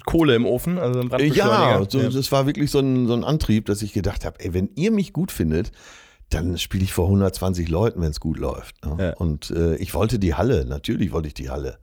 Kohle 0.05 0.35
im 0.35 0.45
Ofen, 0.45 0.79
also 0.79 1.01
ein 1.01 1.07
Ja, 1.09 1.17
Brandbeschleuniger. 1.17 1.87
so, 1.89 2.09
das 2.11 2.31
war 2.31 2.47
wirklich 2.47 2.71
so 2.71 2.79
ein, 2.81 3.07
so 3.07 3.15
ein 3.15 3.25
Antrieb, 3.25 3.67
dass 3.67 3.83
ich 3.83 3.93
gedacht 3.93 4.25
habe, 4.25 4.39
ey, 4.41 4.53
wenn 4.55 4.71
ihr 4.75 4.91
mich 4.91 5.13
gut 5.13 5.33
findet, 5.33 5.73
dann 6.31 6.59
spiele 6.59 6.85
ich 6.85 6.93
vor 6.93 7.07
120 7.07 7.69
Leuten, 7.71 8.03
wenn 8.03 8.11
es 8.11 8.21
gut 8.21 8.39
läuft. 8.39 8.85
Ne? 8.85 8.97
Ja. 9.03 9.13
Und 9.15 9.51
äh, 9.51 9.77
ich 9.77 9.95
wollte 9.95 10.19
die 10.19 10.35
Halle, 10.35 10.67
natürlich 10.67 11.11
wollte 11.13 11.29
ich 11.29 11.35
die 11.35 11.49
Halle. 11.49 11.79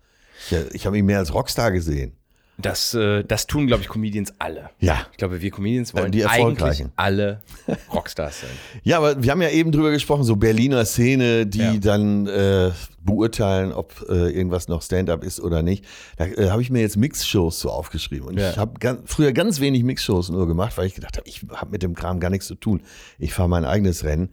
Ich, 0.52 0.58
ich 0.76 0.86
habe 0.86 0.96
mich 0.96 1.04
mehr 1.04 1.20
als 1.20 1.34
Rockstar 1.34 1.72
gesehen. 1.72 2.14
Das, 2.58 2.94
äh, 2.94 3.24
das 3.26 3.48
tun, 3.48 3.68
glaube 3.68 3.84
ich, 3.84 3.90
Comedians 3.90 4.34
alle. 4.40 4.70
Ja. 4.80 5.08
Ich 5.12 5.18
glaube, 5.18 5.42
wir 5.42 5.52
Comedians 5.52 5.94
wollen 5.94 6.14
die 6.14 6.26
eigentlich 6.26 6.86
alle 6.96 7.42
Rockstars 7.94 8.42
sein. 8.42 8.50
Ja, 8.84 8.98
aber 9.00 9.22
wir 9.22 9.32
haben 9.32 9.42
ja 9.42 9.50
eben 9.50 9.74
drüber 9.74 9.92
gesprochen, 9.92 10.24
so 10.24 10.38
Berliner 10.38 10.86
Szene, 10.86 11.46
die 11.46 11.58
Ja. 11.60 11.74
dann 11.76 12.28
äh, 12.28 12.72
beurteilen, 13.02 13.74
ob 13.74 14.06
äh, 14.08 14.30
irgendwas 14.32 14.70
noch 14.70 14.82
Stand-up 14.82 15.26
ist 15.26 15.42
oder 15.42 15.64
nicht. 15.64 15.84
Da 16.16 16.28
äh, 16.28 16.50
habe 16.50 16.62
ich 16.62 16.70
mir 16.70 16.80
jetzt 16.80 16.96
Mix-Shows 16.96 17.60
so 17.60 17.70
aufgeschrieben. 17.72 18.30
Und 18.30 18.40
Ja. 18.40 18.52
ich 18.52 18.58
habe 18.58 18.80
ganz, 18.80 19.02
früher 19.04 19.34
ganz 19.34 19.60
wenig 19.60 19.84
Mix-Shows 19.84 20.30
nur 20.30 20.48
gemacht, 20.48 20.78
weil 20.78 20.88
ich 20.88 20.96
gedacht 20.96 21.18
habe, 21.18 21.28
ich 21.28 21.42
habe 21.54 21.72
mit 21.72 21.84
dem 21.84 21.94
Kram 21.94 22.22
gar 22.22 22.30
nichts 22.30 22.48
zu 22.48 22.56
tun. 22.56 22.82
Ich 23.20 23.34
fahre 23.34 23.50
mein 23.50 23.66
eigenes 23.66 24.06
Rennen. 24.06 24.30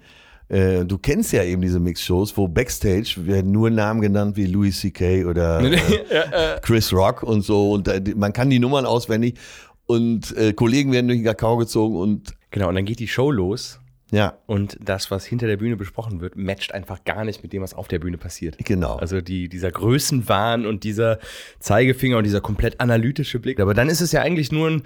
Äh, 0.49 0.85
du 0.85 0.99
kennst 0.99 1.33
ja 1.33 1.43
eben 1.45 1.63
diese 1.63 1.81
Mix-Shows, 1.81 2.37
wo 2.37 2.49
Backstage 2.49 3.15
werden 3.19 3.53
nur 3.53 3.71
Namen 3.71 4.01
genannt 4.01 4.37
wie 4.37 4.47
Louis 4.47 4.79
C.K. 4.81 5.25
oder 5.25 5.61
äh, 5.73 6.59
Chris 6.63 6.93
Rock 6.93 7.23
und 7.23 7.43
so. 7.43 7.73
Und 7.73 7.87
die- 8.07 8.15
man 8.15 8.33
kann 8.33 8.51
die 8.51 8.59
Nummern 8.59 8.85
auswendig. 8.87 9.39
Und 9.87 10.37
äh, 10.37 10.53
Kollegen 10.53 10.93
werden 10.93 11.09
durch 11.09 11.19
den 11.21 11.25
Kakao 11.27 11.57
gezogen 11.57 11.97
und 11.97 12.35
Genau, 12.51 12.69
und 12.69 12.75
dann 12.75 12.85
geht 12.85 12.99
die 12.99 13.09
Show 13.09 13.31
los 13.31 13.79
ja, 14.15 14.37
und 14.45 14.77
das, 14.79 15.11
was 15.11 15.25
hinter 15.25 15.47
der 15.47 15.57
Bühne 15.57 15.79
besprochen 15.79 16.21
wird, 16.21 16.37
matcht 16.37 16.75
einfach 16.75 17.03
gar 17.05 17.25
nicht 17.25 17.43
mit 17.43 17.55
dem, 17.55 17.63
was 17.63 17.73
auf 17.73 17.89
der 17.89 17.99
Bühne 17.99 18.19
passiert. 18.19 18.59
genau. 18.63 18.97
Also 18.97 19.23
die, 19.23 19.49
dieser 19.49 19.71
Größenwahn 19.71 20.67
und 20.67 20.85
dieser 20.85 21.19
Zeigefinger 21.61 22.19
und 22.19 22.25
dieser 22.25 22.43
komplett 22.43 22.79
analytische 22.79 23.39
Blick. 23.41 23.59
Aber 23.59 23.73
dann 23.73 23.89
ist 23.89 24.03
es 24.03 24.13
ja 24.13 24.21
eigentlich 24.21 24.53
nur 24.53 24.69
ein, 24.69 24.83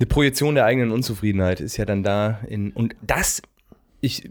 eine 0.00 0.06
Projektion 0.08 0.56
der 0.56 0.64
eigenen 0.64 0.90
Unzufriedenheit, 0.90 1.60
ist 1.60 1.76
ja 1.76 1.84
dann 1.84 2.02
da 2.02 2.40
in. 2.48 2.72
Und 2.72 2.96
das, 3.02 3.40
ich 4.00 4.28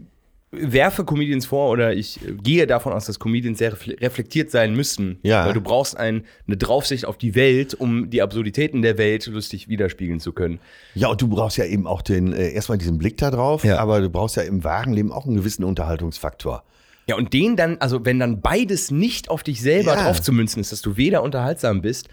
werfe 0.58 1.04
Comedians 1.04 1.46
vor 1.46 1.70
oder 1.70 1.92
ich 1.94 2.20
gehe 2.42 2.66
davon 2.66 2.92
aus, 2.92 3.06
dass 3.06 3.18
Comedians 3.18 3.58
sehr 3.58 3.72
refle- 3.74 4.00
reflektiert 4.00 4.50
sein 4.50 4.74
müssen. 4.74 5.18
Ja. 5.22 5.46
Weil 5.46 5.52
du 5.52 5.60
brauchst 5.60 5.96
ein, 5.96 6.24
eine 6.46 6.56
Draufsicht 6.56 7.04
auf 7.06 7.18
die 7.18 7.34
Welt, 7.34 7.74
um 7.74 8.10
die 8.10 8.22
Absurditäten 8.22 8.82
der 8.82 8.98
Welt 8.98 9.26
lustig 9.26 9.68
widerspiegeln 9.68 10.20
zu 10.20 10.32
können. 10.32 10.58
Ja, 10.94 11.08
und 11.08 11.20
du 11.20 11.28
brauchst 11.28 11.56
ja 11.56 11.64
eben 11.64 11.86
auch 11.86 12.02
den, 12.02 12.32
äh, 12.32 12.50
erstmal 12.52 12.78
diesen 12.78 12.98
Blick 12.98 13.16
da 13.18 13.30
drauf, 13.30 13.64
Ja. 13.64 13.78
aber 13.78 14.00
du 14.00 14.10
brauchst 14.10 14.36
ja 14.36 14.42
im 14.42 14.64
wahren 14.64 14.92
Leben 14.92 15.12
auch 15.12 15.26
einen 15.26 15.36
gewissen 15.36 15.64
Unterhaltungsfaktor. 15.64 16.64
Ja, 17.06 17.16
und 17.16 17.32
den 17.34 17.56
dann, 17.56 17.76
also 17.80 18.04
wenn 18.04 18.18
dann 18.18 18.40
beides 18.40 18.90
nicht 18.90 19.28
auf 19.28 19.42
dich 19.42 19.60
selber 19.60 19.94
Ja. 19.94 20.04
drauf 20.04 20.22
zu 20.22 20.32
münzen 20.32 20.60
ist, 20.60 20.72
dass 20.72 20.80
du 20.80 20.96
weder 20.96 21.22
unterhaltsam 21.22 21.82
bist, 21.82 22.08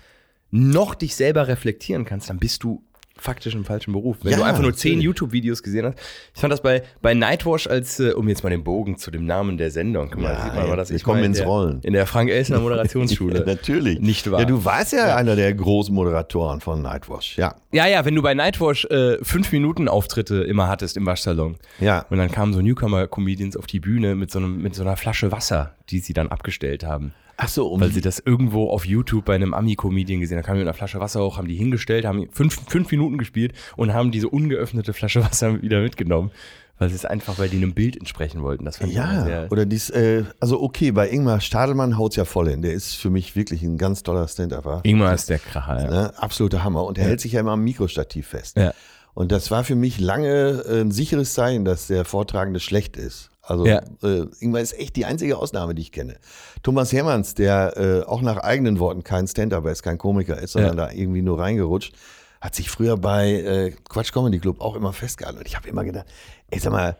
noch 0.52 0.96
dich 0.96 1.16
selber 1.16 1.48
reflektieren 1.48 2.04
kannst, 2.04 2.30
dann 2.30 2.38
bist 2.40 2.64
du 2.64 2.84
faktisch 3.22 3.54
im 3.54 3.64
falschen 3.64 3.94
Beruf. 3.94 4.18
Wenn 4.24 4.32
Ja, 4.32 4.38
du 4.40 4.44
einfach 4.44 4.62
nur 4.62 4.74
zehn. 4.74 5.00
YouTube-Videos 5.00 5.64
gesehen 5.64 5.86
hast. 5.86 5.98
Ich 6.34 6.42
fand 6.42 6.52
das 6.52 6.62
bei, 6.62 6.84
bei 7.02 7.14
Nightwash 7.14 7.68
als, 7.68 8.00
äh, 8.00 8.12
um 8.14 8.28
jetzt 8.28 8.44
mal 8.44 8.50
den 8.50 8.64
Bogen 8.64 8.98
zu 8.98 9.12
dem 9.12 9.26
Namen 9.26 9.58
der 9.58 9.72
Sendung, 9.72 10.10
guck 10.12 10.22
mal, 10.22 10.34
Ja, 10.34 10.44
sieht 10.44 10.56
man 10.56 10.68
mal, 10.68 10.76
dass 10.76 10.90
ich 10.90 11.06
in 11.06 11.18
ins 11.24 11.38
der, 11.38 11.48
Rollen. 11.48 11.80
In 11.84 11.94
der 11.94 12.08
Frank-Elsner 12.08 12.60
Moderationsschule. 12.62 13.40
Ja, 13.40 13.46
natürlich. 13.46 14.00
Nicht 14.00 14.30
wahr? 14.32 14.40
Ja, 14.42 14.46
du 14.46 14.66
warst 14.66 14.94
ja, 14.94 15.16
einer 15.16 15.36
der 15.36 15.54
großen 15.54 15.94
Moderatoren 15.94 16.62
von 16.62 16.82
Nightwash. 16.82 17.38
Ja. 17.38 17.56
Ja, 17.72 17.86
ja, 17.88 18.04
wenn 18.06 18.16
du 18.16 18.22
bei 18.22 18.34
Nightwash 18.34 18.86
äh, 18.86 19.18
fünf 19.24 19.52
Minuten 19.52 19.88
Auftritte 19.88 20.44
immer 20.44 20.68
hattest 20.68 20.98
im 20.98 21.06
Waschsalon. 21.06 21.58
Ja. 21.80 22.06
Und 22.10 22.18
dann 22.18 22.32
kamen 22.32 22.54
so 22.54 22.62
Newcomer-Comedians 22.62 23.56
auf 23.56 23.68
die 23.68 23.80
Bühne 23.80 24.16
mit 24.16 24.32
so, 24.32 24.40
einem, 24.40 24.62
mit 24.62 24.76
so 24.76 24.82
einer 24.82 24.98
Flasche 24.98 25.32
Wasser, 25.32 25.76
die 25.90 26.00
sie 26.00 26.14
dann 26.14 26.30
abgestellt 26.30 26.84
haben. 26.84 27.14
Ach 27.44 27.48
so, 27.48 27.68
um 27.70 27.82
Weil 27.82 27.92
sie 27.92 28.02
das 28.02 28.20
irgendwo 28.20 28.70
auf 28.70 28.86
YouTube 28.86 29.26
bei 29.26 29.34
einem 29.34 29.56
Ami-Comedian 29.56 30.20
gesehen 30.20 30.38
haben. 30.38 30.44
Da 30.44 30.46
kamen 30.46 30.58
die 30.58 30.62
mit 30.62 30.68
einer 30.68 30.78
Flasche 30.78 31.00
Wasser 31.00 31.24
hoch, 31.24 31.38
haben 31.38 31.48
die 31.48 31.56
hingestellt, 31.56 32.06
haben 32.06 32.30
fünf, 32.32 32.62
fünf 32.70 32.92
Minuten 32.92 33.18
gespielt 33.18 33.54
und 33.78 33.94
haben 33.94 34.12
diese 34.12 34.30
ungeöffnete 34.30 34.94
Flasche 34.94 35.24
Wasser 35.24 35.60
wieder 35.60 35.82
mitgenommen. 35.82 36.30
Weil 36.78 36.90
sie 36.90 36.96
es 36.96 37.06
einfach, 37.06 37.40
weil 37.40 37.50
die 37.50 37.58
einem 37.58 37.74
Bild 37.74 37.98
entsprechen 37.98 38.44
wollten. 38.44 38.66
Das 38.66 38.78
fand 38.78 38.92
ich 38.92 38.96
ja, 38.96 39.24
sehr. 39.24 39.52
oder 39.52 39.66
dies, 39.66 39.90
äh, 39.90 40.24
also 40.40 40.62
okay, 40.62 40.92
bei 40.92 41.10
Ingmar 41.10 41.40
Stadelmann 41.40 41.98
haut's 41.98 42.16
ja 42.16 42.26
voll 42.26 42.50
hin. 42.50 42.62
Der 42.62 42.74
ist 42.74 42.96
für 42.96 43.10
mich 43.10 43.36
wirklich 43.36 43.64
ein 43.64 43.78
ganz 43.78 44.04
toller 44.04 44.28
Stand-Upper. 44.28 44.82
Ingmar 44.84 45.14
ist 45.14 45.30
der 45.30 45.40
Kracher, 45.40 45.82
ja. 45.84 45.90
Ne? 45.90 46.14
Absoluter 46.18 46.64
Hammer. 46.64 46.86
Und 46.86 47.00
er 47.00 47.06
hält 47.06 47.22
sich 47.22 47.32
ja 47.34 47.40
immer 47.40 47.52
am 47.52 47.64
Mikrostativ 47.64 48.28
fest. 48.28 48.58
Ja. 48.58 48.74
Und 49.16 49.32
das 49.32 49.50
war 49.50 49.64
für 49.64 49.76
mich 49.76 50.00
lange 50.00 50.64
äh, 50.68 50.82
ein 50.82 50.92
sicheres 50.92 51.34
Zeichen, 51.34 51.66
dass 51.66 51.88
der 51.88 52.06
Vortragende 52.06 52.60
schlecht 52.60 52.98
ist. 52.98 53.31
Also 53.52 53.66
Ja. 53.68 53.82
äh, 54.04 54.26
Ingmar 54.40 54.62
ist 54.62 54.74
echt 54.80 54.96
die 54.96 55.06
einzige 55.06 55.38
Ausnahme, 55.38 55.76
die 55.76 55.82
ich 55.82 55.92
kenne. 55.92 56.16
Thomas 56.64 56.92
Hermanns, 56.94 57.34
der 57.36 57.78
äh, 57.78 58.02
auch 58.08 58.22
nach 58.22 58.38
eigenen 58.38 58.80
Worten 58.80 59.04
kein 59.04 59.28
Stand-Upper 59.28 59.72
ist, 59.72 59.84
kein 59.84 59.98
Komiker 59.98 60.38
ist, 60.42 60.54
sondern 60.54 60.78
da 60.78 60.92
irgendwie 60.92 61.22
nur 61.22 61.40
reingerutscht, 61.40 61.94
hat 62.40 62.56
sich 62.56 62.70
früher 62.70 62.98
bei 62.98 63.32
äh, 63.34 63.72
Quatsch 63.90 64.12
Comedy 64.14 64.40
Club 64.40 64.62
auch 64.62 64.76
immer 64.76 64.94
festgehalten. 64.94 65.40
Und 65.40 65.48
ich 65.48 65.56
habe 65.56 65.68
immer 65.70 65.84
gedacht, 65.84 66.06
ey, 66.50 66.60
sag 66.60 66.72
mal, 66.72 66.98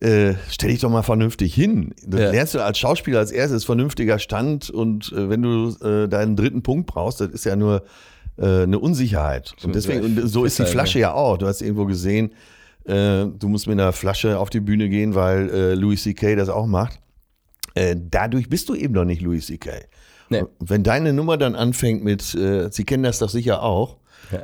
äh, 0.00 0.34
stell 0.50 0.70
dich 0.70 0.80
doch 0.80 0.90
mal 0.90 1.02
vernünftig 1.02 1.54
hin. 1.54 1.94
Das 2.06 2.20
Ja. 2.20 2.30
lernst 2.30 2.54
du 2.54 2.60
als 2.64 2.78
Schauspieler 2.78 3.20
als 3.20 3.30
erstes 3.30 3.64
vernünftiger 3.64 4.18
Stand 4.18 4.70
und 4.70 5.12
äh, 5.12 5.28
wenn 5.30 5.42
du 5.42 5.68
äh, 5.86 6.08
deinen 6.08 6.34
dritten 6.36 6.62
Punkt 6.62 6.86
brauchst, 6.86 7.20
das 7.20 7.28
ist 7.28 7.44
ja 7.44 7.54
nur 7.56 7.84
äh, 8.36 8.62
eine 8.64 8.78
Unsicherheit. 8.80 9.54
Und 9.62 9.74
deswegen, 9.74 10.02
und 10.04 10.16
so 10.28 10.44
ist 10.44 10.58
die 10.58 10.62
Festhalten, 10.62 10.72
Flasche 10.72 10.98
ja 10.98 11.12
auch. 11.14 11.38
Du 11.38 11.46
hast 11.46 11.62
irgendwo 11.62 11.84
gesehen, 11.86 12.32
äh, 12.86 13.26
du 13.26 13.48
musst 13.48 13.66
mit 13.66 13.78
einer 13.78 13.92
Flasche 13.92 14.38
auf 14.38 14.50
die 14.50 14.60
Bühne 14.60 14.88
gehen, 14.88 15.14
weil 15.14 15.48
äh, 15.50 15.74
Louis 15.74 16.02
C.K. 16.02 16.36
das 16.36 16.48
auch 16.48 16.66
macht. 16.66 17.00
Äh, 17.74 17.96
dadurch 17.98 18.48
bist 18.48 18.68
du 18.68 18.74
eben 18.74 18.94
noch 18.94 19.04
nicht 19.04 19.20
Louis 19.22 19.46
C.K. 19.46 19.70
Nee. 20.30 20.44
Wenn 20.60 20.82
deine 20.82 21.12
Nummer 21.12 21.36
dann 21.36 21.54
anfängt 21.54 22.02
mit, 22.04 22.34
äh, 22.34 22.68
Sie 22.70 22.84
kennen 22.84 23.02
das 23.02 23.18
doch 23.18 23.28
sicher 23.28 23.62
auch, 23.62 23.98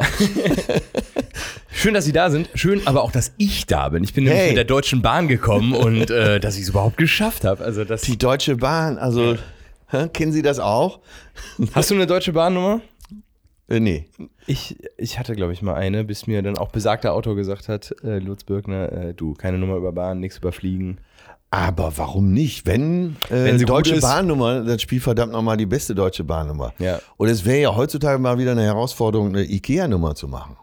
Schön, 1.73 1.95
dass 1.95 2.05
Sie 2.05 2.13
da 2.13 2.31
sind. 2.31 2.51
Schön, 2.55 2.87
aber 2.87 3.03
auch, 3.03 3.13
dass 3.13 3.33
ich 3.39 3.67
da 3.67 3.89
bin. 3.89 4.05
Ich 4.05 4.13
bin 4.13 4.25
nämlich 4.25 4.39
Hey. 4.41 4.49
mit 4.49 4.57
der 4.59 4.65
Deutschen 4.65 5.03
Bahn 5.03 5.29
gekommen 5.29 5.73
und 5.73 6.11
äh, 6.11 6.39
dass 6.41 6.57
ich 6.57 6.63
es 6.63 6.69
überhaupt 6.69 6.97
geschafft 6.97 7.45
habe. 7.45 7.65
Also 7.65 7.85
die 7.85 8.19
Deutsche 8.19 8.57
Bahn, 8.57 8.99
also 8.99 9.37
hä, 9.89 10.09
kennen 10.13 10.33
Sie 10.33 10.43
das 10.43 10.59
auch? 10.59 11.01
Hast 11.73 11.91
du 11.91 11.95
eine 11.95 12.07
Deutsche 12.07 12.33
Bahnnummer? 12.33 12.81
Äh, 13.71 13.81
nee. 13.81 14.07
Ich, 14.47 14.77
ich 14.99 15.19
hatte, 15.19 15.35
glaube 15.37 15.53
ich, 15.53 15.63
mal 15.63 15.75
eine, 15.75 16.05
bis 16.05 16.27
mir 16.27 16.43
dann 16.43 16.59
auch 16.59 16.71
besagter 16.71 17.15
Autor 17.15 17.37
gesagt 17.37 17.69
hat, 17.69 17.95
äh, 18.03 18.19
Lutz 18.19 18.45
Birkner, 18.45 18.93
äh, 18.93 19.15
du, 19.15 19.35
keine 19.35 19.59
Nummer 19.59 19.77
über 19.77 19.93
Bahn, 19.93 20.21
nichts 20.21 20.39
über 20.39 20.53
Fliegen. 20.53 20.99
Aber 21.53 21.97
warum 21.97 22.33
nicht? 22.33 22.67
Wenn, 22.67 23.17
äh, 23.29 23.45
Wenn 23.45 23.59
Deutsche. 23.59 24.01
Bahnnummer, 24.01 24.61
dann 24.61 24.79
spielt 24.79 25.03
verdammt 25.03 25.33
nochmal 25.33 25.57
die 25.57 25.67
beste 25.67 25.95
Deutsche 25.95 26.23
Bahnnummer. 26.23 26.73
Ja. 26.79 27.01
Und 27.17 27.29
es 27.29 27.45
wäre 27.45 27.61
ja 27.61 27.75
heutzutage 27.75 28.19
mal 28.21 28.39
wieder 28.39 28.53
eine 28.53 28.63
Herausforderung, 28.63 29.29
eine 29.29 29.45
IKEA-Nummer 29.45 30.15
zu 30.15 30.29
machen. 30.29 30.57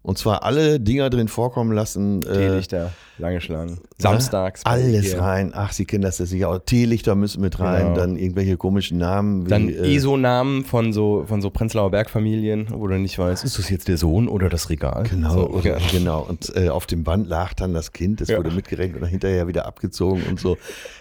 Und 0.00 0.16
zwar 0.16 0.44
alle 0.44 0.80
Dinger 0.80 1.10
drin 1.10 1.28
vorkommen 1.28 1.72
lassen. 1.72 2.22
Äh, 2.22 2.32
Teelichter, 2.32 2.92
lange 3.18 3.40
Schlangen. 3.40 3.80
Samstags. 3.98 4.62
bei 4.62 4.70
alles 4.70 5.08
Ikea. 5.08 5.20
rein. 5.22 5.52
Ach, 5.54 5.72
Sie 5.72 5.84
kennen 5.84 6.02
das 6.02 6.18
ja 6.18 6.24
sicher 6.24 6.48
auch. 6.48 6.60
Teelichter 6.64 7.14
müssen 7.14 7.40
mit 7.42 7.58
rein, 7.60 7.82
Genau. 7.88 7.96
dann 7.96 8.16
irgendwelche 8.16 8.56
komischen 8.56 8.96
Namen. 8.98 9.44
Wie, 9.46 9.50
Dann 9.50 9.68
äh, 9.68 9.94
ESO-Namen 9.96 10.64
von 10.64 10.92
so, 10.92 11.24
von 11.26 11.42
so 11.42 11.50
Prenzlauer 11.50 11.90
Bergfamilien, 11.90 12.68
wo 12.70 12.86
du 12.86 12.96
nicht 12.98 13.18
weißt, 13.18 13.44
ist 13.44 13.58
das 13.58 13.68
jetzt 13.70 13.88
der 13.88 13.98
Sohn 13.98 14.28
oder 14.28 14.48
das 14.48 14.70
Regal? 14.70 15.04
Genau, 15.10 15.30
So, 15.34 15.48
oder, 15.50 15.78
genau. 15.90 16.22
Und 16.28 16.54
äh, 16.56 16.68
auf 16.68 16.86
dem 16.86 17.02
Band 17.04 17.28
lag 17.28 17.52
dann 17.54 17.74
das 17.74 17.92
Kind, 17.92 18.20
das 18.20 18.28
Ja. 18.28 18.38
wurde 18.38 18.50
mitgerechnet 18.52 19.02
und 19.02 19.08
hinterher 19.08 19.46
wieder 19.48 19.66
abgezogen 19.66 20.22
und 20.30 20.38
so. 20.40 20.56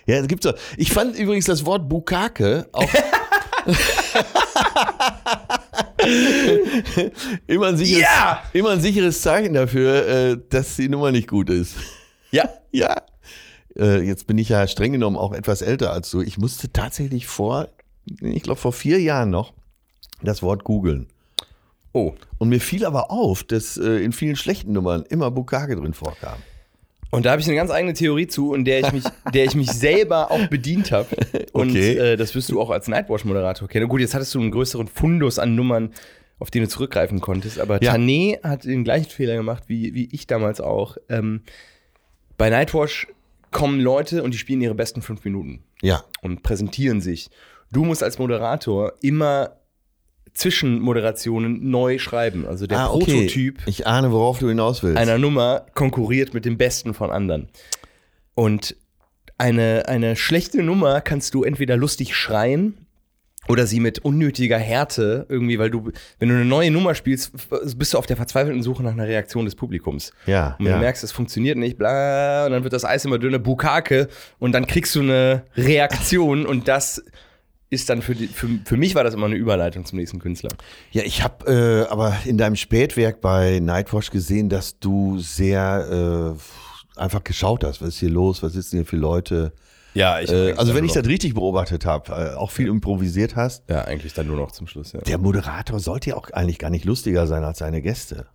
Ja, 0.07 0.15
es 0.17 0.27
gibt 0.27 0.43
so. 0.43 0.51
Ich 0.75 0.91
fand 0.91 1.17
übrigens 1.17 1.45
das 1.45 1.65
Wort 1.65 1.87
Bukake 1.87 2.65
auch. 2.73 2.83
immer, 7.47 7.67
ein 7.67 7.77
sicheres, 7.77 8.01
Ja! 8.01 8.43
immer 8.53 8.71
ein 8.71 8.81
sicheres 8.81 9.21
Zeichen 9.21 9.53
dafür, 9.53 10.07
äh, 10.07 10.37
dass 10.49 10.75
die 10.75 10.89
Nummer 10.89 11.11
nicht 11.11 11.27
gut 11.27 11.49
ist. 11.49 11.75
Ja. 12.31 12.49
Ja. 12.71 12.95
Äh, 13.77 14.01
jetzt 14.01 14.27
bin 14.27 14.37
ich 14.37 14.49
ja 14.49 14.67
streng 14.67 14.91
genommen 14.91 15.15
auch 15.15 15.33
etwas 15.33 15.61
älter 15.61 15.93
als 15.93 16.11
du. 16.11 16.21
Ich 16.21 16.37
musste 16.37 16.71
tatsächlich 16.71 17.25
vor, 17.25 17.69
ich 18.21 18.43
glaube 18.43 18.59
vor 18.59 18.73
vier 18.73 18.99
Jahren 19.01 19.29
noch, 19.29 19.53
das 20.21 20.43
Wort 20.43 20.63
googeln. 20.63 21.07
Oh. 21.93 22.13
Und 22.37 22.49
mir 22.49 22.59
fiel 22.59 22.85
aber 22.85 23.09
auf, 23.09 23.43
dass 23.43 23.77
äh, 23.77 24.03
in 24.03 24.11
vielen 24.11 24.35
schlechten 24.35 24.73
Nummern 24.73 25.03
immer 25.09 25.31
Bukake 25.31 25.75
drin 25.75 25.93
vorkam. 25.93 26.37
Und 27.11 27.25
da 27.25 27.31
habe 27.31 27.41
ich 27.41 27.47
eine 27.47 27.55
ganz 27.55 27.71
eigene 27.71 27.93
Theorie 27.93 28.27
zu, 28.27 28.53
in 28.53 28.65
der 28.65 28.79
ich 28.81 28.91
mich, 28.91 29.03
der 29.33 29.45
ich 29.45 29.55
mich 29.55 29.71
selber 29.71 30.29
auch 30.31 30.47
bedient 30.47 30.91
habe. 30.91 31.07
Und 31.53 31.69
Okay. 31.71 31.93
äh, 31.97 32.15
das 32.17 32.35
wirst 32.35 32.49
du 32.49 32.59
auch 32.61 32.69
als 32.69 32.87
Nightwatch-Moderator 32.87 33.67
kennen. 33.67 33.87
Gut, 33.87 34.01
jetzt 34.01 34.13
hattest 34.13 34.33
du 34.35 34.39
einen 34.41 34.51
größeren 34.51 34.87
Fundus 34.87 35.39
an 35.39 35.55
Nummern, 35.55 35.91
auf 36.39 36.51
den 36.51 36.63
du 36.63 36.67
zurückgreifen 36.69 37.21
konntest. 37.21 37.59
Aber 37.59 37.81
Ja. 37.81 37.93
Tané 37.93 38.41
hat 38.43 38.65
den 38.65 38.83
gleichen 38.83 39.09
Fehler 39.09 39.35
gemacht, 39.35 39.63
wie, 39.67 39.93
wie 39.93 40.09
ich 40.11 40.27
damals 40.27 40.59
auch. 40.61 40.97
Ähm, 41.09 41.41
bei 42.37 42.49
Nightwatch 42.49 43.07
kommen 43.51 43.79
Leute 43.79 44.21
und 44.23 44.33
die 44.33 44.37
spielen 44.37 44.61
ihre 44.61 44.75
besten 44.75 45.01
fünf 45.01 45.23
Minuten 45.23 45.63
Ja. 45.81 46.03
und 46.21 46.43
präsentieren 46.43 47.01
sich. 47.01 47.29
Du 47.71 47.85
musst 47.85 48.03
als 48.03 48.19
Moderator 48.19 48.93
immer 49.01 49.53
Zwischenmoderationen 50.37 51.69
neu 51.69 51.97
schreiben. 51.99 52.45
Also 52.45 52.67
der 52.67 52.79
Ah, 52.79 52.89
okay. 52.91 53.05
Prototyp 53.11 53.59
Ich 53.65 53.87
ahne, 53.87 54.11
worauf 54.11 54.39
du 54.39 54.47
hinaus 54.49 54.83
willst. 54.83 54.97
einer 54.97 55.17
Nummer 55.17 55.65
konkurriert 55.73 56.33
mit 56.33 56.45
dem 56.45 56.57
Besten 56.57 56.93
von 56.93 57.09
anderen. 57.11 57.49
Und 58.35 58.75
eine, 59.37 59.87
eine 59.87 60.15
schlechte 60.15 60.63
Nummer 60.63 61.01
kannst 61.01 61.33
du 61.33 61.43
entweder 61.43 61.75
lustig 61.77 62.15
schreien 62.15 62.77
oder 63.47 63.65
sie 63.65 63.79
mit 63.79 63.99
unnötiger 63.99 64.57
Härte 64.57 65.25
irgendwie, 65.29 65.57
weil 65.57 65.69
du, 65.69 65.91
wenn 66.19 66.29
du 66.29 66.35
eine 66.35 66.43
neue 66.45 66.69
Nummer 66.69 66.95
spielst, 66.95 67.31
bist 67.77 67.93
du 67.93 67.97
auf 67.97 68.05
der 68.05 68.17
verzweifelten 68.17 68.61
Suche 68.61 68.83
nach 68.83 68.91
einer 68.91 69.07
Reaktion 69.07 69.45
des 69.45 69.55
Publikums. 69.55 70.11
Ja, 70.25 70.55
Und 70.59 70.65
wenn 70.65 70.71
ja. 70.73 70.77
du 70.77 70.83
merkst, 70.83 71.03
es 71.03 71.11
funktioniert 71.13 71.57
nicht, 71.57 71.77
bla, 71.77 72.45
und 72.45 72.51
dann 72.51 72.63
wird 72.63 72.73
das 72.73 72.83
Eis 72.83 73.05
immer 73.05 73.19
dünner, 73.19 73.39
Bukake, 73.39 74.09
und 74.39 74.51
dann 74.51 74.67
kriegst 74.67 74.93
du 74.95 74.99
eine 75.01 75.43
Reaktion 75.55 76.45
und 76.45 76.67
das 76.67 77.01
ist 77.69 77.89
dann 77.89 78.01
für, 78.01 78.15
die, 78.15 78.27
für, 78.27 78.47
für 78.65 78.77
mich 78.77 78.95
war 78.95 79.03
das 79.03 79.13
immer 79.13 79.25
eine 79.25 79.35
Überleitung 79.35 79.85
zum 79.85 79.97
nächsten 79.99 80.19
Künstler. 80.19 80.49
Ja, 80.91 81.03
ich 81.03 81.23
habe 81.23 81.85
äh, 81.87 81.91
aber 81.91 82.15
in 82.25 82.37
deinem 82.37 82.55
Spätwerk 82.55 83.19
bei 83.21 83.59
Nightwatch 83.59 84.11
gesehen, 84.11 84.49
dass 84.49 84.79
du 84.79 85.19
sehr 85.19 86.35
äh, 86.95 86.99
einfach 86.99 87.23
geschaut 87.23 87.63
hast. 87.63 87.81
Was 87.81 87.89
ist 87.89 87.99
hier 87.99 88.09
los? 88.09 88.41
Was 88.41 88.53
sitzen 88.53 88.77
hier 88.77 88.85
für 88.85 88.97
Leute? 88.97 89.51
Ja, 89.93 90.19
ich 90.19 90.31
Äh, 90.31 90.53
also 90.53 90.75
wenn 90.75 90.85
ich 90.85 90.93
das 90.93 91.05
richtig 91.07 91.33
beobachtet 91.33 91.85
habe, 91.85 92.11
äh, 92.11 92.35
auch 92.35 92.51
viel 92.51 92.67
improvisiert 92.67 93.35
hast. 93.35 93.69
Ja, 93.69 93.81
eigentlich 93.81 94.13
dann 94.13 94.27
nur 94.27 94.37
noch 94.37 94.51
zum 94.51 94.67
Schluss, 94.67 94.93
ja. 94.93 95.01
Der 95.01 95.17
Moderator 95.17 95.79
sollte 95.79 96.11
ja 96.11 96.15
auch 96.15 96.29
eigentlich 96.31 96.59
gar 96.59 96.69
nicht 96.69 96.85
lustiger 96.85 97.27
sein 97.27 97.43
als 97.43 97.59
seine 97.59 97.81
Gäste. 97.81 98.27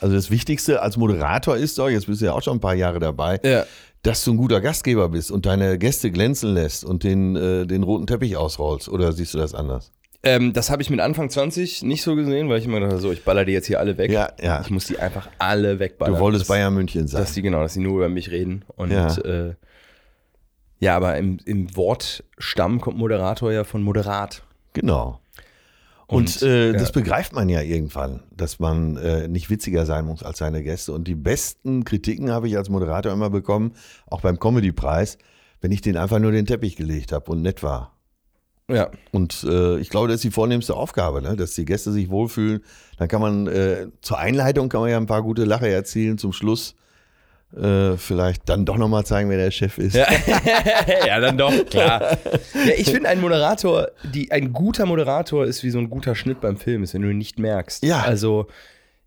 Also 0.00 0.14
das 0.14 0.30
Wichtigste 0.30 0.80
als 0.80 0.96
Moderator 0.96 1.56
ist 1.56 1.76
doch, 1.78 1.88
jetzt 1.88 2.06
bist 2.06 2.20
du 2.20 2.26
ja 2.26 2.32
auch 2.32 2.42
schon 2.42 2.58
ein 2.58 2.60
paar 2.60 2.74
Jahre 2.74 3.00
dabei, 3.00 3.40
Ja. 3.42 3.64
Dass 4.02 4.24
du 4.24 4.32
ein 4.32 4.36
guter 4.36 4.60
Gastgeber 4.60 5.08
bist 5.08 5.30
und 5.30 5.46
deine 5.46 5.78
Gäste 5.78 6.10
glänzen 6.10 6.54
lässt 6.54 6.84
und 6.84 7.04
den, 7.04 7.36
äh, 7.36 7.66
den 7.66 7.82
roten 7.82 8.06
Teppich 8.06 8.36
ausrollst. 8.36 8.88
Oder 8.88 9.12
siehst 9.12 9.34
du 9.34 9.38
das 9.38 9.54
anders? 9.54 9.92
Ähm, 10.22 10.52
das 10.52 10.70
habe 10.70 10.82
ich 10.82 10.90
mit 10.90 11.00
Anfang 11.00 11.30
20 11.30 11.82
nicht 11.82 12.02
so 12.02 12.16
gesehen, 12.16 12.48
weil 12.48 12.58
ich 12.58 12.64
immer 12.64 12.80
dachte, 12.80 12.98
so, 12.98 13.12
ich 13.12 13.24
baller 13.24 13.44
die 13.44 13.52
jetzt 13.52 13.66
hier 13.66 13.78
alle 13.78 13.96
weg. 13.98 14.10
Ja, 14.10 14.30
ja. 14.42 14.60
Ich 14.60 14.70
muss 14.70 14.86
die 14.86 14.98
einfach 14.98 15.28
alle 15.38 15.78
wegballern. 15.78 16.14
Du 16.14 16.20
wolltest 16.20 16.42
dass, 16.42 16.48
Bayern 16.48 16.74
München 16.74 17.06
sein. 17.06 17.20
Dass 17.20 17.34
die, 17.34 17.42
genau, 17.42 17.60
dass 17.62 17.74
die 17.74 17.80
nur 17.80 17.96
über 17.96 18.08
mich 18.08 18.30
reden. 18.30 18.64
Und 18.76 18.90
Ja. 18.90 19.16
äh, 19.18 19.54
ja 20.80 20.96
aber 20.96 21.16
im, 21.16 21.38
im 21.44 21.74
Wortstamm 21.76 22.80
kommt 22.80 22.98
Moderator 22.98 23.52
ja 23.52 23.62
von 23.62 23.82
moderat. 23.82 24.42
Genau. 24.72 25.20
Und, 26.08 26.40
Und, 26.40 26.42
äh, 26.42 26.68
ja. 26.68 26.72
das 26.72 26.90
begreift 26.90 27.34
man 27.34 27.50
ja 27.50 27.60
irgendwann, 27.60 28.22
dass 28.34 28.58
man 28.58 28.96
äh, 28.96 29.28
nicht 29.28 29.50
witziger 29.50 29.84
sein 29.84 30.06
muss 30.06 30.22
als 30.22 30.38
seine 30.38 30.62
Gäste. 30.62 30.94
Und 30.94 31.06
die 31.06 31.14
besten 31.14 31.84
Kritiken 31.84 32.30
habe 32.30 32.48
ich 32.48 32.56
als 32.56 32.70
Moderator 32.70 33.12
immer 33.12 33.28
bekommen, 33.28 33.74
auch 34.06 34.22
beim 34.22 34.38
Comedy-Preis, 34.38 35.18
wenn 35.60 35.70
ich 35.70 35.82
den 35.82 35.98
einfach 35.98 36.18
nur 36.18 36.32
den 36.32 36.46
Teppich 36.46 36.76
gelegt 36.76 37.12
habe 37.12 37.30
und 37.30 37.42
nett 37.42 37.62
war. 37.62 37.92
Ja. 38.70 38.90
Und 39.12 39.44
äh, 39.44 39.78
ich 39.78 39.90
glaube, 39.90 40.08
das 40.08 40.16
ist 40.16 40.24
die 40.24 40.30
vornehmste 40.30 40.74
Aufgabe, 40.74 41.20
ne? 41.20 41.36
dass 41.36 41.54
die 41.54 41.66
Gäste 41.66 41.92
sich 41.92 42.08
wohlfühlen. 42.08 42.62
Dann 42.96 43.08
kann 43.08 43.20
man 43.20 43.46
äh, 43.46 43.88
zur 44.00 44.18
Einleitung 44.18 44.70
kann 44.70 44.80
man 44.80 44.90
ja 44.90 44.96
ein 44.96 45.06
paar 45.06 45.22
gute 45.22 45.44
Lache 45.44 45.68
erzielen, 45.68 46.16
zum 46.16 46.32
Schluss 46.32 46.74
äh, 47.56 47.96
vielleicht 47.96 48.48
dann 48.48 48.64
doch 48.64 48.76
nochmal 48.76 49.06
zeigen, 49.06 49.30
wer 49.30 49.38
der 49.38 49.50
Chef 49.50 49.78
ist. 49.78 49.94
Ja, 49.94 50.06
ja 51.06 51.18
dann 51.18 51.38
doch, 51.38 51.52
klar. 51.66 52.18
Ja, 52.54 52.74
ich 52.76 52.90
finde, 52.90 53.08
ein 53.08 53.20
Moderator, 53.20 53.88
die, 54.02 54.30
ein 54.30 54.52
guter 54.52 54.84
Moderator 54.86 55.46
ist 55.46 55.62
wie 55.64 55.70
so 55.70 55.78
ein 55.78 55.88
guter 55.88 56.14
Schnitt 56.14 56.40
beim 56.40 56.58
Film, 56.58 56.82
ist, 56.82 56.94
wenn 56.94 57.02
du 57.02 57.10
ihn 57.10 57.18
nicht 57.18 57.38
merkst. 57.38 57.82
Ja. 57.84 58.02
Also, 58.02 58.48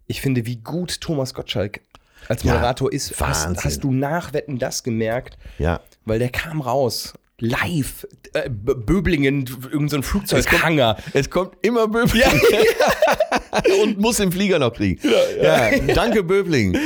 ich 0.08 0.22
finde, 0.22 0.46
wie 0.46 0.58
gut 0.58 1.02
Thomas 1.02 1.34
Gottschalk 1.34 1.82
als 2.28 2.44
Ja, 2.44 2.54
Moderator 2.54 2.92
ist, 2.92 3.12
hast, 3.20 3.46
Wahnsinn. 3.46 3.64
hast 3.64 3.84
du 3.84 3.92
nach 3.92 4.34
Wetten 4.34 4.58
das 4.58 4.84
gemerkt, 4.84 5.38
ja. 5.60 5.80
weil 6.06 6.20
der 6.20 6.30
kam 6.30 6.62
raus. 6.62 7.14
Live, 7.44 8.08
äh, 8.34 8.50
Böblingen, 8.52 9.48
irgendein 9.48 9.90
so 9.90 9.96
ein 9.98 10.04
Flugzeughanger. 10.04 10.98
Es 11.14 11.28
kommt 11.28 11.58
immer 11.64 11.88
Böbling. 11.88 12.22
und 13.84 14.00
muss 14.00 14.18
den 14.18 14.32
Flieger 14.32 14.60
noch 14.60 14.74
kriegen. 14.74 15.02
Ja, 15.42 15.72
danke 15.96 16.22
Böbling. 16.22 16.78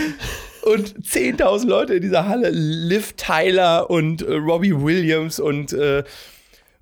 Und 0.66 0.96
10.000 1.06 1.68
Leute 1.68 1.94
in 1.96 2.02
dieser 2.02 2.28
Halle. 2.28 2.50
Liv 2.52 3.14
Tyler 3.18 3.90
und 3.90 4.22
äh, 4.22 4.34
Robbie 4.34 4.74
Williams 4.76 5.40
und 5.40 5.74
äh, 5.74 6.04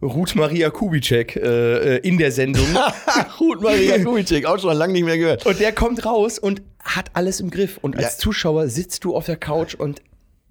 Ruth 0.02 0.36
Maria 0.36 0.70
Kubitschek 0.70 1.36
äh, 1.36 1.96
äh, 1.96 2.08
in 2.08 2.18
der 2.18 2.32
Sendung. 2.32 2.66
Ruth 3.40 3.62
Maria 3.62 4.04
Kubitschek, 4.04 4.46
auch 4.46 4.60
schon 4.60 4.76
lange 4.76 4.94
nicht 4.94 5.06
mehr 5.06 5.18
gehört. 5.18 5.46
Und 5.46 5.60
der 5.60 5.72
kommt 5.74 6.06
raus 6.06 6.40
und 6.40 6.62
hat 6.82 7.12
alles 7.14 7.40
im 7.40 7.50
Griff. 7.50 7.78
Und 7.82 7.96
als 7.96 8.14
Ja. 8.14 8.20
Zuschauer 8.20 8.68
sitzt 8.68 9.04
du 9.06 9.16
auf 9.16 9.26
der 9.26 9.38
Couch 9.38 9.76
und 9.76 10.02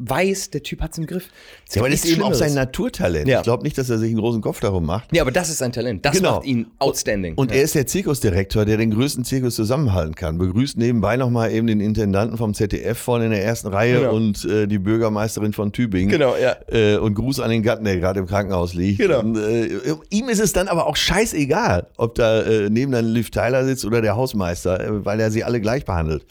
weiß, 0.04 0.50
der 0.50 0.62
Typ 0.62 0.80
hat's 0.80 0.98
im 0.98 1.06
Griff. 1.06 1.28
Es 1.68 1.74
Ja, 1.76 1.82
aber 1.82 1.90
das 1.90 2.04
ist 2.04 2.10
eben 2.12 2.22
auch 2.22 2.34
sein. 2.34 2.54
Naturtalent. 2.54 3.28
Ja. 3.28 3.38
Ich 3.38 3.44
glaube 3.44 3.62
nicht, 3.62 3.78
dass 3.78 3.88
er 3.88 3.98
sich 3.98 4.10
einen 4.10 4.18
großen 4.18 4.40
Kopf 4.40 4.60
darum 4.60 4.84
macht. 4.84 5.14
Ja, 5.14 5.22
aber 5.22 5.30
das 5.30 5.48
ist 5.48 5.58
sein 5.58 5.72
Talent. 5.72 6.04
Das 6.04 6.16
Genau. 6.16 6.36
macht 6.36 6.46
ihn 6.46 6.66
outstanding. 6.78 7.34
Und 7.34 7.50
ja. 7.50 7.58
er 7.58 7.62
ist 7.64 7.74
der 7.74 7.86
Zirkusdirektor, 7.86 8.64
der 8.64 8.76
den 8.76 8.90
größten 8.90 9.24
Zirkus 9.24 9.54
zusammenhalten 9.54 10.14
kann. 10.14 10.38
Begrüßt 10.38 10.76
nebenbei 10.76 11.16
nochmal 11.16 11.52
eben 11.52 11.66
den 11.66 11.80
Intendanten 11.80 12.36
vom 12.36 12.54
ZDF 12.54 12.98
vorne 12.98 13.26
in 13.26 13.30
der 13.30 13.44
ersten 13.44 13.68
Reihe 13.68 14.00
Genau. 14.00 14.14
und 14.14 14.44
äh, 14.44 14.66
die 14.66 14.78
Bürgermeisterin 14.78 15.52
von 15.52 15.72
Tübingen. 15.72 16.10
Genau, 16.10 16.34
ja. 16.36 16.56
Äh, 16.68 16.96
und 16.96 17.14
Gruß 17.14 17.40
an 17.40 17.50
den 17.50 17.62
Gatten, 17.62 17.84
der 17.84 17.96
gerade 17.98 18.20
im 18.20 18.26
Krankenhaus 18.26 18.74
liegt. 18.74 18.98
Genau. 18.98 19.20
Und, 19.20 19.36
äh, 19.36 19.68
ihm 20.10 20.28
ist 20.28 20.40
es 20.40 20.52
dann 20.52 20.68
aber 20.68 20.86
auch 20.86 20.96
scheißegal, 20.96 21.86
ob 21.96 22.14
da 22.16 22.42
äh, 22.42 22.70
neben 22.70 22.92
dann 22.92 23.06
Liv 23.06 23.30
Tyler 23.30 23.64
sitzt 23.64 23.84
oder 23.84 24.00
der 24.02 24.16
Hausmeister, 24.16 24.80
äh, 24.80 25.04
weil 25.04 25.20
er 25.20 25.30
sie 25.30 25.44
alle 25.44 25.60
gleich 25.60 25.84
behandelt. 25.84 26.24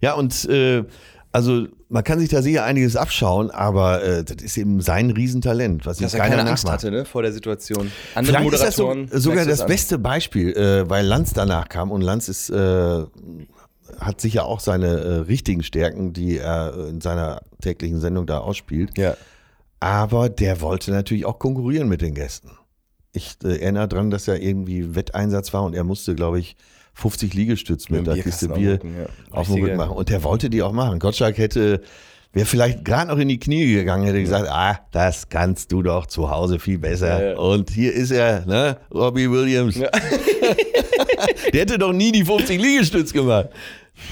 Ja, 0.00 0.14
und 0.14 0.44
äh, 0.48 0.84
also 1.32 1.66
man 1.88 2.04
kann 2.04 2.18
sich 2.20 2.28
da 2.28 2.42
sicher 2.42 2.64
einiges 2.64 2.96
abschauen, 2.96 3.50
aber 3.50 4.02
äh, 4.02 4.24
das 4.24 4.42
ist 4.42 4.56
eben 4.56 4.80
sein 4.80 5.10
Riesentalent, 5.10 5.84
was 5.84 5.98
Dass 5.98 6.14
er 6.14 6.20
keiner 6.20 6.36
keine 6.36 6.50
Angst 6.50 6.68
hatte 6.68 6.90
ne, 6.90 7.04
vor 7.04 7.22
der 7.22 7.32
Situation. 7.32 7.90
Andere 8.14 8.36
Vielleicht 8.36 8.54
ist 8.54 8.62
das 8.62 8.76
so, 8.76 8.86
Moderatoren. 8.86 9.20
sogar 9.20 9.44
das 9.44 9.60
an. 9.60 9.66
beste 9.68 9.98
Beispiel, 9.98 10.52
äh, 10.56 10.88
weil 10.88 11.06
Lanz 11.06 11.32
danach 11.32 11.68
kam 11.68 11.90
und 11.90 12.00
Lanz 12.00 12.28
ist, 12.28 12.50
äh, 12.50 13.04
hat 14.00 14.20
sicher 14.20 14.44
auch 14.46 14.60
seine 14.60 14.86
äh, 14.86 15.14
richtigen 15.20 15.62
Stärken, 15.62 16.12
die 16.12 16.38
er 16.38 16.88
in 16.88 17.00
seiner 17.00 17.42
täglichen 17.60 18.00
Sendung 18.00 18.26
da 18.26 18.38
ausspielt. 18.38 18.96
Ja. 18.96 19.16
Aber 19.80 20.28
der 20.28 20.60
wollte 20.60 20.90
natürlich 20.90 21.24
auch 21.24 21.38
konkurrieren 21.38 21.88
mit 21.88 22.00
den 22.00 22.14
Gästen. 22.14 22.50
Ich 23.12 23.36
äh, 23.44 23.60
erinnere 23.60 23.88
daran, 23.88 24.10
dass 24.10 24.28
er 24.28 24.40
irgendwie 24.40 24.94
Wetteinsatz 24.94 25.52
war 25.52 25.64
und 25.64 25.74
er 25.74 25.84
musste, 25.84 26.14
glaube 26.14 26.38
ich, 26.38 26.56
50 26.98 27.32
Liegestütz 27.32 27.90
mit, 27.90 28.06
Mit 28.06 28.16
der 28.16 28.22
Kiste 28.24 28.48
Bier 28.48 28.80
auf 29.30 29.46
dem 29.46 29.54
Rücken, 29.54 29.68
ja. 29.68 29.76
machen. 29.76 29.96
Und 29.96 30.08
der 30.08 30.24
wollte 30.24 30.50
die 30.50 30.62
auch 30.62 30.72
machen. 30.72 30.98
Gottschalk 30.98 31.38
hätte, 31.38 31.80
wäre 32.32 32.44
vielleicht 32.44 32.84
gerade 32.84 33.08
noch 33.12 33.18
in 33.18 33.28
die 33.28 33.38
Knie 33.38 33.72
gegangen, 33.72 34.04
hätte 34.04 34.20
gesagt, 34.20 34.48
ah, 34.48 34.80
das 34.90 35.28
kannst 35.28 35.70
du 35.70 35.82
doch 35.82 36.06
zu 36.06 36.28
Hause 36.28 36.58
viel 36.58 36.78
besser. 36.78 37.22
Ja, 37.22 37.30
ja. 37.30 37.38
Und 37.38 37.70
hier 37.70 37.92
ist 37.92 38.10
er, 38.10 38.44
ne, 38.46 38.78
Robbie 38.92 39.30
Williams. 39.30 39.78
der 41.52 41.60
hätte 41.60 41.78
doch 41.78 41.92
nie 41.92 42.10
die 42.10 42.24
50 42.24 42.60
Liegestütz 42.60 43.12
gemacht. 43.12 43.50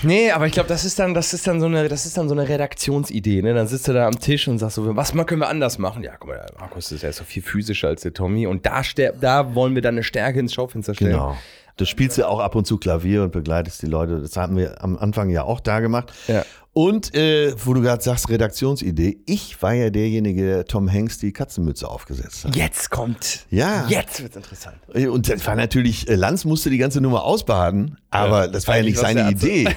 Nee, 0.03 0.31
aber 0.31 0.47
ich 0.47 0.53
glaube, 0.53 0.69
das 0.69 0.85
ist 0.85 1.01
dann, 1.01 1.13
das 1.13 1.33
ist 1.33 1.45
dann 1.47 1.59
so 1.59 1.67
eine, 1.67 1.89
das 1.89 2.07
ist 2.07 2.17
dann 2.17 2.29
so 2.29 2.37
eine 2.37 2.49
Redaktionsidee. 2.49 3.43
Ne? 3.43 3.53
Dann 3.53 3.67
sitzt 3.67 3.89
du 3.89 3.95
da 3.95 4.07
am 4.07 4.19
Tisch 4.21 4.47
und 4.47 4.59
sagst 4.59 4.77
so, 4.77 4.95
was 4.95 5.13
können 5.13 5.41
wir 5.41 5.49
anders 5.49 5.79
machen? 5.79 6.05
Ja, 6.05 6.13
guck 6.19 6.29
mal, 6.29 6.37
der 6.37 6.61
Markus 6.61 6.93
ist 6.93 7.03
ja 7.03 7.13
so 7.13 7.25
viel 7.25 7.43
physischer 7.43 7.89
als 7.89 8.03
der 8.03 8.13
Tommy 8.13 8.47
und 8.47 8.65
da, 8.65 8.83
da 9.21 9.55
wollen 9.57 9.75
wir 9.75 9.83
dann 9.83 9.95
eine 9.95 10.05
Stärke 10.05 10.39
ins 10.39 10.55
Schaufenster 10.55 10.95
stellen. 10.95 11.13
Genau. 11.13 11.37
Du 11.77 11.85
spielst 11.85 12.17
ja 12.17 12.29
auch 12.29 12.41
ab 12.41 12.55
und 12.55 12.67
zu 12.67 12.79
Klavier 12.79 13.23
und 13.23 13.33
begleitest 13.33 13.83
die 13.83 13.87
Leute. 13.87 14.21
Das 14.21 14.37
haben 14.37 14.57
wir 14.57 14.83
am 14.83 14.97
Anfang 14.97 15.29
ja 15.29 15.43
auch 15.43 15.61
da 15.61 15.81
gemacht. 15.81 16.13
Ja. 16.27 16.45
Und 16.73 17.15
äh, 17.15 17.55
wo 17.65 17.73
du 17.73 17.81
gerade 17.81 18.03
sagst, 18.03 18.29
Redaktionsidee, 18.29 19.21
ich 19.25 19.63
war 19.63 19.73
ja 19.73 19.89
derjenige, 19.89 20.45
der 20.45 20.65
Tom 20.67 20.93
Hanks 20.93 21.19
die 21.19 21.33
Katzenmütze 21.33 21.89
aufgesetzt 21.89 22.45
hat. 22.45 22.55
Jetzt 22.55 22.91
kommt. 22.91 23.47
Ja. 23.51 23.87
Jetzt 23.89 24.23
wird's 24.23 24.37
interessant. 24.37 24.77
Und 24.95 25.31
das 25.31 25.47
war 25.47 25.57
natürlich, 25.57 26.07
äh, 26.09 26.17
Lanz 26.17 26.45
musste 26.45 26.69
die 26.69 26.77
ganze 26.77 27.01
Nummer 27.01 27.25
ausbaden, 27.25 27.97
aber 28.11 28.45
Ja, 28.45 28.49
das 28.49 28.69
war 28.69 28.77
ja 28.77 28.83
nicht 28.83 28.99
seine 28.99 29.31
Idee. 29.31 29.69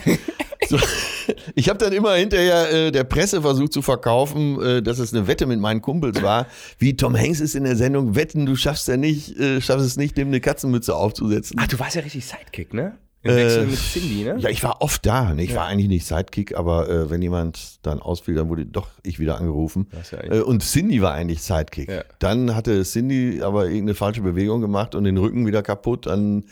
So, 0.69 0.77
ich 1.55 1.67
habe 1.67 1.79
dann 1.79 1.93
immer 1.93 2.13
hinterher 2.13 2.71
äh, 2.71 2.91
der 2.91 3.03
Presse 3.03 3.41
versucht 3.41 3.73
zu 3.73 3.82
verkaufen, 3.82 4.62
äh, 4.62 4.82
dass 4.84 4.99
es 4.99 5.13
eine 5.13 5.25
Wette 5.25 5.47
mit 5.47 5.60
meinen 5.60 5.82
Kumpels 5.82 6.21
war. 6.21 6.45
Wie 6.77 6.95
Tom 6.95 7.17
Hanks 7.17 7.39
ist 7.39 7.55
in 7.55 7.63
der 7.63 7.75
Sendung, 7.75 8.15
wetten, 8.15 8.45
du 8.45 8.55
schaffst 8.55 8.88
ja 8.88 8.95
nicht, 8.95 9.36
äh, 9.39 9.62
schaffst 9.62 9.86
es 9.86 9.97
nicht, 9.97 10.15
dem 10.15 10.27
eine 10.27 10.39
Katzenmütze 10.39 10.95
aufzusetzen. 10.95 11.58
Ach, 11.60 11.67
du 11.67 11.79
warst 11.79 11.95
ja 11.95 12.03
richtig 12.03 12.23
Sidekick, 12.25 12.73
ne? 12.73 12.97
Im 13.21 13.36
Wechsel 13.36 13.65
mit 13.65 13.77
Cindy, 13.77 14.23
ne? 14.23 14.38
Ja, 14.39 14.49
ich 14.49 14.63
war 14.63 14.82
oft 14.82 15.05
da. 15.05 15.34
Ne? 15.34 15.43
Ich 15.43 15.53
war 15.53 15.65
eigentlich 15.65 15.89
nicht 15.89 16.05
Sidekick, 16.05 16.55
aber 16.55 16.88
äh, 16.88 17.10
wenn 17.10 17.21
jemand 17.21 17.86
dann 17.86 17.99
ausfiel, 17.99 18.36
dann 18.36 18.47
wurde 18.47 18.65
doch 18.65 18.88
ich 19.03 19.19
wieder 19.19 19.38
angerufen. 19.38 19.88
Ja 20.12 20.38
äh, 20.38 20.39
und 20.39 20.63
Cindy 20.63 21.01
war 21.01 21.13
eigentlich 21.13 21.41
Sidekick. 21.41 21.89
Ja. 21.89 22.03
Dann 22.19 22.55
hatte 22.55 22.82
Cindy 22.84 23.41
aber 23.41 23.65
irgendeine 23.65 23.95
falsche 23.95 24.21
Bewegung 24.21 24.62
gemacht 24.62 24.95
und 24.95 25.03
den 25.03 25.17
Rücken 25.17 25.45
wieder 25.45 25.62
kaputt. 25.63 26.05
Dann, 26.05 26.45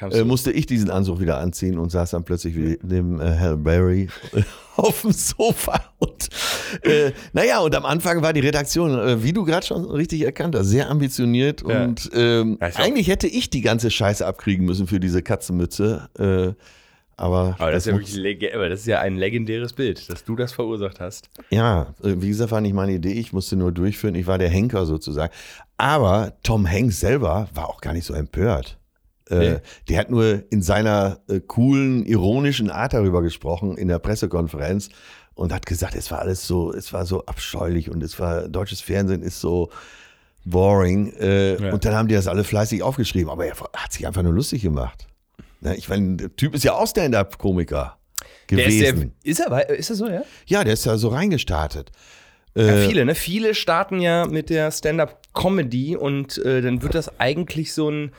Dann 0.00 0.10
äh, 0.10 0.24
musste 0.24 0.50
ich 0.50 0.66
diesen 0.66 0.90
Anzug 0.90 1.20
wieder 1.20 1.38
anziehen 1.38 1.78
und 1.78 1.90
saß 1.90 2.10
dann 2.10 2.24
plötzlich 2.24 2.56
wie 2.56 2.78
neben 2.82 3.20
äh, 3.20 3.36
Hal 3.38 3.56
Berry 3.56 4.08
auf 4.78 5.02
dem 5.02 5.12
Sofa. 5.12 5.80
Und 5.98 6.28
äh, 6.82 7.12
naja, 7.32 7.60
und 7.60 7.74
am 7.74 7.84
Anfang 7.84 8.22
war 8.22 8.32
die 8.32 8.40
Redaktion, 8.40 8.98
äh, 8.98 9.22
wie 9.22 9.32
du 9.32 9.44
gerade 9.44 9.66
schon 9.66 9.84
richtig 9.84 10.22
erkannt 10.22 10.54
hast, 10.54 10.68
sehr 10.68 10.88
ambitioniert. 10.90 11.62
Ja. 11.66 11.84
Und 11.84 12.10
ähm, 12.14 12.58
Ja, 12.60 12.68
eigentlich 12.76 13.08
hätte 13.08 13.26
ich 13.26 13.50
die 13.50 13.60
ganze 13.60 13.90
Scheiße 13.90 14.26
abkriegen 14.26 14.64
müssen 14.64 14.86
für 14.86 15.00
diese 15.00 15.22
Katzenmütze. 15.22 16.08
Äh, 16.18 16.62
aber, 17.16 17.56
Aber 17.58 17.72
das, 17.72 17.84
ist 17.84 17.92
ja 17.92 18.68
das 18.68 18.80
ist 18.80 18.86
ja 18.86 19.00
ein 19.00 19.16
legendäres 19.16 19.72
Bild, 19.72 20.08
dass 20.08 20.22
du 20.22 20.36
das 20.36 20.52
verursacht 20.52 21.00
hast. 21.00 21.28
Ja, 21.50 21.94
äh, 22.04 22.14
wie 22.18 22.28
gesagt, 22.28 22.52
war 22.52 22.60
nicht 22.60 22.74
meine 22.74 22.92
Idee. 22.92 23.12
Ich 23.12 23.32
musste 23.32 23.56
nur 23.56 23.72
durchführen. 23.72 24.14
Ich 24.14 24.28
war 24.28 24.38
der 24.38 24.48
Henker 24.48 24.86
sozusagen. 24.86 25.32
Aber 25.76 26.34
Tom 26.44 26.70
Hanks 26.70 27.00
selber 27.00 27.48
war 27.52 27.68
auch 27.68 27.80
gar 27.80 27.92
nicht 27.92 28.04
so 28.04 28.14
empört. 28.14 28.78
Äh, 29.30 29.38
Nee. 29.38 29.56
Der 29.88 29.98
hat 29.98 30.10
nur 30.10 30.42
in 30.50 30.62
seiner 30.62 31.20
äh, 31.28 31.40
coolen, 31.40 32.04
ironischen 32.06 32.70
Art 32.70 32.92
darüber 32.94 33.22
gesprochen 33.22 33.76
in 33.76 33.88
der 33.88 33.98
Pressekonferenz 33.98 34.88
und 35.34 35.52
hat 35.52 35.66
gesagt, 35.66 35.94
es 35.94 36.10
war 36.10 36.18
alles 36.20 36.46
so, 36.46 36.72
es 36.72 36.92
war 36.92 37.06
so 37.06 37.24
abscheulich 37.26 37.90
und 37.90 38.02
es 38.02 38.18
war, 38.18 38.48
deutsches 38.48 38.80
Fernsehen 38.80 39.22
ist 39.22 39.40
so 39.40 39.70
boring. 40.44 41.12
Äh, 41.18 41.60
Ja. 41.62 41.72
Und 41.72 41.84
dann 41.84 41.94
haben 41.94 42.08
die 42.08 42.14
das 42.14 42.26
alle 42.26 42.44
fleißig 42.44 42.82
aufgeschrieben. 42.82 43.30
Aber 43.30 43.46
er 43.46 43.54
hat 43.74 43.92
sich 43.92 44.06
einfach 44.06 44.22
nur 44.22 44.32
lustig 44.32 44.62
gemacht. 44.62 45.06
Ne, 45.60 45.76
Ich 45.76 45.88
meine, 45.88 46.16
der 46.16 46.36
Typ 46.36 46.54
ist 46.54 46.64
ja 46.64 46.72
auch 46.72 46.86
Stand-Up-Komiker 46.86 47.96
Der 48.50 48.58
ist, 48.66 48.78
gewesen. 48.78 49.12
der, 49.24 49.30
ist 49.30 49.40
er, 49.40 49.70
ist 49.70 49.90
er 49.90 49.96
so, 49.96 50.08
ja? 50.08 50.22
ja, 50.46 50.64
der 50.64 50.72
ist 50.74 50.86
ja 50.86 50.96
so 50.96 51.08
reingestartet. 51.08 51.90
Ja, 52.54 52.62
Äh, 52.64 52.88
viele, 52.88 53.04
ne? 53.04 53.14
Viele 53.14 53.54
starten 53.54 54.00
ja 54.00 54.26
mit 54.26 54.50
der 54.50 54.70
Stand-up-Comedy 54.72 55.96
und 55.96 56.38
äh, 56.38 56.62
dann 56.62 56.82
wird 56.82 56.94
das 56.94 57.20
eigentlich 57.20 57.72
so 57.74 57.90
ein. 57.90 58.12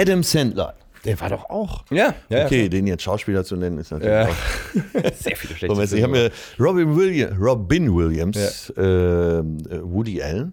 Adam 0.00 0.22
Sandler. 0.22 0.74
Der 1.04 1.20
war 1.20 1.28
doch 1.30 1.48
auch. 1.50 1.84
Ja, 1.90 2.14
ja, 2.28 2.46
Okay, 2.46 2.68
den 2.68 2.86
jetzt 2.88 3.02
Schauspieler 3.04 3.44
zu 3.44 3.54
nennen, 3.56 3.78
ist 3.78 3.92
natürlich 3.92 4.12
Ja. 4.12 4.24
auch. 4.28 5.04
ja. 5.04 5.12
Sehr 5.14 5.36
viele 5.36 5.54
schlechte 5.54 5.96
Ich 5.96 6.02
habe 6.02 6.12
mir 6.12 6.30
Robin, 6.58 6.96
William, 6.96 7.36
Robin 7.40 7.94
Williams, 7.94 8.72
ähm, 8.76 9.58
äh, 9.70 9.80
Woody 9.82 10.20
Allen, 10.22 10.52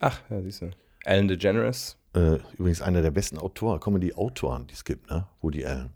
Ach, 0.00 0.18
ja, 0.30 0.40
siehst 0.40 0.62
du. 0.62 0.70
Ellen 1.04 1.28
DeGeneres. 1.28 1.96
äh, 2.14 2.38
übrigens 2.58 2.80
einer 2.80 3.02
der 3.02 3.10
besten 3.10 3.36
Autoren, 3.38 3.80
Comedy-Autoren, 3.80 4.66
die 4.66 4.74
es 4.74 4.84
gibt, 4.84 5.10
ne? 5.10 5.26
Woody 5.42 5.64
Allen. 5.66 5.90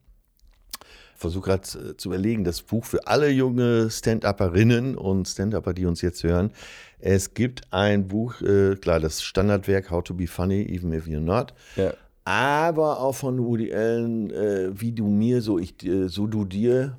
Versuche 1.17 1.47
gerade 1.51 1.63
äh, 1.93 1.97
zu 1.97 2.11
überlegen, 2.11 2.45
das 2.45 2.61
Buch 2.63 2.85
für 2.85 3.07
alle 3.07 3.31
junge 3.31 3.89
Stand-Upperinnen 3.91 4.97
und 4.97 5.27
Stand-Upper, 5.27 5.73
die 5.73 5.87
uns 5.87 6.03
jetzt 6.03 6.23
hören. 6.23 6.51
Es 6.99 7.33
gibt 7.33 7.63
ein 7.73 8.07
Buch, 8.09 8.41
äh, 8.43 8.75
klar, 8.77 9.01
das 9.01 9.23
Standardwerk 9.23 9.91
How 9.91 10.05
to 10.05 10.13
be 10.13 10.27
Funny, 10.27 10.63
even 10.69 10.93
if 10.93 11.07
you're 11.07 11.21
not. 11.21 11.55
Ja. 11.77 11.93
Aber 12.27 13.01
auch 13.01 13.15
von 13.15 13.39
Woody 13.39 13.73
Allen, 13.73 14.31
äh, 14.31 14.69
wie 14.73 14.93
du 14.93 15.07
mir, 15.07 15.41
so 15.41 15.59
ich 15.59 15.77
dir, 15.77 16.09
so 16.09 16.27
du 16.27 16.45
dir, 16.45 16.99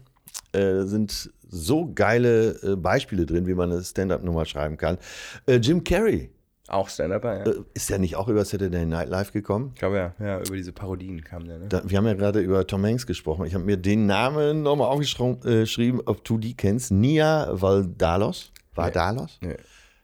äh, 0.53 0.83
sind 0.83 1.31
so 1.49 1.91
geile 1.93 2.51
äh, 2.63 2.75
Beispiele 2.77 3.25
drin, 3.25 3.45
wie 3.45 3.53
man 3.53 3.71
eine 3.71 3.83
Stand-up-Nummer 3.83 4.45
schreiben 4.45 4.77
kann. 4.77 4.97
Äh, 5.45 5.55
Jim 5.57 5.83
Carrey, 5.83 6.29
Auch 6.69 6.87
Stand-Upper, 6.87 7.39
ja. 7.39 7.51
äh, 7.51 7.55
ist 7.73 7.89
der 7.89 7.99
nicht 7.99 8.15
auch 8.15 8.29
über 8.29 8.45
Saturday 8.45 8.85
Night 8.85 9.09
Live 9.09 9.33
gekommen? 9.33 9.71
Ich 9.73 9.79
glaube 9.79 9.97
ja, 9.97 10.13
ja, 10.25 10.39
über 10.39 10.55
diese 10.55 10.71
Parodien 10.71 11.21
kam 11.21 11.45
der, 11.45 11.59
ne? 11.59 11.67
Da, 11.67 11.81
wir 11.85 11.97
haben 11.97 12.07
ja 12.07 12.13
gerade 12.13 12.39
über 12.39 12.65
Tom 12.65 12.85
Hanks 12.85 13.05
gesprochen. 13.05 13.45
Ich 13.45 13.53
habe 13.53 13.65
mir 13.65 13.77
den 13.77 14.05
Namen 14.05 14.63
nochmal 14.63 14.87
aufgeschrieben, 14.87 16.01
ob 16.05 16.23
du 16.23 16.37
die 16.37 16.55
kennst. 16.55 16.91
Nia 16.91 17.49
Valdalos. 17.51 18.53
Valdalos? 18.75 19.39
Nee. 19.41 19.57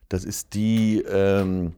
Das 0.10 0.26
ist 0.26 0.54
die, 0.54 1.02
ähm, 1.10 1.74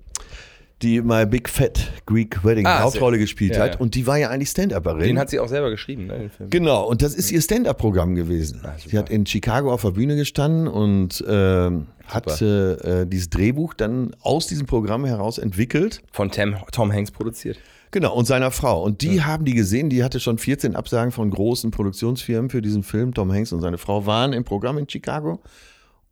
die 0.86 1.02
My 1.02 1.26
Big 1.26 1.50
Fat 1.50 1.92
Greek 2.06 2.44
Wedding 2.46 2.66
Ah, 2.66 2.82
Hauptrolle 2.82 3.18
gespielt 3.18 3.56
ja, 3.56 3.64
hat. 3.64 3.74
ja. 3.74 3.80
Und 3.80 3.96
die 3.96 4.06
war 4.06 4.18
ja 4.18 4.30
eigentlich 4.30 4.50
Stand-Upperin. 4.50 5.00
Den 5.00 5.20
hat 5.20 5.30
sie 5.32 5.40
auch 5.40 5.48
selber 5.48 5.72
geschrieben, 5.72 6.06
ne. 6.06 6.30
Genau, 6.50 6.88
und 6.88 7.02
das 7.02 7.16
ist 7.16 7.32
ihr 7.32 7.42
Stand-up-Programm 7.42 8.16
gewesen. 8.16 8.62
Ah. 8.64 8.76
Sie 8.78 8.98
hat 8.98 9.10
in 9.10 9.26
Chicago 9.26 9.74
auf 9.74 9.82
der 9.82 9.92
Bühne 9.92 10.16
gestanden 10.16 10.68
und 10.68 11.24
ähm, 11.28 11.88
hat 12.06 12.42
äh, 12.42 13.06
dieses 13.06 13.30
Drehbuch 13.30 13.74
dann 13.74 14.16
aus 14.22 14.48
diesem 14.48 14.68
Programm 14.68 15.06
heraus 15.06 15.40
entwickelt. 15.40 16.02
Von 16.12 16.30
Tam, 16.32 16.56
Tom 16.72 16.92
Hanks 16.94 17.12
produziert. 17.12 17.58
Genau, 17.92 18.14
und 18.14 18.26
seiner 18.26 18.52
Frau. 18.52 18.84
Und 18.84 19.02
die 19.02 19.24
haben 19.24 19.46
die 19.46 19.54
gesehen, 19.54 19.90
die 19.90 20.04
hatte 20.04 20.20
schon 20.20 20.38
14 20.38 20.76
Absagen 20.76 21.12
von 21.12 21.30
großen 21.32 21.72
Produktionsfirmen 21.72 22.50
für 22.50 22.62
diesen 22.62 22.84
Film. 22.84 23.14
Tom 23.14 23.32
Hanks 23.32 23.54
und 23.54 23.62
seine 23.62 23.78
Frau 23.78 24.06
waren 24.06 24.34
im 24.34 24.44
Programm 24.44 24.78
in 24.78 24.88
Chicago 24.88 25.40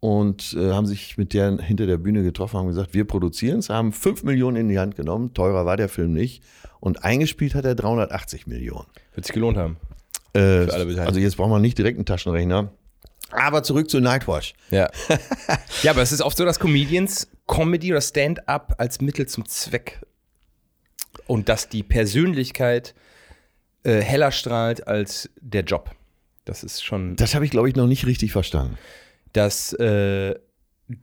und 0.04 0.54
äh, 0.60 0.72
haben 0.72 0.86
sich 0.86 1.18
mit 1.18 1.34
der 1.34 1.60
hinter 1.60 1.86
der 1.86 1.96
Bühne 1.96 2.24
getroffen, 2.24 2.60
haben 2.60 2.68
gesagt, 2.68 2.94
wir 2.94 3.06
produzieren 3.06 3.60
es, 3.60 3.70
haben 3.70 3.94
5 3.94 4.24
Millionen 4.24 4.58
in 4.58 4.68
die 4.68 4.78
Hand 4.78 4.98
genommen, 4.98 5.34
teurer 5.34 5.66
war 5.66 5.78
der 5.78 5.88
Film 5.88 6.12
nicht. 6.12 6.44
Und 6.82 7.06
eingespielt 7.06 7.56
hat 7.56 7.64
er 7.64 7.74
380 7.74 8.46
Millionen. 8.46 8.88
Wird 9.14 9.26
sich 9.26 9.34
gelohnt 9.34 9.56
haben. 9.56 9.78
Äh, 10.34 10.70
also 11.00 11.22
jetzt 11.22 11.38
braucht 11.38 11.52
man 11.52 11.62
nicht 11.62 11.78
direkt 11.78 11.98
einen 11.98 12.06
Taschenrechner. 12.06 12.74
Aber 13.32 13.64
zurück 13.64 13.90
zu 13.90 14.02
Nightwatch. 14.02 14.56
Ja. 14.72 14.90
ja, 15.84 15.92
aber 15.92 16.02
es 16.02 16.12
ist 16.12 16.22
oft 16.22 16.36
so, 16.36 16.44
dass 16.44 16.60
Comedians 16.60 17.30
Comedy 17.48 17.94
oder 17.94 18.02
Stand-up 18.02 18.76
als 18.80 19.00
Mittel 19.00 19.30
zum 19.30 19.46
Zweck 19.46 20.02
und 21.28 21.48
dass 21.48 21.70
die 21.70 21.82
Persönlichkeit 21.82 22.94
äh, 23.84 24.02
heller 24.02 24.34
strahlt 24.34 24.86
als 24.86 25.30
der 25.40 25.64
Job. 25.64 25.92
Das 26.44 26.66
ist 26.66 26.84
schon, 26.84 27.16
Das 27.16 27.36
habe 27.36 27.46
ich, 27.46 27.52
glaube 27.52 27.70
ich, 27.70 27.78
noch 27.78 27.88
nicht 27.88 28.06
richtig 28.06 28.34
verstanden. 28.34 28.78
Dass 29.34 29.74
äh, 29.74 30.36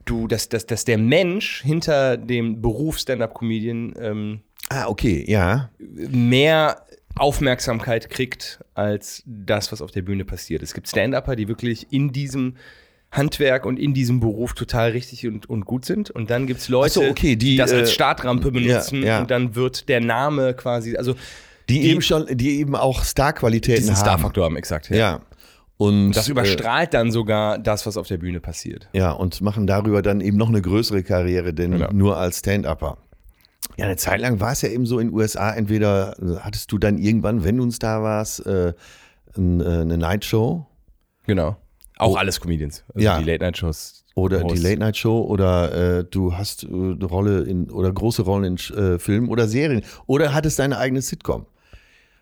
du, 0.05 0.27
dass, 0.27 0.49
dass, 0.49 0.65
dass 0.65 0.85
der 0.85 0.97
Mensch 0.97 1.61
hinter 1.63 2.17
dem 2.17 2.61
Beruf 2.61 2.97
Stand-up-Comedian 2.99 3.93
ähm, 3.99 4.41
Ah, 4.69 4.87
okay, 4.87 5.25
ja. 5.27 5.69
mehr 5.79 6.85
Aufmerksamkeit 7.15 8.09
kriegt 8.09 8.59
als 8.73 9.21
das, 9.25 9.71
was 9.71 9.81
auf 9.81 9.91
der 9.91 10.01
Bühne 10.01 10.23
passiert. 10.25 10.63
Es 10.63 10.73
gibt 10.73 10.87
Stand-Upper, 10.87 11.35
die 11.35 11.47
wirklich 11.47 11.87
in 11.91 12.11
diesem 12.13 12.55
Handwerk 13.11 13.65
und 13.65 13.77
in 13.77 13.93
diesem 13.93 14.21
Beruf 14.21 14.53
total 14.53 14.91
richtig 14.91 15.27
und, 15.27 15.49
und 15.49 15.65
gut 15.65 15.83
sind. 15.83 16.09
Und 16.09 16.29
dann 16.29 16.47
gibt 16.47 16.61
es 16.61 16.69
Leute, 16.69 16.93
so, 16.93 17.03
okay, 17.03 17.35
die, 17.35 17.57
das 17.57 17.73
als 17.73 17.89
äh, 17.89 17.93
Startrampe 17.93 18.51
benutzen 18.51 19.01
ja, 19.01 19.07
ja. 19.07 19.19
und 19.21 19.29
dann 19.31 19.55
wird 19.55 19.89
der 19.89 19.99
Name 19.99 20.53
quasi, 20.53 20.95
also 20.95 21.15
Die, 21.67 21.81
Die- 21.81 21.89
eben 21.89 22.01
schon, 22.01 22.25
die 22.31 22.59
eben 22.59 22.75
auch 22.77 23.03
Star-Qualitäten 23.03 23.87
haben. 23.89 23.95
Star-Faktor 23.97 24.45
haben, 24.45 24.55
exakt. 24.55 24.89
Ja. 24.89 24.95
Ja. 24.95 25.21
Und 25.81 26.11
Das 26.11 26.27
überstrahlt 26.27 26.93
dann 26.93 27.11
sogar 27.11 27.57
das, 27.57 27.85
was 27.87 27.97
auf 27.97 28.07
der 28.07 28.17
Bühne 28.17 28.39
passiert. 28.39 28.87
Äh, 28.93 28.99
ja, 28.99 29.11
und 29.11 29.41
machen 29.41 29.65
darüber 29.65 30.01
dann 30.03 30.21
eben 30.21 30.37
noch 30.37 30.49
eine 30.49 30.61
größere 30.61 31.01
Karriere, 31.01 31.53
denn 31.53 31.71
Genau. 31.71 31.89
nur 31.91 32.17
als 32.17 32.39
Stand-Upper. 32.39 32.97
Ja, 33.77 33.85
eine 33.85 33.95
Zeit 33.95 34.21
lang 34.21 34.39
war 34.39 34.51
es 34.51 34.61
ja 34.61 34.69
eben 34.69 34.85
so 34.85 34.99
in 34.99 35.07
den 35.07 35.15
USA, 35.15 35.51
entweder 35.53 36.15
äh, 36.21 36.35
hattest 36.41 36.71
du 36.71 36.77
dann 36.77 36.97
irgendwann, 36.99 37.43
wenn 37.43 37.57
du 37.57 37.65
ein 37.65 37.71
Star 37.71 38.03
warst, 38.03 38.45
äh, 38.45 38.69
äh, 38.69 38.73
eine 39.37 39.97
Nightshow 39.97 40.67
Genau. 41.25 41.55
Auch 41.97 42.13
Oh. 42.13 42.15
alles 42.15 42.39
Comedians. 42.41 42.83
Also 42.93 43.03
Ja. 43.05 43.19
die 43.19 43.25
Late-Night-Shows. 43.25 44.03
oder 44.15 44.39
die 44.39 44.43
Hosts. 44.45 44.63
Late-Night-Show 44.63 45.21
oder 45.21 45.99
äh, 45.99 46.03
du 46.03 46.35
hast 46.35 46.63
äh, 46.63 46.67
eine 46.67 47.05
Rolle 47.05 47.41
in 47.43 47.71
oder 47.71 47.91
große 47.91 48.21
Rollen 48.23 48.43
in 48.43 48.75
äh, 48.77 48.99
Filmen 48.99 49.29
oder 49.29 49.47
Serien 49.47 49.81
oder 50.05 50.33
hattest 50.33 50.59
deine 50.59 50.77
eigene 50.77 51.01
Sitcom. 51.01 51.45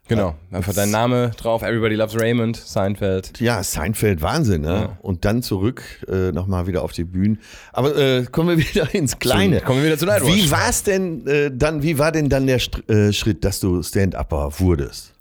Genau. 0.10 0.36
Einfach 0.52 0.74
dein 0.74 0.92
Name 0.92 1.32
drauf. 1.38 1.62
Everybody 1.62 1.96
loves 1.96 2.20
Raymond, 2.20 2.58
Seinfeld. 2.58 3.40
Ja, 3.40 3.64
Seinfeld, 3.64 4.22
Wahnsinn, 4.22 4.62
ne? 4.64 4.68
Ja. 4.74 4.98
Und 5.02 5.24
dann 5.24 5.42
zurück, 5.44 5.84
äh, 6.10 6.32
nochmal 6.34 6.68
wieder 6.68 6.84
auf 6.84 6.92
die 6.92 7.04
Bühnen. 7.06 7.40
Aber 7.72 7.96
äh, 7.96 8.24
kommen 8.26 8.58
wir 8.58 8.58
wieder 8.74 8.94
ins 8.94 9.20
Kleine. 9.20 9.60
Zum- 9.60 9.66
kommen 9.68 9.80
wir 9.80 9.86
wieder 9.86 9.98
zu 9.98 10.06
Nightwatch. 10.08 10.34
Wie 10.36 10.52
war 10.52 10.68
es 10.70 10.84
denn 10.84 11.26
äh, 11.28 11.52
dann, 11.54 11.82
wie 11.84 11.98
war 11.98 12.12
denn 12.12 12.28
dann 12.28 12.48
der 12.48 12.60
St 12.60 12.90
äh, 12.90 13.14
Schritt, 13.14 13.46
dass 13.46 13.60
du 13.62 13.82
Stand-Upper 13.84 14.60
wurdest? 14.60 15.14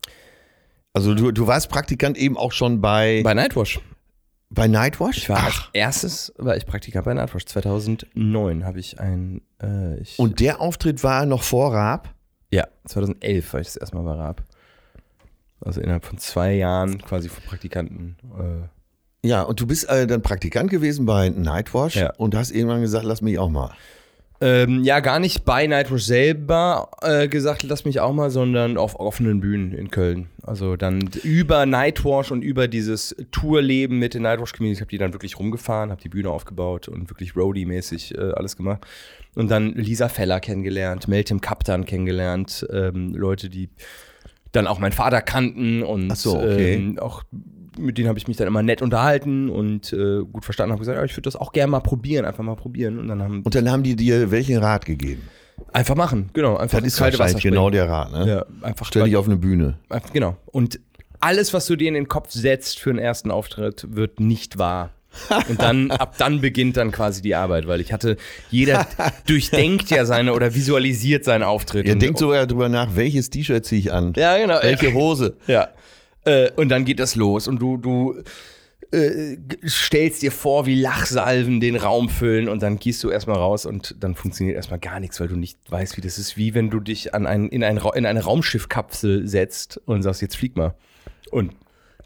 Also 0.95 1.15
du, 1.15 1.31
du 1.33 1.47
warst 1.47 1.69
Praktikant 1.69 2.17
eben 2.17 2.37
auch 2.37 2.53
schon 2.53 2.81
bei, 2.81 3.21
Bei 3.23 3.35
Nightwatch. 3.35 3.79
bei 4.51 4.67
Nightwatch? 4.69 5.19
Ich 5.19 5.29
war 5.29 5.45
als 5.45 5.65
erstes 5.75 6.33
war 6.39 6.57
ich 6.57 6.67
Praktikant 6.67 7.05
bei 7.05 7.15
Nightwatch. 7.15 7.45
2009 7.45 8.65
habe 8.65 8.81
ich 8.81 8.99
ein. 8.99 9.43
Äh, 9.63 9.99
ich, 10.01 10.19
Und 10.19 10.41
der 10.41 10.61
Auftritt 10.61 11.05
war 11.05 11.27
noch 11.27 11.43
vor 11.43 11.75
Raab? 11.75 12.15
ja, 12.51 12.67
2011 12.87 13.53
war 13.53 13.61
ich 13.61 13.67
das 13.67 13.77
erste 13.77 13.95
Mal 13.97 14.03
bei 14.05 14.15
Raab. 14.19 14.43
Also 15.61 15.81
innerhalb 15.81 16.05
von 16.05 16.19
zwei 16.19 16.55
Jahren 16.55 17.03
quasi 17.03 17.29
von 17.29 17.43
Praktikanten. 17.45 18.17
Äh, 18.39 19.27
Ja, 19.29 19.43
und 19.43 19.61
du 19.61 19.67
bist 19.67 19.89
äh, 19.89 20.07
dann 20.07 20.23
Praktikant 20.23 20.71
gewesen 20.71 21.05
bei 21.07 21.29
Nightwash 21.29 21.97
Ja. 21.97 22.13
und 22.17 22.35
hast 22.37 22.51
irgendwann 22.53 22.81
gesagt, 22.81 23.05
lass 23.05 23.21
mich 23.23 23.39
auch 23.39 23.51
mal. 23.51 23.73
Ähm, 24.41 24.85
ja, 24.85 25.01
gar 25.01 25.19
nicht 25.19 25.45
bei 25.45 25.67
Nightwish 25.67 26.05
selber 26.05 26.91
äh, 27.03 27.27
gesagt, 27.27 27.65
lass 27.65 27.85
mich 27.85 27.99
auch 27.99 28.13
mal, 28.13 28.31
sondern 28.31 28.77
auf 28.77 29.01
offenen 29.01 29.41
Bühnen 29.41 29.73
in 29.73 29.91
Köln. 29.91 30.29
Also 30.45 30.77
dann 30.77 31.11
über 31.25 31.67
Nightwash 31.67 32.31
und 32.31 32.43
über 32.43 32.69
dieses 32.69 33.17
Tourleben 33.33 33.99
mit 33.99 34.15
den 34.15 34.23
Nightwash 34.23 34.53
Communities, 34.53 34.81
habe 34.81 34.91
die 34.91 34.99
dann 34.99 35.13
wirklich 35.13 35.41
rumgefahren, 35.41 35.91
habe 35.91 36.01
die 36.01 36.09
Bühne 36.09 36.31
aufgebaut 36.31 36.87
und 36.87 37.11
wirklich 37.11 37.35
Roadie-mäßig 37.35 38.17
äh, 38.17 38.31
alles 38.37 38.57
gemacht. 38.57 38.87
Und 39.35 39.51
dann 39.51 39.73
Lisa 39.75 40.09
Feller 40.09 40.39
kennengelernt, 40.39 41.09
Meltem 41.09 41.41
Kaptan 41.41 41.85
kennengelernt, 41.85 42.65
ähm, 42.73 43.15
Leute, 43.17 43.49
die 43.51 43.71
dann 44.53 44.67
auch 44.67 44.79
meinen 44.79 44.93
Vater 44.93 45.21
kannten 45.21 45.83
und 45.83 46.17
so, 46.17 46.37
okay. 46.39 46.75
ähm, 46.75 46.99
auch 46.99 47.23
mit 47.79 47.97
denen 47.97 48.09
habe 48.09 48.19
ich 48.19 48.27
mich 48.27 48.37
dann 48.37 48.49
immer 48.49 48.63
nett 48.63 48.83
unterhalten 48.83 49.49
und 49.51 49.93
äh, 49.93 50.25
gut 50.25 50.45
verstanden, 50.45 50.73
habe 50.73 50.81
gesagt, 50.81 50.99
ja, 50.99 51.05
ich 51.05 51.13
würde 51.13 51.23
das 51.23 51.37
auch 51.37 51.53
gerne 51.53 51.71
mal 51.71 51.81
probieren, 51.81 52.25
einfach 52.25 52.43
mal 52.43 52.57
probieren. 52.57 52.99
Und 52.99 53.09
dann 53.09 53.23
haben 53.23 53.43
Und 53.43 53.55
dann 53.55 53.71
haben 53.71 53.83
die 53.83 53.95
dir 53.95 54.31
welchen 54.31 54.59
Rat 54.59 54.85
gegeben? 54.85 55.23
Einfach 55.73 55.95
machen, 55.95 56.31
genau. 56.33 56.57
Einfach 56.57 56.79
Das 56.79 56.89
ist 56.89 56.99
kalte 56.99 57.19
wahrscheinlich 57.19 57.35
Wasser 57.35 57.41
springen. 57.41 57.55
genau 57.55 57.71
der 57.71 57.89
Rat, 57.89 58.13
ne? 58.13 58.29
Ja, 58.29 58.67
einfach 58.67 58.87
Stell 58.87 59.05
dich 59.05 59.17
auf 59.17 59.27
eine 59.27 59.37
Bühne. 59.37 59.79
Genau. 60.13 60.37
Und 60.47 60.81
alles, 61.21 61.53
was 61.53 61.67
du 61.67 61.77
dir 61.77 61.89
in 61.89 61.95
den 61.95 62.09
Kopf 62.09 62.31
setzt 62.31 62.79
für 62.79 62.91
einen 62.91 62.99
ersten 62.99 63.31
Auftritt, 63.31 63.87
wird 63.91 64.21
nicht 64.21 64.59
wahr. 64.59 64.91
Und 65.49 65.61
dann, 65.61 65.91
ab 65.91 66.15
dann 66.19 66.41
beginnt 66.41 66.77
dann 66.77 66.93
quasi 66.93 67.23
die 67.23 67.35
Arbeit, 67.35 67.67
weil 67.67 67.81
ich 67.81 67.93
hatte, 67.93 68.17
jeder 68.51 68.87
durchdenkt 69.27 69.91
ja 69.91 70.05
seine 70.05 70.33
oder 70.33 70.55
visualisiert 70.55 71.25
seinen 71.25 71.43
Auftritt. 71.43 71.87
Ihr 71.87 71.97
denkt 71.97 72.19
sogar 72.19 72.47
drüber 72.47 72.69
nach, 72.69 72.97
welches 72.97 73.31
T-Shirt 73.31 73.65
ziehe 73.65 73.81
ich 73.81 73.93
an? 73.93 74.13
Ja, 74.17 74.37
genau. 74.39 74.59
Welche 74.63 74.93
Hose? 74.93 75.37
Ja. 75.47 75.69
Äh, 76.25 76.51
und 76.57 76.69
dann 76.69 76.85
geht 76.85 77.01
das 77.01 77.15
los 77.15 77.49
und 77.49 77.61
du, 77.61 77.77
du 77.77 78.23
äh, 78.91 79.37
stellst 79.67 80.23
dir 80.23 80.33
vor, 80.33 80.67
wie 80.67 80.81
Lachsalven 80.81 81.61
den 81.61 81.77
Raum 81.77 82.09
füllen 82.09 82.49
und 82.49 82.63
dann 82.63 82.79
gehst 82.79 83.05
du 83.05 83.11
erstmal 83.11 83.37
raus 83.37 83.67
und 83.67 83.97
dann 84.01 84.15
funktioniert 84.15 84.57
erstmal 84.57 84.79
gar 84.79 84.99
nichts, 84.99 85.21
weil 85.21 85.29
du 85.29 85.37
nicht 85.37 85.59
weißt, 85.69 85.97
wie 85.97 86.01
das 86.01 86.19
ist, 86.19 86.37
wie 86.37 86.55
wenn 86.55 86.71
du 86.71 86.81
dich 86.81 87.15
an 87.15 87.27
ein, 87.27 87.49
in, 87.49 87.63
ein, 87.63 87.79
in 87.95 88.07
eine 88.07 88.25
Raumschiffkapsel 88.25 89.29
setzt 89.29 89.81
und 89.85 90.03
sagst, 90.03 90.23
jetzt 90.23 90.37
flieg 90.37 90.57
mal. 90.57 90.75
Und 91.31 91.53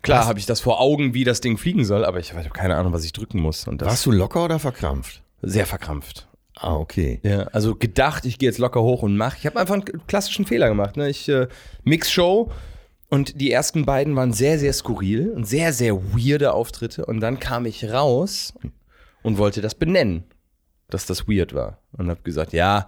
klar 0.02 0.26
habe 0.26 0.38
ich 0.38 0.46
das 0.46 0.60
vor 0.60 0.80
Augen, 0.80 1.14
wie 1.14 1.24
das 1.24 1.40
Ding 1.40 1.56
fliegen 1.58 1.84
soll, 1.84 2.04
aber 2.04 2.18
ich 2.18 2.32
habe 2.32 2.48
keine 2.50 2.76
Ahnung, 2.76 2.92
was 2.92 3.04
ich 3.04 3.12
drücken 3.12 3.40
muss. 3.40 3.66
Und 3.66 3.80
das 3.80 3.88
Warst 3.88 4.06
du 4.06 4.10
locker 4.12 4.44
oder 4.44 4.58
verkrampft? 4.58 5.22
sehr 5.42 5.66
verkrampft. 5.66 6.28
Ah, 6.54 6.76
okay. 6.76 7.18
Ja, 7.24 7.44
also 7.44 7.74
gedacht, 7.74 8.24
ich 8.26 8.38
gehe 8.38 8.48
jetzt 8.48 8.58
locker 8.58 8.82
hoch 8.82 9.02
und 9.02 9.16
mach. 9.16 9.36
Ich 9.36 9.46
habe 9.46 9.58
einfach 9.58 9.74
einen 9.74 10.06
klassischen 10.06 10.44
Fehler 10.46 10.68
gemacht. 10.68 10.96
Ne? 10.96 11.08
Ich 11.08 11.28
äh, 11.28 11.48
Mix-Show 11.82 12.52
und 13.08 13.40
die 13.40 13.50
ersten 13.50 13.84
beiden 13.84 14.14
waren 14.14 14.32
sehr, 14.32 14.58
sehr 14.58 14.72
skurril 14.72 15.30
und 15.30 15.44
sehr, 15.44 15.72
sehr 15.72 15.96
weirde 16.14 16.52
Auftritte. 16.52 17.06
Und 17.06 17.20
dann 17.20 17.40
kam 17.40 17.66
ich 17.66 17.90
raus 17.90 18.54
und 19.22 19.38
wollte 19.38 19.60
das 19.60 19.74
benennen, 19.74 20.24
dass 20.90 21.06
das 21.06 21.26
weird 21.26 21.54
war. 21.54 21.78
Und 21.96 22.08
habe 22.08 22.20
gesagt, 22.22 22.52
ja, 22.52 22.86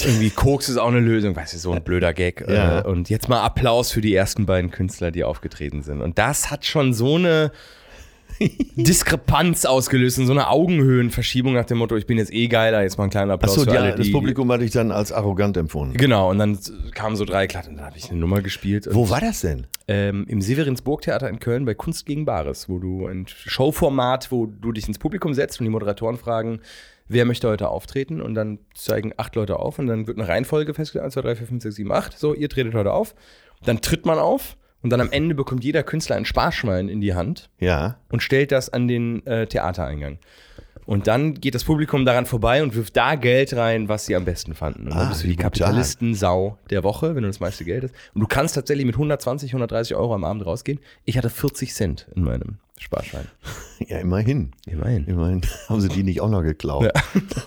irgendwie 0.00 0.30
Koks 0.30 0.68
ist 0.68 0.78
auch 0.78 0.88
eine 0.88 1.00
Lösung. 1.00 1.36
Weißt 1.36 1.54
du, 1.54 1.58
so 1.58 1.72
ein 1.72 1.82
blöder 1.82 2.14
Gag. 2.14 2.44
Ja. 2.48 2.80
Äh, 2.80 2.82
und 2.84 3.10
jetzt 3.10 3.28
mal 3.28 3.42
Applaus 3.42 3.92
für 3.92 4.00
die 4.00 4.14
ersten 4.14 4.46
beiden 4.46 4.70
Künstler, 4.70 5.10
die 5.10 5.24
aufgetreten 5.24 5.82
sind. 5.82 6.00
Und 6.00 6.18
das 6.18 6.50
hat 6.50 6.64
schon 6.64 6.92
so 6.94 7.16
eine 7.16 7.52
Diskrepanz 8.76 9.64
ausgelöst 9.64 10.18
und 10.18 10.26
so 10.26 10.32
eine 10.32 10.48
Augenhöhenverschiebung 10.48 11.54
nach 11.54 11.64
dem 11.64 11.78
Motto, 11.78 11.96
ich 11.96 12.06
bin 12.06 12.18
jetzt 12.18 12.32
eh 12.32 12.48
geiler, 12.48 12.82
jetzt 12.82 12.98
mal 12.98 13.04
einen 13.04 13.10
kleinen 13.10 13.30
Applaus 13.30 13.58
Achso, 13.58 13.70
für 13.70 13.78
alle, 13.78 13.94
das. 13.94 14.10
Publikum 14.10 14.50
hatte 14.50 14.64
ich 14.64 14.70
dann 14.70 14.90
als 14.90 15.12
arrogant 15.12 15.56
empfunden. 15.56 15.96
Genau, 15.96 16.30
und 16.30 16.38
dann 16.38 16.58
kamen 16.94 17.16
so 17.16 17.24
drei 17.24 17.46
Klatten, 17.46 17.76
dann 17.76 17.86
habe 17.86 17.98
ich 17.98 18.10
eine 18.10 18.18
Nummer 18.18 18.42
gespielt. 18.42 18.88
Wo 18.90 19.10
war 19.10 19.20
das 19.20 19.40
denn? 19.40 19.66
Ähm, 19.88 20.24
Im 20.28 20.40
Severinsburg-Theater 20.40 21.28
in 21.28 21.40
Köln 21.40 21.64
bei 21.64 21.74
Kunst 21.74 22.06
gegen 22.06 22.24
Bares, 22.24 22.68
wo 22.68 22.78
du 22.78 23.06
ein 23.06 23.26
Showformat, 23.28 24.30
wo 24.30 24.46
du 24.46 24.72
dich 24.72 24.88
ins 24.88 24.98
Publikum 24.98 25.34
setzt 25.34 25.60
und 25.60 25.64
die 25.64 25.70
Moderatoren 25.70 26.16
fragen, 26.16 26.60
wer 27.12 27.24
möchte 27.24 27.48
heute 27.48 27.68
auftreten 27.68 28.20
und 28.20 28.34
dann 28.34 28.58
zeigen 28.74 29.12
acht 29.16 29.34
Leute 29.36 29.58
auf 29.58 29.78
und 29.78 29.86
dann 29.86 30.06
wird 30.06 30.18
eine 30.18 30.28
Reihenfolge 30.28 30.74
festgelegt, 30.74 31.04
1, 31.04 31.14
2, 31.14 31.20
3, 31.22 31.36
4, 31.36 31.46
5, 31.46 31.62
6, 31.62 31.74
7, 31.76 31.92
8, 31.92 32.18
so, 32.18 32.34
ihr 32.34 32.48
tretet 32.48 32.74
heute 32.74 32.92
auf. 32.92 33.14
Dann 33.64 33.80
tritt 33.80 34.06
man 34.06 34.18
auf 34.18 34.56
und 34.82 34.90
dann 34.90 35.00
am 35.00 35.10
Ende 35.12 35.34
bekommt 35.34 35.62
jeder 35.64 35.82
Künstler 35.82 36.16
ein 36.16 36.24
Sparschwein 36.24 36.88
in 36.88 37.00
die 37.00 37.14
Hand 37.14 37.48
Ja. 37.60 37.98
und 38.10 38.22
stellt 38.22 38.50
das 38.52 38.68
an 38.70 38.88
den 38.88 39.24
äh, 39.26 39.46
Theatereingang. 39.46 40.18
Und 40.84 41.06
dann 41.06 41.34
geht 41.34 41.54
das 41.54 41.62
Publikum 41.62 42.04
daran 42.04 42.26
vorbei 42.26 42.60
und 42.60 42.74
wirft 42.74 42.96
da 42.96 43.14
Geld 43.14 43.54
rein, 43.54 43.88
was 43.88 44.06
sie 44.06 44.16
am 44.16 44.24
besten 44.24 44.52
fanden. 44.54 44.88
Und 44.88 44.90
dann 44.96 45.06
Ah, 45.06 45.08
bist 45.10 45.22
du 45.22 45.28
wie 45.28 45.36
die. 45.36 45.36
Kapitalistensau 45.36 46.58
der 46.70 46.82
Woche, 46.82 47.14
wenn 47.14 47.22
du 47.22 47.28
das 47.28 47.38
meiste 47.38 47.64
Geld 47.64 47.84
hast. 47.84 47.94
Und 48.14 48.20
du 48.20 48.26
kannst 48.26 48.56
tatsächlich 48.56 48.84
mit 48.84 48.96
120, 48.96 49.50
130 49.52 49.94
Euro 49.96 50.12
am 50.14 50.24
Abend 50.24 50.44
rausgehen. 50.44 50.80
Ich 51.04 51.16
hatte 51.16 51.30
40 51.30 51.72
Cent 51.72 52.08
in 52.16 52.24
meinem 52.24 52.58
Sparschein. 52.82 53.26
Ja, 53.88 53.98
immerhin. 53.98 54.52
Immerhin. 54.64 55.04
Immerhin 55.06 55.40
haben 55.68 55.80
sie 55.80 55.88
die 55.88 56.04
nicht 56.04 56.20
auch 56.20 56.30
noch 56.30 56.42
geklaut. 56.42 56.88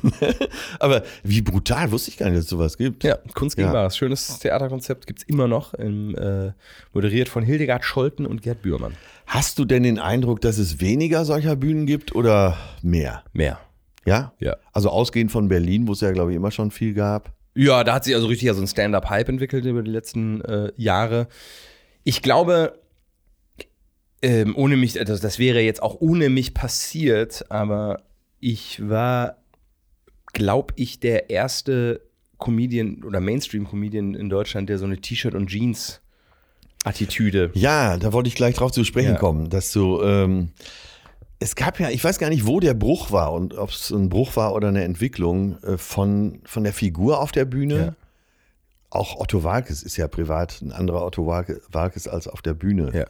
Aber 0.79 1.03
wie 1.23 1.41
brutal, 1.41 1.91
wusste 1.91 2.11
ich 2.11 2.17
gar 2.17 2.25
nicht, 2.25 2.37
dass 2.37 2.43
es 2.43 2.49
sowas 2.49 2.77
gibt. 2.77 3.05
Ja, 3.05 3.17
Kunst 3.33 3.55
gegen 3.55 3.69
Ja. 3.69 3.73
Bares. 3.73 3.95
Schönes 3.95 4.39
Theaterkonzept 4.39 5.07
gibt 5.07 5.19
es 5.19 5.25
immer 5.29 5.47
noch, 5.47 5.73
im, 5.75 6.13
äh, 6.15 6.51
moderiert 6.93 7.29
von 7.29 7.41
Hildegard 7.41 7.85
Scholten 7.85 8.25
und 8.25 8.41
Gerd 8.41 8.61
Bührmann. 8.63 8.95
Hast 9.25 9.59
du 9.59 9.63
denn 9.65 9.83
den 9.83 9.97
Eindruck, 9.97 10.41
dass 10.41 10.57
es 10.57 10.81
weniger 10.81 11.23
solcher 11.23 11.55
Bühnen 11.55 11.85
gibt 11.85 12.13
oder 12.13 12.57
mehr? 12.81 13.23
Mehr. 13.31 13.59
Ja? 14.05 14.33
Ja. 14.39 14.57
Also 14.73 14.89
ausgehend 14.89 15.31
von 15.31 15.47
Berlin, 15.47 15.87
wo 15.87 15.93
es 15.93 16.01
ja, 16.01 16.11
glaube 16.11 16.31
ich, 16.31 16.35
immer 16.35 16.51
schon 16.51 16.69
viel 16.69 16.93
gab. 16.93 17.31
Ja, 17.55 17.85
da 17.85 17.93
hat 17.95 18.03
sich 18.03 18.13
also 18.13 18.27
richtig 18.27 18.51
so 18.51 18.59
ein 18.61 18.67
Stand-up-Hype 18.67 19.29
entwickelt 19.29 19.63
über 19.63 19.81
die 19.83 19.91
letzten 19.91 20.41
äh, 20.41 20.73
Jahre. 20.75 21.27
Ich 22.03 22.21
glaube, 22.21 22.77
ähm, 24.25 24.55
ohne 24.55 24.77
mich, 24.77 24.99
also 24.99 25.17
das 25.17 25.39
wäre 25.39 25.59
jetzt 25.61 25.81
auch 25.83 25.99
ohne 26.01 26.29
mich 26.29 26.53
passiert, 26.53 27.49
aber 27.51 28.01
ich 28.39 28.87
war, 28.87 29.37
glaube 30.33 30.73
ich, 30.77 30.99
der 30.99 31.29
erste 31.29 32.01
Comedian 32.37 33.03
oder 33.03 33.19
Mainstream-Comedian 33.21 34.13
in 34.15 34.29
Deutschland, 34.29 34.69
der 34.69 34.77
so 34.77 34.85
eine 34.85 34.97
T-Shirt- 34.99 35.35
und 35.35 35.47
Jeans-Attitüde. 35.47 37.51
Ja, 37.53 37.97
da 37.97 38.13
wollte 38.13 38.27
ich 38.27 38.35
gleich 38.35 38.55
drauf 38.55 38.71
zu 38.71 38.83
sprechen 38.83 39.13
Ja. 39.13 39.19
kommen, 39.19 39.49
dass 39.49 39.71
du, 39.71 40.01
ähm, 40.01 40.49
es 41.39 41.55
gab 41.55 41.79
ja, 41.79 41.89
ich 41.89 42.03
weiß 42.03 42.19
gar 42.19 42.29
nicht, 42.29 42.45
wo 42.45 42.59
der 42.59 42.73
Bruch 42.73 43.11
war 43.11 43.33
und 43.33 43.57
ob 43.57 43.69
es 43.69 43.91
ein 43.91 44.09
Bruch 44.09 44.35
war 44.35 44.53
oder 44.53 44.69
eine 44.69 44.83
Entwicklung 44.83 45.57
äh, 45.63 45.77
von, 45.77 46.41
von 46.45 46.63
der 46.63 46.73
Figur 46.73 47.19
auf 47.21 47.31
der 47.31 47.45
Bühne. 47.45 47.77
Ja. 47.77 47.95
Auch 48.89 49.19
Otto 49.19 49.43
Walkes 49.43 49.83
ist 49.83 49.97
ja 49.97 50.07
privat 50.07 50.61
ein 50.61 50.71
anderer 50.71 51.05
Otto 51.05 51.25
Walke- 51.27 51.61
Walkes 51.71 52.07
als 52.07 52.27
auf 52.27 52.41
der 52.41 52.53
Bühne. 52.53 52.91
Ja. 52.93 53.05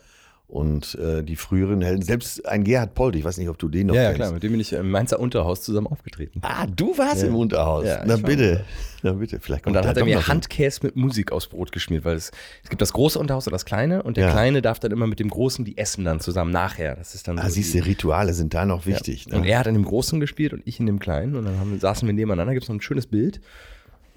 Und 0.47 0.93
äh, 0.95 1.23
die 1.23 1.36
früheren 1.36 1.81
Helden, 1.81 2.03
selbst 2.03 2.45
ein 2.47 2.63
Gerhard 2.63 2.93
Polt, 2.93 3.15
ich 3.15 3.23
weiß 3.25 3.38
nicht, 3.39 3.49
ob 3.49 3.58
du 3.58 3.67
den 3.67 3.88
noch 3.88 3.95
Ja, 3.95 4.03
ja, 4.03 4.08
kennst. 4.10 4.19
klar, 4.21 4.31
mit 4.31 4.43
dem 4.43 4.51
bin 4.51 4.60
ich 4.62 4.73
im 4.73 4.91
Mainzer 4.91 5.19
Unterhaus 5.19 5.63
zusammen 5.63 5.88
aufgetreten. 5.88 6.39
Ah, 6.43 6.67
du 6.67 6.95
warst 6.99 7.23
Ja. 7.23 7.29
im 7.29 7.36
Unterhaus. 7.36 7.86
Ja, 7.86 8.03
Na 8.05 8.15
bitte. 8.17 8.63
Na 9.01 9.13
bitte, 9.13 9.39
vielleicht 9.39 9.65
Und 9.65 9.73
dann 9.73 9.84
da 9.84 9.89
hat 9.89 9.97
er 9.97 10.05
mir 10.05 10.27
Handkäse 10.27 10.81
mit 10.84 10.95
Musik 10.95 11.31
aufs 11.31 11.47
Brot 11.47 11.71
geschmiert, 11.71 12.05
weil 12.05 12.15
es, 12.15 12.31
es 12.63 12.69
gibt 12.69 12.81
das 12.81 12.93
große 12.93 13.17
Unterhaus 13.17 13.47
und 13.47 13.53
das 13.53 13.65
kleine 13.65 14.03
und 14.03 14.17
der 14.17 14.27
Ja. 14.27 14.31
kleine 14.34 14.62
darf 14.62 14.79
dann 14.79 14.91
immer 14.91 15.08
mit 15.08 15.19
dem 15.19 15.29
großen, 15.31 15.65
die 15.65 15.77
essen 15.79 16.05
dann 16.05 16.19
zusammen 16.19 16.51
nachher. 16.51 16.95
Das 16.95 17.15
ist 17.15 17.27
dann 17.27 17.39
Ah, 17.39 17.43
so 17.47 17.49
siehst 17.49 17.73
die- 17.73 17.79
du, 17.79 17.86
Rituale 17.88 18.34
sind 18.34 18.53
da 18.53 18.65
noch 18.65 18.86
wichtig. 18.86 19.25
Und 19.34 19.41
Ne? 19.41 19.49
er 19.49 19.60
hat 19.60 19.67
in 19.67 19.73
dem 19.73 19.84
großen 19.86 20.19
gespielt 20.19 20.53
und 20.53 20.62
ich 20.65 20.79
in 20.79 20.86
dem 20.86 20.99
kleinen 20.99 21.36
und 21.36 21.45
dann 21.45 21.60
haben, 21.60 21.79
saßen 21.79 22.08
wir 22.08 22.13
nebeneinander, 22.13 22.53
gibt 22.53 22.63
es 22.63 22.69
noch 22.69 22.75
ein 22.75 22.81
schönes 22.81 23.08
Bild. 23.08 23.41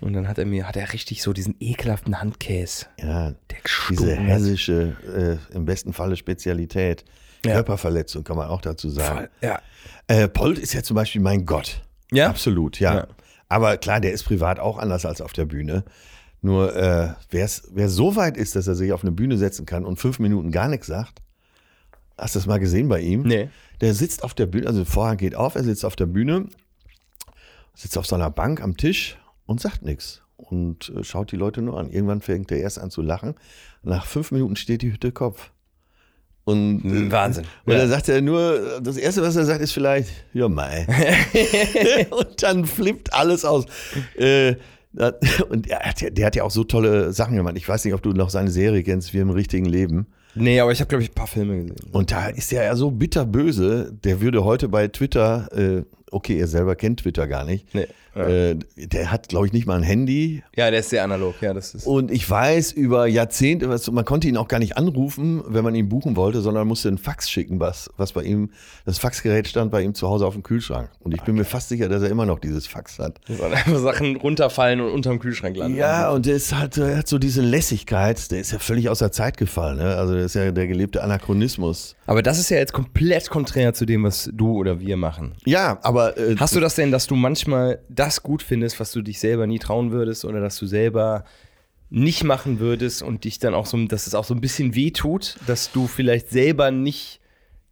Und 0.00 0.12
dann 0.12 0.28
hat 0.28 0.38
er 0.38 0.46
mir, 0.46 0.68
hat 0.68 0.76
er 0.76 0.92
richtig 0.92 1.22
so 1.22 1.32
diesen 1.32 1.56
ekelhaften 1.58 2.20
Handkäse. 2.20 2.86
Ja, 3.00 3.32
Der 3.50 3.58
diese 3.90 4.14
hessische, 4.14 5.38
äh, 5.52 5.54
im 5.54 5.64
besten 5.64 5.92
Falle 5.92 6.16
Spezialität. 6.16 7.04
Ja. 7.44 7.54
Körperverletzung 7.54 8.24
kann 8.24 8.36
man 8.36 8.48
auch 8.48 8.60
dazu 8.60 8.88
sagen. 8.90 9.28
Ja. 9.40 9.60
Äh, 10.06 10.28
Polt 10.28 10.58
ist 10.58 10.72
ja 10.72 10.82
zum 10.82 10.94
Beispiel 10.94 11.20
mein 11.20 11.46
Gott. 11.46 11.82
Ja? 12.12 12.28
Absolut, 12.28 12.80
ja. 12.80 12.94
Ja. 12.94 13.06
Aber 13.48 13.76
klar, 13.76 14.00
der 14.00 14.12
ist 14.12 14.24
privat 14.24 14.60
auch 14.60 14.78
anders 14.78 15.04
als 15.04 15.20
auf 15.20 15.32
der 15.32 15.46
Bühne. 15.46 15.84
Nur 16.40 16.76
äh, 16.76 17.14
wer 17.30 17.88
so 17.88 18.16
weit 18.16 18.36
ist, 18.36 18.54
dass 18.54 18.66
er 18.68 18.74
sich 18.74 18.92
auf 18.92 19.02
eine 19.02 19.12
Bühne 19.12 19.36
setzen 19.38 19.66
kann 19.66 19.84
und 19.84 19.98
fünf 19.98 20.18
Minuten 20.18 20.52
gar 20.52 20.68
nichts 20.68 20.86
sagt, 20.86 21.20
hast 22.16 22.34
du 22.34 22.38
das 22.38 22.46
mal 22.46 22.58
gesehen 22.58 22.88
bei 22.88 23.00
ihm? 23.00 23.22
Nee. 23.22 23.48
Der 23.80 23.94
sitzt 23.94 24.22
auf 24.22 24.34
der 24.34 24.46
Bühne, 24.46 24.66
also 24.66 24.80
der 24.80 24.90
Vorhang 24.90 25.16
geht 25.16 25.34
auf, 25.34 25.56
er 25.56 25.64
sitzt 25.64 25.84
auf 25.84 25.96
der 25.96 26.06
Bühne, 26.06 26.46
sitzt 27.74 27.98
auf 27.98 28.06
so 28.06 28.14
einer 28.14 28.30
Bank 28.30 28.60
am 28.62 28.76
Tisch 28.76 29.18
und 29.48 29.60
sagt 29.60 29.82
nichts 29.82 30.22
und 30.36 30.92
äh, 30.96 31.02
schaut 31.02 31.32
die 31.32 31.36
Leute 31.36 31.62
nur 31.62 31.78
an. 31.80 31.90
Irgendwann 31.90 32.20
fängt 32.20 32.52
er 32.52 32.58
erst 32.58 32.78
an 32.78 32.90
zu 32.90 33.02
lachen. 33.02 33.34
Nach 33.82 34.06
fünf 34.06 34.30
Minuten 34.30 34.54
steht 34.56 34.82
die 34.82 34.92
Hütte 34.92 35.10
Kopf. 35.10 35.50
Und, 36.44 36.84
äh, 36.84 37.10
Wahnsinn. 37.10 37.44
Und 37.64 37.72
Ja. 37.72 37.78
dann 37.80 37.88
sagt 37.88 38.08
er 38.08 38.20
nur, 38.22 38.80
das 38.82 38.96
Erste, 38.96 39.22
was 39.22 39.36
er 39.36 39.44
sagt, 39.44 39.60
ist 39.60 39.72
vielleicht, 39.72 40.10
ja, 40.32 40.48
mei. 40.48 40.86
und 42.10 42.42
dann 42.42 42.64
flippt 42.64 43.12
alles 43.12 43.44
aus. 43.44 43.64
Äh, 44.16 44.54
und 45.50 45.66
er 45.68 45.80
hat 45.80 46.00
ja, 46.00 46.10
der 46.10 46.26
hat 46.26 46.36
ja 46.36 46.44
auch 46.44 46.50
so 46.50 46.64
tolle 46.64 47.12
Sachen 47.12 47.36
gemacht. 47.36 47.56
Ich 47.56 47.68
weiß 47.68 47.84
nicht, 47.84 47.94
ob 47.94 48.02
du 48.02 48.12
noch 48.12 48.30
seine 48.30 48.50
Serie 48.50 48.82
kennst, 48.82 49.12
wie 49.14 49.18
im 49.18 49.30
richtigen 49.30 49.66
Leben. 49.66 50.06
Nee, 50.34 50.60
aber 50.60 50.72
ich 50.72 50.80
habe, 50.80 50.88
glaube 50.88 51.02
ich, 51.02 51.10
ein 51.10 51.14
paar 51.14 51.26
Filme 51.26 51.56
gesehen. 51.64 51.90
Und 51.92 52.10
da 52.10 52.28
ist 52.28 52.52
er 52.52 52.64
ja 52.64 52.76
so 52.76 52.90
bitterböse, 52.90 53.92
der 54.04 54.20
würde 54.20 54.44
heute 54.44 54.68
bei 54.68 54.88
Twitter 54.88 55.48
äh, 55.52 55.82
okay, 56.12 56.38
er 56.38 56.46
selber 56.48 56.76
kennt 56.76 57.00
Twitter 57.00 57.26
gar 57.26 57.44
nicht. 57.44 57.74
Nee, 57.74 57.86
ja. 58.14 58.22
Äh, 58.26 58.56
der 58.76 59.12
hat, 59.12 59.28
glaube 59.28 59.46
ich, 59.46 59.52
nicht 59.52 59.66
mal 59.66 59.76
ein 59.76 59.82
Handy. 59.84 60.42
Ja, 60.56 60.70
der 60.70 60.80
ist 60.80 60.90
sehr 60.90 61.04
analog, 61.04 61.34
ja, 61.40 61.54
das 61.54 61.74
ist. 61.74 61.86
Und 61.86 62.10
ich 62.10 62.28
weiß 62.28 62.72
über 62.72 63.06
Jahrzehnte, 63.06 63.68
was- 63.68 63.88
man 63.90 64.04
konnte 64.04 64.26
ihn 64.26 64.36
auch 64.36 64.48
gar 64.48 64.58
nicht 64.58 64.76
anrufen, 64.76 65.42
wenn 65.46 65.62
man 65.62 65.74
ihn 65.76 65.88
buchen 65.88 66.16
wollte, 66.16 66.40
sondern 66.40 66.66
musste 66.66 66.88
einen 66.88 66.98
Fax 66.98 67.30
schicken, 67.30 67.60
was, 67.60 67.90
was 67.96 68.12
bei 68.12 68.22
ihm, 68.24 68.50
das 68.86 68.98
Faxgerät 68.98 69.46
stand 69.46 69.70
bei 69.70 69.82
ihm 69.82 69.94
zu 69.94 70.08
Hause 70.08 70.26
auf 70.26 70.34
dem 70.34 70.42
Kühlschrank. 70.42 70.90
Und 71.00 71.14
ich 71.14 71.22
bin 71.22 71.36
mir 71.36 71.44
fast 71.44 71.68
sicher, 71.68 71.88
dass 71.88 72.02
er 72.02 72.08
immer 72.10 72.26
noch 72.26 72.40
dieses 72.40 72.66
Fax 72.66 72.98
hat. 72.98 73.20
Einfach 73.28 73.78
Sachen 73.78 74.16
runterfallen 74.16 74.80
und 74.80 74.90
unterm 74.90 75.20
Kühlschrank 75.20 75.56
landen. 75.56 75.78
Ja, 75.78 76.10
und 76.10 76.26
es 76.26 76.52
hat, 76.52 76.76
er 76.76 76.96
hat 76.98 77.08
so 77.08 77.18
diese 77.18 77.42
Lässigkeit, 77.42 78.30
der 78.32 78.40
ist 78.40 78.50
ja 78.52 78.58
völlig 78.58 78.88
aus 78.88 78.98
der 78.98 79.12
Zeit 79.12 79.36
gefallen. 79.36 79.78
Ne? 79.78 79.94
Also, 79.96 80.14
das 80.14 80.24
ist 80.26 80.34
ja 80.34 80.50
der 80.50 80.66
gelebte 80.66 81.02
Anachronismus. 81.04 81.94
Aber 82.08 82.22
das 82.22 82.38
ist 82.38 82.48
ja 82.48 82.56
jetzt 82.56 82.72
komplett 82.72 83.28
konträr 83.28 83.74
zu 83.74 83.84
dem, 83.84 84.02
was 84.02 84.30
du 84.32 84.52
oder 84.56 84.80
wir 84.80 84.96
machen. 84.96 85.34
Ja, 85.44 85.78
aber. 85.82 86.16
Äh, 86.16 86.36
Hast 86.38 86.56
du 86.56 86.60
das 86.60 86.74
denn, 86.74 86.90
dass 86.90 87.06
du 87.06 87.14
manchmal 87.14 87.80
das 87.90 88.22
gut 88.22 88.42
findest, 88.42 88.80
was 88.80 88.92
du 88.92 89.02
dich 89.02 89.20
selber 89.20 89.46
nie 89.46 89.58
trauen 89.58 89.90
würdest 89.92 90.24
oder 90.24 90.40
dass 90.40 90.56
du 90.56 90.66
selber 90.66 91.24
nicht 91.90 92.24
machen 92.24 92.60
würdest 92.60 93.02
und 93.02 93.24
dich 93.24 93.38
dann 93.38 93.52
auch 93.54 93.66
so, 93.66 93.76
dass 93.86 94.06
es 94.06 94.14
auch 94.14 94.24
so 94.24 94.32
ein 94.32 94.40
bisschen 94.40 94.74
weh 94.74 94.90
tut, 94.90 95.36
dass 95.46 95.70
du 95.70 95.86
vielleicht 95.86 96.30
selber 96.30 96.70
nicht 96.70 97.20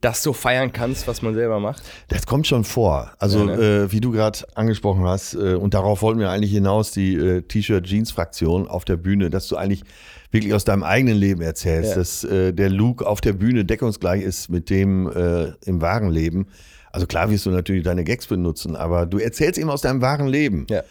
das 0.03 0.23
so 0.23 0.35
feiern 0.35 0.73
kannst, 0.73 1.09
was 1.09 1.23
man 1.23 1.35
selber 1.35 1.59
macht? 1.59 1.83
Das 2.09 2.27
kommt 2.27 2.47
schon 2.47 2.65
vor. 2.65 3.13
Also, 3.19 3.39
Ja, 3.41 3.57
ne? 3.57 3.85
äh, 3.85 3.93
wie 3.93 4.01
du 4.01 4.13
gerade 4.13 4.41
angesprochen 4.55 5.05
hast, 5.05 5.33
äh, 5.35 5.55
und 5.55 5.73
darauf 5.73 6.03
wollten 6.03 6.21
wir 6.21 6.29
eigentlich 6.31 6.53
hinaus, 6.53 6.93
die 6.93 7.15
äh, 7.15 7.41
T-Shirt-Jeans-Fraktion 7.43 8.69
auf 8.69 8.85
der 8.85 8.99
Bühne, 8.99 9.31
dass 9.31 9.49
du 9.49 9.57
eigentlich 9.57 9.83
wirklich 10.31 10.55
aus 10.55 10.65
deinem 10.65 10.83
eigenen 10.83 11.17
Leben 11.17 11.41
erzählst, 11.43 11.91
Ja. 11.91 11.97
dass 11.97 12.25
äh, 12.25 12.53
der 12.53 12.71
Look 12.71 13.03
auf 13.03 13.21
der 13.21 13.33
Bühne 13.33 13.65
deckungsgleich 13.65 14.23
ist 14.23 14.49
mit 14.49 14.71
dem 14.71 15.09
äh, 15.11 15.53
im 15.65 15.81
wahren 15.81 16.11
Leben. 16.11 16.47
Also 16.93 17.07
klar 17.07 17.31
wirst 17.31 17.47
du 17.47 17.51
natürlich 17.51 17.85
deine 17.85 18.05
Gags 18.05 18.27
benutzen, 18.27 18.75
aber 18.77 19.07
du 19.07 19.19
erzählst 19.19 19.59
eben 19.59 19.71
aus 19.71 19.83
deinem 19.83 20.01
wahren 20.01 20.29
Leben. 20.29 20.67
Ja. 20.71 20.83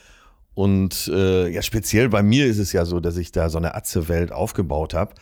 Und 0.53 1.09
äh, 1.13 1.49
ja, 1.49 1.61
speziell 1.61 2.09
bei 2.09 2.23
mir 2.23 2.45
ist 2.45 2.59
es 2.59 2.71
ja 2.71 2.85
so, 2.85 2.99
dass 2.99 3.17
ich 3.17 3.31
da 3.31 3.49
so 3.49 3.57
eine 3.57 3.75
Atze-Welt 3.75 4.31
aufgebaut 4.31 4.93
habe. 4.93 5.13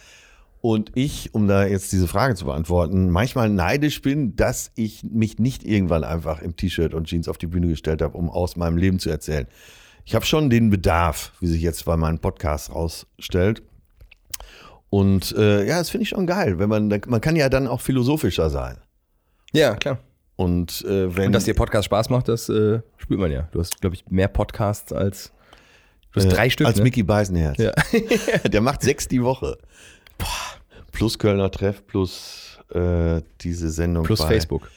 Und 0.62 0.92
ich, 0.96 1.34
um 1.34 1.48
da 1.48 1.66
jetzt 1.66 1.92
diese 1.92 2.08
Frage 2.08 2.36
zu 2.36 2.46
beantworten, 2.46 3.10
manchmal 3.10 3.50
neidisch 3.50 4.02
bin, 4.02 4.36
dass 4.38 4.72
ich 4.76 5.04
mich 5.04 5.38
nicht 5.40 5.66
irgendwann 5.66 6.04
einfach 6.06 6.42
im 6.42 6.56
T-Shirt 6.56 6.94
und 6.94 7.08
Jeans 7.08 7.28
auf 7.28 7.38
die 7.38 7.48
Bühne 7.48 7.68
gestellt 7.68 8.02
habe, 8.02 8.18
um 8.18 8.30
aus 8.30 8.56
meinem 8.56 8.78
Leben 8.78 9.00
zu 9.00 9.10
erzählen. 9.10 9.48
Ich 10.06 10.16
habe 10.16 10.26
schon 10.26 10.50
den 10.50 10.70
Bedarf, 10.70 11.34
wie 11.42 11.48
sich 11.48 11.62
jetzt 11.62 11.84
bei 11.86 11.98
meinem 11.98 12.20
Podcast 12.20 12.74
rausstellt. 12.74 13.64
Und 14.94 15.36
äh, 15.36 15.66
ja, 15.66 15.80
das 15.80 15.90
finde 15.90 16.04
ich 16.04 16.10
schon 16.10 16.28
geil, 16.28 16.60
wenn 16.60 16.70
man, 16.70 16.88
man 17.08 17.20
kann 17.20 17.36
ja 17.36 17.50
dann 17.50 17.66
auch 17.66 17.82
philosophischer 17.82 18.52
sein. 18.52 18.78
Ja, 19.52 19.74
klar. 19.74 19.98
Und 20.36 20.86
äh, 20.86 21.16
wenn 21.16 21.26
Und 21.26 21.34
dass 21.34 21.46
dir 21.46 21.56
Podcast 21.56 21.86
Spaß 21.86 22.12
macht, 22.12 22.28
das 22.28 22.48
äh, 22.48 22.80
spürt 22.98 23.20
man 23.20 23.32
ja. 23.32 23.50
Du 23.54 23.60
hast, 23.60 23.82
glaube 23.82 23.96
ich, 23.96 24.06
mehr 24.12 24.28
Podcasts 24.28 24.94
als. 24.94 25.32
Du 26.12 26.20
hast 26.20 26.28
Äh, 26.28 26.36
drei 26.36 26.50
Stück. 26.52 26.68
Als 26.68 26.78
ne? 26.78 26.84
Mickey 26.84 27.02
Beisenherz. 27.02 27.58
Ja. 27.58 27.72
Der 28.52 28.62
macht 28.62 28.84
sechs 28.84 29.08
die 29.08 29.24
Woche. 29.24 29.58
Plus 30.92 31.18
Kölner 31.18 31.50
Treff, 31.50 31.84
plus 31.88 32.60
äh, 32.72 33.24
diese 33.42 33.72
Sendung. 33.72 34.04
Plus 34.04 34.24
Facebook. 34.24 34.70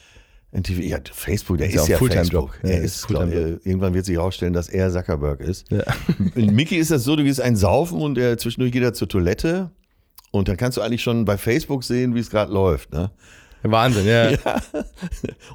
NTV. 0.51 0.79
Ja, 0.79 0.97
Facebook, 1.11 1.59
der 1.59 1.67
Ist 1.67 1.75
ist, 1.75 1.89
ja 1.89 1.99
ja. 1.99 2.07
Facebook. 2.07 2.59
Ja, 2.63 2.69
er 2.69 2.81
ist 2.81 2.95
ist, 2.95 3.07
glaub, 3.07 3.31
äh, 3.31 3.59
irgendwann 3.63 3.93
wird 3.93 4.07
sich 4.07 4.15
herausstellen, 4.15 4.53
dass 4.53 4.67
er 4.67 4.91
Zuckerberg 4.91 5.41
ist. 5.41 5.71
Ja. 5.71 5.83
Mickey 6.33 6.77
ist 6.77 6.89
das 6.89 7.03
so, 7.03 7.15
du 7.15 7.23
gehst 7.23 7.39
ein 7.39 7.55
Saufen 7.55 8.01
und 8.01 8.17
er 8.17 8.39
zwischendurch 8.39 8.71
geht 8.71 8.81
er 8.81 8.93
zur 8.93 9.07
Toilette 9.07 9.69
und 10.31 10.47
dann 10.47 10.57
kannst 10.57 10.77
du 10.77 10.81
eigentlich 10.81 11.01
schon 11.03 11.25
bei 11.25 11.37
Facebook 11.37 11.83
sehen, 11.83 12.15
wie 12.15 12.19
es 12.19 12.29
gerade 12.29 12.51
läuft. 12.51 12.91
Ne? 12.91 13.11
Wahnsinn, 13.63 14.07
ja. 14.07 14.31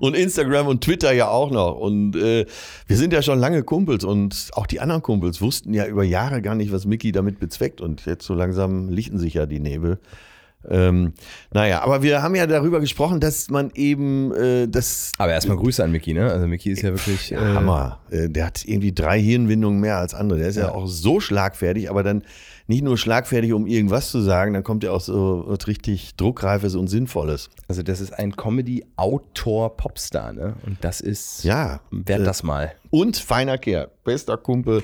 Und 0.00 0.14
Instagram 0.16 0.66
und 0.66 0.82
Twitter 0.82 1.12
ja 1.12 1.28
auch 1.28 1.50
noch. 1.50 1.78
Und 1.78 2.16
äh, 2.16 2.46
wir 2.86 2.96
sind 2.96 3.12
ja 3.12 3.22
schon 3.22 3.38
lange 3.38 3.62
Kumpels 3.62 4.04
und 4.04 4.50
auch 4.52 4.66
die 4.66 4.80
anderen 4.80 5.02
Kumpels 5.02 5.40
wussten 5.40 5.72
ja 5.72 5.86
über 5.86 6.04
Jahre 6.04 6.42
gar 6.42 6.54
nicht, 6.54 6.72
was 6.72 6.84
Mickey 6.84 7.12
damit 7.12 7.38
bezweckt. 7.38 7.80
Und 7.80 8.04
jetzt 8.06 8.26
so 8.26 8.34
langsam 8.34 8.88
lichten 8.88 9.18
sich 9.18 9.34
ja 9.34 9.46
die 9.46 9.60
Nebel. 9.60 9.98
Ähm, 10.68 11.14
naja, 11.52 11.82
aber 11.82 12.02
wir 12.02 12.22
haben 12.22 12.36
ja 12.36 12.46
darüber 12.46 12.78
gesprochen, 12.78 13.18
dass 13.18 13.50
man 13.50 13.72
eben 13.74 14.32
äh, 14.32 14.68
das 14.68 15.10
Aber 15.18 15.32
erstmal 15.32 15.56
Grüße 15.56 15.82
an 15.82 15.90
Mickey, 15.90 16.14
ne? 16.14 16.30
Also 16.30 16.46
Mickey 16.46 16.70
ist 16.70 16.82
ja 16.82 16.90
wirklich. 16.90 17.32
Äh, 17.32 17.36
Hammer. 17.36 17.98
Äh, 18.10 18.28
Der 18.28 18.46
hat 18.46 18.64
irgendwie 18.64 18.92
drei 18.92 19.20
Hirnwindungen 19.20 19.80
mehr 19.80 19.98
als 19.98 20.14
andere. 20.14 20.38
Der 20.38 20.48
ist 20.48 20.56
ja. 20.56 20.66
Ja. 20.66 20.72
auch 20.72 20.86
so 20.86 21.18
schlagfertig, 21.18 21.90
aber 21.90 22.04
dann 22.04 22.22
nicht 22.72 22.82
nur 22.82 22.96
schlagfertig, 22.96 23.52
um 23.52 23.66
irgendwas 23.66 24.10
zu 24.10 24.22
sagen, 24.22 24.54
dann 24.54 24.64
kommt 24.64 24.82
er 24.82 24.94
auch 24.94 25.00
so 25.02 25.44
was 25.46 25.66
richtig 25.66 26.16
Druckreifes 26.16 26.74
und 26.74 26.88
Sinnvolles. 26.88 27.50
Also 27.68 27.82
das 27.82 28.00
ist 28.00 28.12
ein 28.12 28.34
Comedy-Autor-Popstar, 28.34 30.32
ne? 30.32 30.54
Und 30.64 30.78
das 30.80 31.02
ist. 31.02 31.44
Ja. 31.44 31.80
Werd 31.90 32.20
äh, 32.20 32.24
das 32.24 32.42
mal. 32.42 32.72
Und 32.90 33.18
feiner 33.18 33.58
Kerl, 33.58 33.90
bester 34.04 34.38
Kumpel. 34.38 34.82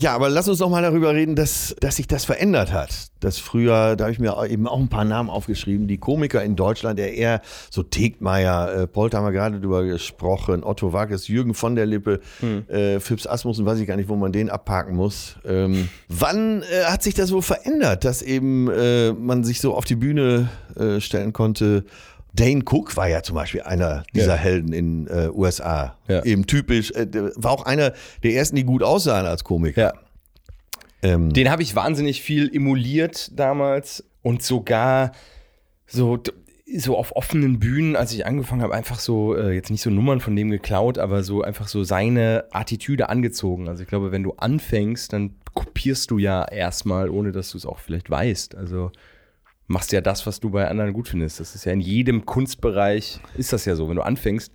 Ja, 0.00 0.14
aber 0.14 0.30
lass 0.30 0.48
uns 0.48 0.58
doch 0.58 0.70
mal 0.70 0.80
darüber 0.80 1.12
reden, 1.12 1.36
dass, 1.36 1.76
dass 1.78 1.96
sich 1.96 2.08
das 2.08 2.24
verändert 2.24 2.72
hat. 2.72 3.08
Dass 3.20 3.38
früher, 3.38 3.96
da 3.96 4.04
habe 4.04 4.12
ich 4.12 4.18
mir 4.18 4.34
eben 4.48 4.66
auch 4.66 4.80
ein 4.80 4.88
paar 4.88 5.04
Namen 5.04 5.28
aufgeschrieben, 5.28 5.88
die 5.88 5.98
Komiker 5.98 6.42
in 6.42 6.56
Deutschland, 6.56 6.98
der 6.98 7.12
eher 7.14 7.42
so 7.68 7.82
Tegmeier, 7.82 8.72
äh, 8.72 8.86
Polt 8.86 9.12
haben 9.12 9.26
wir 9.26 9.32
gerade 9.32 9.60
drüber 9.60 9.84
gesprochen, 9.84 10.64
Otto 10.64 10.94
Wages, 10.94 11.28
Jürgen 11.28 11.52
von 11.52 11.74
der 11.74 11.84
Lippe, 11.84 12.20
äh, 12.68 12.98
Phipps 12.98 13.26
Asmussen, 13.26 13.66
weiß 13.66 13.78
ich 13.78 13.86
gar 13.86 13.96
nicht, 13.96 14.08
wo 14.08 14.16
man 14.16 14.32
den 14.32 14.48
abparken 14.48 14.96
muss. 14.96 15.36
Ähm, 15.44 15.90
wann 16.08 16.62
äh, 16.62 16.84
hat 16.84 17.02
sich 17.02 17.12
das 17.12 17.30
wohl 17.30 17.42
verändert, 17.42 18.06
dass 18.06 18.22
eben 18.22 18.70
äh, 18.70 19.12
man 19.12 19.44
sich 19.44 19.60
so 19.60 19.74
auf 19.74 19.84
die 19.84 19.96
Bühne 19.96 20.48
äh, 20.76 21.00
stellen 21.00 21.34
konnte? 21.34 21.84
Dane 22.34 22.62
Cook 22.64 22.96
war 22.96 23.08
ja 23.08 23.22
zum 23.22 23.34
Beispiel 23.34 23.62
einer 23.62 24.04
dieser 24.14 24.34
Ja. 24.34 24.40
Helden 24.40 24.72
in 24.72 25.06
äh, 25.08 25.28
USA. 25.32 25.96
Ja. 26.08 26.24
Eben 26.24 26.46
typisch. 26.46 26.90
Äh, 26.92 27.08
war 27.36 27.50
auch 27.52 27.66
einer 27.66 27.92
der 28.22 28.32
ersten, 28.34 28.56
die 28.56 28.64
gut 28.64 28.82
aussahen 28.82 29.26
als 29.26 29.44
Komiker. 29.44 29.80
Ja. 29.82 29.92
Ähm, 31.02 31.32
Den 31.32 31.50
habe 31.50 31.62
ich 31.62 31.74
wahnsinnig 31.74 32.22
viel 32.22 32.54
emuliert 32.54 33.30
damals 33.38 34.04
und 34.22 34.42
sogar 34.42 35.12
so, 35.86 36.18
so 36.76 36.96
auf 36.96 37.16
offenen 37.16 37.58
Bühnen, 37.58 37.96
als 37.96 38.12
ich 38.12 38.26
angefangen 38.26 38.62
habe, 38.62 38.74
einfach 38.74 38.98
so, 38.98 39.34
äh, 39.34 39.52
jetzt 39.52 39.70
nicht 39.70 39.82
so 39.82 39.90
Nummern 39.90 40.20
von 40.20 40.36
dem 40.36 40.50
geklaut, 40.50 40.98
aber 40.98 41.22
so 41.22 41.42
einfach 41.42 41.68
so 41.68 41.84
seine 41.84 42.44
Attitüde 42.52 43.08
angezogen. 43.08 43.68
Also 43.68 43.82
ich 43.82 43.88
glaube, 43.88 44.12
wenn 44.12 44.22
du 44.22 44.32
anfängst, 44.34 45.12
dann 45.12 45.34
kopierst 45.54 46.10
du 46.10 46.18
ja 46.18 46.44
erstmal, 46.44 47.08
ohne 47.08 47.32
dass 47.32 47.50
du 47.50 47.58
es 47.58 47.66
auch 47.66 47.78
vielleicht 47.78 48.10
weißt. 48.10 48.54
Also 48.54 48.92
machst 49.70 49.92
ja 49.92 50.00
das, 50.00 50.26
was 50.26 50.40
du 50.40 50.50
bei 50.50 50.68
anderen 50.68 50.92
gut 50.92 51.08
findest. 51.08 51.38
Das 51.38 51.54
ist 51.54 51.64
ja 51.64 51.72
in 51.72 51.80
jedem 51.80 52.26
Kunstbereich, 52.26 53.20
ist 53.36 53.52
das 53.52 53.64
ja 53.64 53.76
so. 53.76 53.88
Wenn 53.88 53.96
du 53.96 54.02
anfängst, 54.02 54.52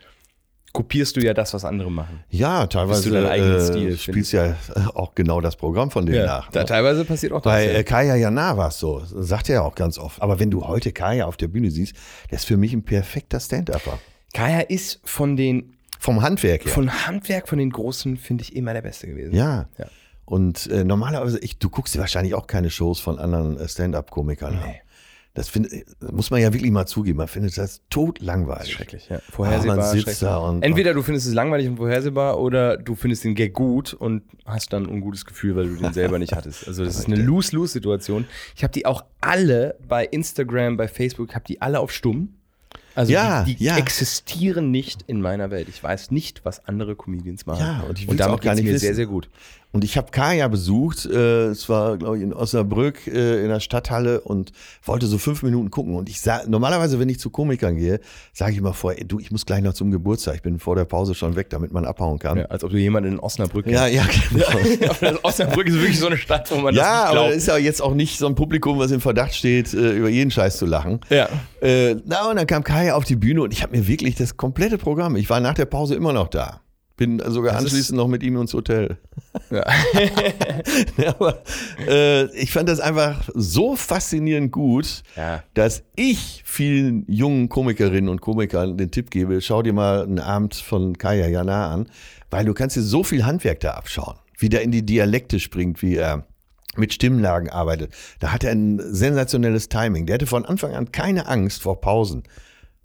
kopierst 0.73 1.15
du 1.15 1.21
ja 1.21 1.33
das, 1.33 1.53
was 1.53 1.63
andere 1.63 1.89
machen. 1.89 2.25
ja, 2.29 2.67
teilweise 2.67 3.09
du 3.09 3.15
äh, 3.15 3.65
Stil 3.65 3.97
spielst 3.97 4.33
ja 4.33 4.47
äh, 4.47 4.53
auch 4.93 5.15
genau 5.15 5.39
das 5.39 5.55
Programm 5.55 5.89
von 5.89 6.05
denen 6.05 6.25
nach. 6.25 6.51
da, 6.51 6.59
ne? 6.59 6.65
teilweise 6.65 7.05
passiert 7.05 7.31
auch 7.31 7.41
das. 7.41 7.53
Bei 7.53 7.65
ja. 7.65 7.79
äh, 7.79 7.83
Kaya 7.85 8.15
Jana 8.15 8.57
war 8.57 8.67
es 8.67 8.77
so, 8.77 9.03
sagt 9.05 9.47
er 9.47 9.55
ja 9.55 9.61
auch 9.61 9.75
ganz 9.75 9.97
oft. 9.97 10.21
Aber 10.21 10.37
wenn 10.41 10.51
du 10.51 10.67
heute 10.67 10.91
Kaya 10.91 11.25
auf 11.27 11.37
der 11.37 11.47
Bühne 11.47 11.71
siehst, 11.71 11.95
der 12.29 12.39
ist 12.39 12.45
für 12.45 12.57
mich 12.57 12.73
ein 12.73 12.83
perfekter 12.83 13.39
Stand-Upper. 13.39 13.97
Kaya 14.33 14.59
ist 14.59 14.99
von 15.05 15.37
den 15.37 15.77
Vom 15.97 16.23
Handwerk 16.23 16.65
her. 16.65 16.71
Von 16.73 17.07
Handwerk 17.07 17.47
von 17.47 17.57
den 17.57 17.69
Großen 17.69 18.17
finde 18.17 18.43
ich 18.43 18.53
immer 18.53 18.73
der 18.73 18.81
Beste 18.81 19.07
gewesen. 19.07 19.33
ja. 19.33 19.69
Ja. 19.77 19.85
Und 20.25 20.65
äh, 20.71 20.83
normalerweise, 20.83 21.37
ich, 21.39 21.59
du 21.59 21.69
guckst 21.69 21.93
dir 21.93 21.99
wahrscheinlich 21.99 22.33
auch 22.33 22.47
keine 22.47 22.71
Shows 22.71 22.99
von 22.99 23.19
anderen 23.19 23.59
äh, 23.59 23.67
Stand-Up-Komikern 23.67 24.57
an. 24.57 24.75
Das 25.35 25.49
find, 25.49 25.67
muss 25.99 26.31
man 26.31 26.41
ja 26.41 26.53
wirklich 26.53 26.71
mal 26.71 26.85
zugeben. 26.85 27.17
Man 27.17 27.27
findet 27.27 27.57
das 27.57 27.81
totlangweilig. 27.89 28.71
Schrecklich, 28.71 29.09
ja. 29.09 29.17
Ah, 29.17 29.21
Vorhersehbar. 29.31 29.75
man 29.75 29.85
sitzt 29.91 30.21
da 30.21 30.37
und 30.37 30.63
Entweder 30.63 30.93
du 30.93 31.03
findest 31.03 31.27
es 31.27 31.33
langweilig 31.33 31.67
und 31.67 31.75
vorhersehbar 31.75 32.39
oder 32.39 32.77
du 32.77 32.95
findest 32.95 33.25
den 33.25 33.35
Gag 33.35 33.53
gut 33.53 33.93
und 33.93 34.23
hast 34.45 34.71
dann 34.71 34.83
ein 34.83 34.89
ungutes 34.89 35.25
Gefühl, 35.25 35.57
weil 35.57 35.67
du 35.67 35.75
den 35.75 35.91
selber 35.93 36.19
nicht 36.19 36.33
hattest. 36.33 36.67
Also 36.67 36.85
das 36.85 36.97
ist 36.97 37.07
eine 37.07 37.17
Lose-Lose-Situation. 37.17 38.25
Ich 38.55 38.63
habe 38.63 38.71
die 38.71 38.85
auch 38.85 39.03
alle 39.19 39.75
bei 39.85 40.05
Instagram, 40.05 40.77
bei 40.77 40.87
Facebook, 40.87 41.29
ich 41.29 41.35
habe 41.35 41.45
die 41.45 41.61
alle 41.61 41.81
auf 41.81 41.91
stumm. 41.91 42.29
Also 42.95 43.11
Ja, 43.11 43.43
die, 43.43 43.55
die 43.55 43.65
ja. 43.65 43.77
existieren 43.77 44.71
nicht 44.71 45.03
in 45.07 45.19
meiner 45.19 45.51
Welt. 45.51 45.67
Ich 45.67 45.83
weiß 45.83 46.11
nicht, 46.11 46.45
was 46.45 46.65
andere 46.65 46.95
Comedians 46.95 47.45
machen. 47.45 47.59
Ja, 47.59 47.81
und 47.89 47.99
ich 47.99 48.07
damit 48.07 48.21
auch 48.21 48.39
gar 48.39 48.55
nicht 48.55 48.63
mir 48.63 48.73
wissen. 48.73 48.85
sehr, 48.85 48.95
sehr 48.95 49.05
gut. 49.05 49.29
Und 49.75 49.83
ich 49.83 49.97
habe 49.97 50.09
Kaya 50.09 50.47
besucht, 50.47 51.05
äh, 51.05 51.47
es 51.47 51.67
war, 51.67 51.97
glaube 51.97 52.15
ich, 52.15 52.23
in 52.23 52.33
Osnabrück 52.33 53.07
äh, 53.07 53.43
in 53.43 53.49
der 53.49 53.59
Stadthalle 53.59 54.21
und 54.21 54.53
wollte 54.85 55.05
so 55.05 55.17
fünf 55.17 55.43
Minuten 55.43 55.69
gucken. 55.69 55.95
Und 55.95 56.07
ich 56.07 56.21
sag, 56.21 56.47
normalerweise, 56.47 56.97
wenn 56.97 57.09
ich 57.09 57.19
zu 57.19 57.29
Komikern 57.29 57.75
gehe, 57.75 57.99
sage 58.31 58.53
ich 58.53 58.59
immer 58.59 58.73
vorher, 58.73 59.03
du, 59.03 59.19
ich 59.19 59.31
muss 59.31 59.45
gleich 59.45 59.61
noch 59.61 59.73
zum 59.73 59.91
Geburtstag. 59.91 60.35
Ich 60.35 60.41
bin 60.43 60.59
vor 60.59 60.77
der 60.77 60.85
Pause 60.85 61.13
schon 61.13 61.35
weg, 61.35 61.49
damit 61.49 61.73
man 61.73 61.83
abhauen 61.83 62.19
kann. 62.19 62.37
Ja, 62.37 62.45
als 62.45 62.63
ob 62.63 62.71
du 62.71 62.77
jemanden 62.77 63.11
in 63.11 63.19
Osnabrück 63.19 63.67
Ja, 63.67 63.85
ja, 63.85 64.05
genau. 64.31 64.45
Aber 64.91 65.19
Osnabrück 65.25 65.67
ist 65.67 65.75
wirklich 65.75 65.99
so 65.99 66.07
eine 66.07 66.15
Stadt, 66.15 66.49
wo 66.51 66.55
man 66.55 66.73
Ja, 66.73 66.81
das 66.81 66.87
nicht 66.87 67.01
aber 67.01 67.11
glaubt. 67.11 67.29
das 67.31 67.35
ist 67.35 67.47
ja 67.49 67.57
jetzt 67.57 67.81
auch 67.81 67.93
nicht 67.95 68.17
so 68.17 68.27
ein 68.27 68.35
Publikum, 68.35 68.79
was 68.79 68.91
im 68.91 69.01
Verdacht 69.01 69.35
steht, 69.35 69.73
äh, 69.73 69.91
über 69.91 70.07
jeden 70.07 70.31
Scheiß 70.31 70.55
zu 70.55 70.65
lachen. 70.65 71.01
Ja. 71.09 71.27
Äh, 71.59 71.95
na, 72.05 72.29
und 72.29 72.37
dann 72.37 72.47
kam 72.47 72.63
Kaya 72.63 72.95
auf 72.95 73.03
die 73.03 73.17
Bühne 73.17 73.41
und 73.41 73.51
ich 73.51 73.61
habe 73.61 73.75
mir 73.75 73.85
wirklich 73.85 74.15
das 74.15 74.37
komplette 74.37 74.77
Programm, 74.77 75.17
ich 75.17 75.29
war 75.29 75.41
nach 75.41 75.55
der 75.55 75.65
Pause 75.65 75.95
immer 75.95 76.13
noch 76.13 76.29
da. 76.29 76.61
Bin 76.97 77.21
sogar 77.27 77.53
Das 77.53 77.63
anschließend 77.63 77.97
noch 77.97 78.07
mit 78.07 78.23
ihm 78.23 78.37
ins 78.39 78.53
Hotel. 78.53 78.97
Ja. 79.51 79.65
Ja, 80.97 81.09
aber 81.09 81.41
äh, 81.87 82.25
ich 82.37 82.51
fand 82.51 82.69
das 82.69 82.79
einfach 82.79 83.29
so 83.33 83.75
faszinierend 83.75 84.51
gut, 84.51 85.03
Ja. 85.15 85.43
dass 85.53 85.83
ich 85.95 86.41
vielen 86.45 87.05
jungen 87.11 87.49
Komikerinnen 87.49 88.09
und 88.09 88.21
Komikern 88.21 88.77
den 88.77 88.91
Tipp 88.91 89.11
gebe, 89.11 89.41
schau 89.41 89.61
dir 89.61 89.73
mal 89.73 90.03
einen 90.03 90.19
Abend 90.19 90.55
von 90.55 90.97
Kaya 90.97 91.27
Jana 91.27 91.71
an, 91.73 91.87
weil 92.31 92.45
du 92.45 92.53
kannst 92.53 92.75
dir 92.77 92.81
so 92.81 93.03
viel 93.03 93.25
Handwerk 93.25 93.59
da 93.59 93.71
abschauen, 93.71 94.15
wie 94.37 94.49
der 94.49 94.61
in 94.61 94.71
die 94.71 94.85
Dialekte 94.85 95.39
springt, 95.39 95.81
wie 95.81 95.95
er 95.97 96.25
mit 96.77 96.93
Stimmlagen 96.93 97.49
arbeitet. 97.49 97.93
Da 98.19 98.31
hat 98.33 98.43
er 98.43 98.51
ein 98.51 98.79
sensationelles 98.79 99.69
Timing. 99.69 100.05
Der 100.05 100.15
hatte 100.15 100.27
von 100.27 100.45
Anfang 100.45 100.73
an 100.73 100.91
keine 100.91 101.27
Angst 101.27 101.61
vor 101.61 101.79
Pausen, 101.81 102.23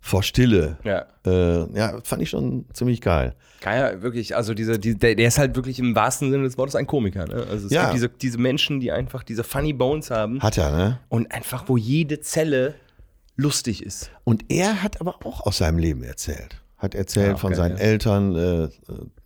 vor 0.01 0.23
Stille. 0.23 0.79
ja. 0.85 1.07
Äh, 1.27 1.77
ja, 1.77 1.99
fand 2.03 2.23
ich 2.23 2.31
schon 2.31 2.65
ziemlich 2.73 3.01
geil. 3.01 3.35
Kaya, 3.61 4.01
wirklich, 4.03 4.35
also 4.37 4.55
diese, 4.55 4.79
die, 4.79 4.95
der, 4.97 5.15
der 5.15 5.29
ist 5.29 5.39
halt 5.39 5.55
wirklich 5.55 5.79
im 5.79 5.95
wahrsten 5.95 6.31
Sinne 6.31 6.45
des 6.45 6.57
Wortes 6.57 6.75
ein 6.77 6.87
Komiker. 6.87 7.27
Ne? 7.27 7.47
Also 7.51 7.67
es 7.67 7.73
Ja. 7.73 7.83
gibt 7.85 7.95
diese, 7.95 8.09
diese 8.09 8.39
Menschen, 8.39 8.81
die 8.81 8.91
einfach 8.91 9.23
diese 9.23 9.45
funny 9.45 9.73
Bones 9.75 10.11
haben 10.11 10.41
Hat 10.43 10.57
er, 10.59 10.71
ne? 10.71 10.99
und 11.09 11.31
einfach, 11.33 11.65
wo 11.69 11.77
jede 11.77 12.21
Zelle 12.21 12.75
lustig 13.37 13.83
ist. 13.85 14.11
Und 14.25 14.45
er 14.49 14.83
hat 14.83 15.01
aber 15.01 15.17
auch 15.27 15.47
aus 15.47 15.59
seinem 15.59 15.79
Leben 15.79 16.03
erzählt. 16.03 16.61
Hat 16.79 16.95
erzählt 16.95 17.33
Ja, 17.33 17.37
von 17.37 17.51
geil, 17.51 17.57
seinen 17.59 17.77
ja. 17.77 17.83
Eltern. 17.83 18.35
Äh, 18.37 18.65
äh, 18.65 18.71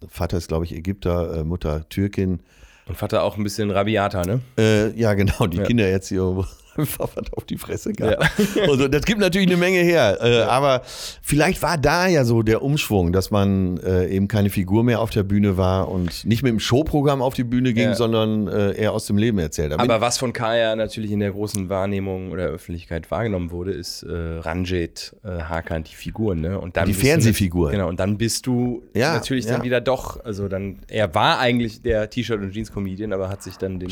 Vater 0.09 0.37
ist, 0.39 0.49
glaube 0.49 0.65
ich, 0.65 0.75
Ägypter, 0.75 1.39
äh, 1.39 1.45
Mutter 1.45 1.89
Türkin. 1.89 2.41
Und 2.87 2.97
Vater 2.97 3.23
auch 3.23 3.37
ein 3.37 3.45
bisschen 3.45 3.71
rabiater, 3.71 4.27
ne? 4.27 4.41
Äh, 4.59 4.91
ja, 5.01 5.15
genau, 5.15 5.47
die 5.47 5.59
Ja. 5.59 5.63
Kindererziehung, 5.65 6.45
einfach 6.77 7.09
was 7.15 7.33
auf 7.33 7.45
die 7.45 7.57
Fresse 7.59 7.93
gab. 7.93 8.19
Und 8.69 8.79
so, 8.79 8.89
das 8.89 9.03
gibt 9.05 9.21
natürlich 9.21 9.49
eine 9.49 9.57
Menge 9.57 9.79
her. 9.81 10.19
Äh, 10.21 10.43
Aber 10.43 10.83
vielleicht 11.23 11.63
war 11.63 11.79
da 11.79 12.07
ja 12.07 12.25
so 12.25 12.43
der 12.43 12.63
Umschwung, 12.63 13.13
dass 13.13 13.31
man 13.31 13.79
äh, 13.79 14.09
eben 14.09 14.29
keine 14.29 14.51
Figur 14.51 14.85
mehr 14.85 15.01
auf 15.01 15.11
der 15.11 15.23
Bühne 15.23 15.57
war 15.57 15.89
und 15.89 16.25
nicht 16.25 16.43
mit 16.43 16.51
dem 16.51 16.61
Showprogramm 16.61 17.23
auf 17.23 17.35
die 17.35 17.45
Bühne 17.45 17.73
ging, 17.73 17.85
Ja. 17.91 17.95
sondern 17.95 18.49
äh, 18.49 18.73
eher 18.73 18.93
aus 18.93 19.07
dem 19.07 19.17
Leben 19.19 19.39
erzählt. 19.39 19.73
hat. 19.73 19.81
Aber 19.81 20.01
was 20.01 20.19
von 20.19 20.33
Kaya 20.33 20.75
natürlich 20.77 21.11
in 21.11 21.21
der 21.21 21.31
großen 21.33 21.69
Wahrnehmung 21.69 22.31
oder 22.31 22.45
Öffentlichkeit 22.45 23.11
wahrgenommen 23.11 23.51
wurde, 23.51 23.73
ist 23.73 24.03
äh, 24.03 24.13
Ranjit, 24.13 25.15
äh, 25.25 25.29
Hakan, 25.43 25.85
die 25.85 25.95
Figuren, 25.95 26.41
ne? 26.41 26.59
Und 26.59 26.77
dann 26.77 26.87
Die 26.87 26.95
Fernsehfiguren. 26.95 27.73
Genau, 27.73 27.89
und 27.89 28.01
dann 28.01 28.19
bist 28.19 28.47
du 28.47 28.83
Ja, 28.95 29.15
natürlich 29.15 29.47
dann 29.47 29.59
ja. 29.59 29.65
wieder 29.65 29.81
doch, 29.81 30.25
also 30.25 30.49
dann, 30.49 30.79
er 30.89 31.15
war 31.15 31.39
eigentlich 31.39 31.83
der 31.83 32.11
T-Shirt- 32.11 32.41
und 32.41 32.53
Jeans-Comedian, 32.53 33.13
aber 33.13 33.29
hat 33.29 33.43
sich 33.43 33.57
dann 33.57 33.79
den, 33.81 33.91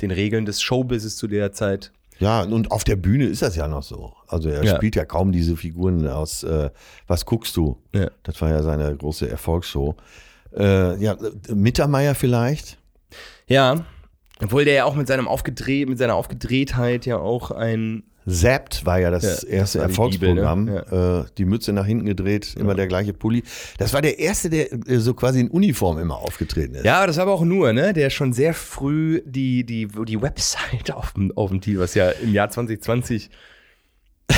den 0.00 0.10
Regeln 0.10 0.44
des 0.46 0.62
Showbusiness 0.62 1.16
zu 1.16 1.26
der 1.28 1.52
Zeit 1.52 1.92
Ja, 2.22 2.42
und 2.42 2.70
auf 2.70 2.84
der 2.84 2.96
Bühne 2.96 3.24
ist 3.24 3.42
das 3.42 3.56
ja 3.56 3.66
noch 3.68 3.82
so. 3.82 4.12
Also 4.28 4.48
er 4.48 4.62
Ja. 4.64 4.76
spielt 4.76 4.94
ja 4.96 5.04
kaum 5.04 5.32
diese 5.32 5.56
Figuren 5.56 6.06
aus 6.06 6.44
äh, 6.44 6.70
Was 7.08 7.26
guckst 7.26 7.56
du? 7.56 7.78
Ja. 7.94 8.10
Das 8.22 8.40
war 8.40 8.48
ja 8.50 8.62
seine 8.62 8.96
große 8.96 9.28
Erfolgsshow. 9.28 9.96
Äh, 10.56 11.02
ja, 11.02 11.16
Mittermeier 11.52 12.14
vielleicht? 12.14 12.78
Ja, 13.48 13.84
obwohl 14.42 14.64
der 14.64 14.74
ja 14.74 14.84
auch 14.84 14.94
mit 14.94 15.08
seinem 15.08 15.26
Aufgedreht, 15.28 15.88
mit 15.88 15.98
seiner 15.98 16.14
Aufgedrehtheit 16.14 17.06
ja 17.06 17.16
auch 17.18 17.50
ein 17.50 18.04
Zapped 18.26 18.86
war 18.86 19.00
ja 19.00 19.10
das 19.10 19.42
Ja, 19.42 19.48
erste 19.48 19.48
das 19.48 19.74
war 19.76 19.86
die 19.86 19.90
Erfolgsprogramm. 19.90 20.66
Bibel, 20.66 20.84
ne? 20.90 21.24
äh, 21.28 21.30
die 21.38 21.44
Mütze 21.44 21.72
nach 21.72 21.86
hinten 21.86 22.06
gedreht, 22.06 22.54
immer 22.58 22.74
der 22.74 22.86
gleiche 22.86 23.12
Pulli. 23.12 23.42
Das 23.78 23.92
war 23.92 24.00
der 24.02 24.18
erste, 24.18 24.48
der 24.50 24.72
äh, 24.72 24.98
so 24.98 25.14
quasi 25.14 25.40
in 25.40 25.48
Uniform 25.50 25.98
immer 25.98 26.16
aufgetreten 26.18 26.76
ist. 26.76 26.84
Ja, 26.84 26.98
aber 26.98 27.08
das 27.08 27.16
war 27.16 27.24
aber 27.24 27.32
auch 27.32 27.44
nur, 27.44 27.72
ne? 27.72 27.92
Der 27.92 28.10
schon 28.10 28.32
sehr 28.32 28.54
früh 28.54 29.22
die, 29.24 29.64
die, 29.64 29.88
die 29.88 30.22
Website 30.22 30.90
auf 30.94 31.12
dem, 31.14 31.32
auf 31.36 31.50
dem 31.50 31.60
Titel, 31.60 31.80
was 31.80 31.94
ja 31.94 32.10
im 32.10 32.32
Jahr 32.32 32.48
2020 32.50 33.28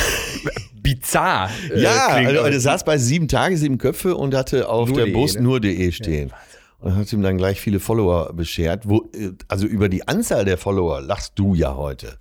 bizarr 0.82 1.50
äh, 1.70 1.80
Ja, 1.82 2.14
klingt. 2.16 2.28
also, 2.38 2.50
der 2.50 2.60
saß 2.60 2.84
bei 2.84 2.98
sieben 2.98 3.28
Tage, 3.28 3.56
sieben 3.56 3.78
Köpfe 3.78 4.16
und 4.16 4.34
hatte 4.34 4.68
auf 4.68 4.88
Nur 4.88 4.96
der 4.96 5.04
de, 5.06 5.14
Brust 5.14 5.36
ne? 5.36 5.42
nur 5.42 5.60
de 5.60 5.92
stehen. 5.92 6.32
und 6.80 6.96
hat 6.96 7.12
ihm 7.12 7.22
dann 7.22 7.36
gleich 7.38 7.60
viele 7.60 7.80
Follower 7.80 8.32
beschert. 8.34 8.88
Wo, 8.88 9.08
äh, 9.14 9.30
also 9.48 9.66
über 9.66 9.88
die 9.88 10.06
Anzahl 10.08 10.44
der 10.44 10.58
Follower 10.58 11.00
lachst 11.00 11.32
du 11.36 11.54
ja 11.54 11.76
heute. 11.76 12.18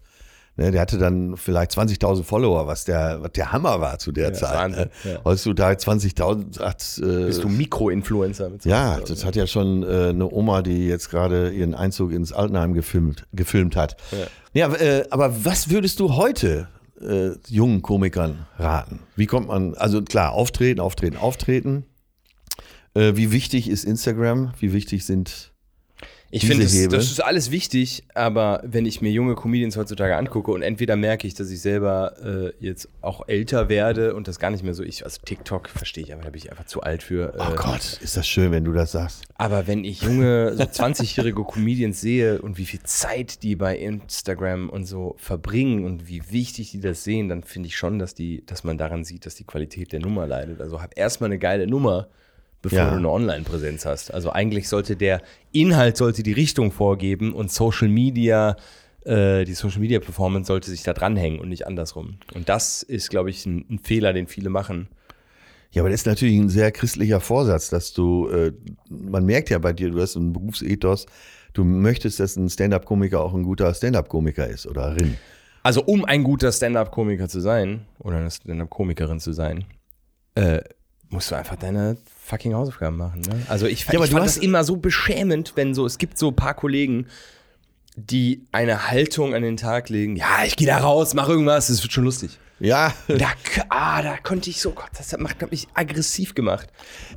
Ne, 0.55 0.69
der 0.69 0.81
hatte 0.81 0.99
dann 0.99 1.35
vielleicht 1.35 1.71
20.000 1.71 2.23
Follower, 2.23 2.67
was 2.67 2.85
der, 2.85 3.23
was 3.23 3.31
der 3.31 3.51
Hammer 3.51 3.81
war 3.81 3.97
zu 3.97 4.11
der 4.11 4.31
ist 4.31 4.39
Zeit. 4.39 4.71
Ne? 4.71 4.89
ja. 5.03 5.19
Heutzutage 5.25 5.79
20.000 5.79 6.59
hat, 6.59 7.01
äh, 7.01 7.25
Bist 7.25 7.43
du 7.43 7.49
Mikroinfluencer 7.49 8.51
ja, 8.63 8.97
20.000? 8.97 9.07
das 9.07 9.25
hat 9.25 9.35
ja 9.35 9.47
schon 9.47 9.81
äh, 9.81 10.09
eine 10.09 10.31
Oma, 10.31 10.61
die 10.61 10.87
jetzt 10.87 11.09
gerade 11.09 11.49
ihren 11.49 11.73
Einzug 11.73 12.11
ins 12.11 12.33
Altenheim 12.33 12.75
gefilmt, 12.75 13.25
gefilmt 13.33 13.75
hat. 13.75 13.97
Ja, 14.53 14.71
äh, 14.73 15.05
aber 15.09 15.43
was 15.43 15.71
würdest 15.71 15.99
du 15.99 16.15
heute 16.15 16.67
äh, 17.01 17.31
jungen 17.47 17.81
Komikern 17.81 18.45
raten? 18.59 18.99
Wie 19.15 19.25
kommt 19.25 19.47
man, 19.47 19.73
also 19.73 20.03
klar, 20.03 20.33
auftreten, 20.33 20.79
auftreten, 20.79 21.17
auftreten. 21.17 21.85
Äh, 22.93 23.15
wie 23.15 23.31
wichtig 23.31 23.69
ist 23.69 23.85
Instagram? 23.85 24.53
Wie 24.59 24.71
wichtig 24.71 25.05
sind 25.05 25.52
Ich 26.35 26.47
finde, 26.47 26.63
das, 26.63 26.87
das 26.89 27.11
ist 27.11 27.23
alles 27.23 27.51
wichtig, 27.51 28.05
aber 28.15 28.59
wenn 28.65 28.87
ich 28.87 29.01
mir 29.01 29.11
junge 29.11 29.35
Comedians 29.35 29.77
heutzutage 29.77 30.17
angucke 30.17 30.51
und 30.51 30.63
entweder 30.63 30.95
merke 30.95 31.27
ich, 31.27 31.35
dass 31.35 31.51
ich 31.51 31.61
selber 31.61 32.13
äh, 32.23 32.53
jetzt 32.59 32.89
auch 33.01 33.27
älter 33.27 33.69
werde 33.69 34.15
und 34.15 34.27
das 34.27 34.39
gar 34.39 34.49
nicht 34.49 34.63
mehr 34.63 34.73
so 34.73 34.81
ich, 34.81 35.05
also 35.05 35.21
TikTok 35.23 35.69
verstehe 35.69 36.03
ich, 36.03 36.11
aber 36.11 36.23
da 36.23 36.31
bin 36.31 36.39
ich 36.39 36.49
einfach 36.49 36.65
zu 36.65 36.81
alt 36.81 37.03
für. 37.03 37.35
Äh, 37.35 37.37
Oh 37.39 37.55
Gott, 37.55 37.99
ist 38.01 38.17
das 38.17 38.27
schön, 38.27 38.51
wenn 38.51 38.63
du 38.63 38.73
das 38.73 38.93
sagst. 38.93 39.25
Aber 39.35 39.67
wenn 39.67 39.83
ich 39.85 40.01
junge, 40.01 40.55
so 40.55 40.63
20-jährige 40.63 41.43
Comedians 41.43 42.01
sehe 42.01 42.41
und 42.41 42.57
wie 42.57 42.65
viel 42.65 42.81
Zeit 42.81 43.43
die 43.43 43.55
bei 43.55 43.77
Instagram 43.77 44.69
und 44.71 44.85
so 44.85 45.15
verbringen 45.19 45.85
und 45.85 46.07
wie 46.07 46.23
wichtig 46.31 46.71
die 46.71 46.79
das 46.79 47.03
sehen, 47.03 47.29
dann 47.29 47.43
finde 47.43 47.67
ich 47.67 47.77
schon, 47.77 47.99
dass 47.99 48.15
die, 48.15 48.43
dass 48.47 48.63
man 48.63 48.79
daran 48.79 49.03
sieht, 49.03 49.27
dass 49.27 49.35
die 49.35 49.43
Qualität 49.43 49.91
der 49.91 49.99
Nummer 49.99 50.25
leidet. 50.25 50.61
Also 50.61 50.81
hab 50.81 50.97
erstmal 50.97 51.27
eine 51.27 51.37
geile 51.37 51.67
Nummer, 51.67 52.07
bevor 52.63 52.79
Ja. 52.79 52.89
du 52.89 52.97
eine 52.97 53.09
Online-Präsenz 53.09 53.85
hast. 53.85 54.11
Also 54.11 54.31
eigentlich 54.31 54.67
sollte 54.67 54.95
der 54.95 55.21
Inhalt 55.51 55.97
sollte 55.97 56.23
die 56.23 56.31
Richtung 56.31 56.71
vorgeben 56.71 57.33
und 57.33 57.51
Social 57.51 57.89
Media, 57.89 58.55
äh, 59.05 59.43
die 59.45 59.53
Social 59.53 59.79
Media 59.81 59.99
Performance 59.99 60.47
sollte 60.47 60.71
sich 60.71 60.81
da 60.81 60.93
dranhängen 60.93 61.39
und 61.39 61.49
nicht 61.49 61.67
andersrum. 61.67 62.15
Und 62.33 62.49
das 62.49 62.81
ist, 62.81 63.11
glaube 63.11 63.29
ich, 63.29 63.45
ein, 63.45 63.65
ein 63.69 63.79
Fehler, 63.79 64.13
den 64.13 64.25
viele 64.27 64.49
machen. 64.49 64.87
Ja, 65.71 65.81
aber 65.81 65.89
das 65.89 66.01
ist 66.01 66.05
natürlich 66.07 66.37
ein 66.37 66.49
sehr 66.49 66.71
christlicher 66.71 67.19
Vorsatz, 67.19 67.69
dass 67.69 67.93
du, 67.93 68.29
äh, 68.29 68.53
man 68.89 69.25
merkt 69.25 69.49
ja 69.49 69.57
bei 69.59 69.73
dir, 69.73 69.89
du 69.91 69.99
hast 70.01 70.15
einen 70.15 70.31
Berufsethos, 70.31 71.05
du 71.53 71.63
möchtest, 71.63 72.19
dass 72.19 72.35
ein 72.37 72.49
Stand-up-Komiker 72.49 73.21
auch 73.21 73.33
ein 73.33 73.43
guter 73.43 73.73
Stand-up-Komiker 73.73 74.47
ist 74.47 74.67
oder 74.67 74.95
Rin. 74.95 75.17
Also 75.63 75.83
um 75.83 76.05
ein 76.05 76.23
guter 76.23 76.51
Stand-up-Komiker 76.51 77.27
zu 77.27 77.39
sein 77.39 77.85
oder 77.99 78.17
eine 78.17 78.31
Stand-up-Komikerin 78.31 79.19
zu 79.19 79.33
sein, 79.33 79.65
äh, 80.35 80.61
musst 81.13 81.31
du 81.31 81.35
einfach 81.35 81.55
deine 81.55 81.95
fucking 82.25 82.53
Hausaufgaben 82.53 82.97
machen. 82.97 83.21
Ne? 83.21 83.41
Also 83.47 83.65
ich, 83.67 83.85
Ja, 83.85 83.93
aber 83.95 84.03
ich 84.05 84.09
du 84.09 84.15
fand 84.17 84.25
hast- 84.27 84.37
das 84.37 84.43
immer 84.43 84.63
so 84.63 84.75
beschämend, 84.77 85.53
wenn 85.55 85.73
so, 85.73 85.85
es 85.85 85.97
gibt 85.97 86.17
so 86.17 86.29
ein 86.29 86.35
paar 86.35 86.53
Kollegen, 86.53 87.07
die 87.95 88.45
eine 88.51 88.89
Haltung 88.89 89.35
an 89.35 89.43
den 89.43 89.55
Tag 89.57 89.89
legen, 89.89 90.15
ja, 90.15 90.43
ich 90.45 90.55
gehe 90.55 90.67
da 90.67 90.79
raus, 90.79 91.13
mach 91.13 91.29
irgendwas, 91.29 91.67
das 91.67 91.81
wird 91.83 91.93
schon 91.93 92.03
lustig. 92.03 92.39
Ja, 92.59 92.93
Da, 93.07 93.27
ah, 93.69 94.01
da 94.01 94.17
konnte 94.17 94.49
ich 94.49 94.61
so, 94.61 94.71
Gott, 94.71 94.89
das 94.97 95.11
hat 95.13 95.19
mich 95.51 95.67
aggressiv 95.73 96.33
gemacht. 96.33 96.67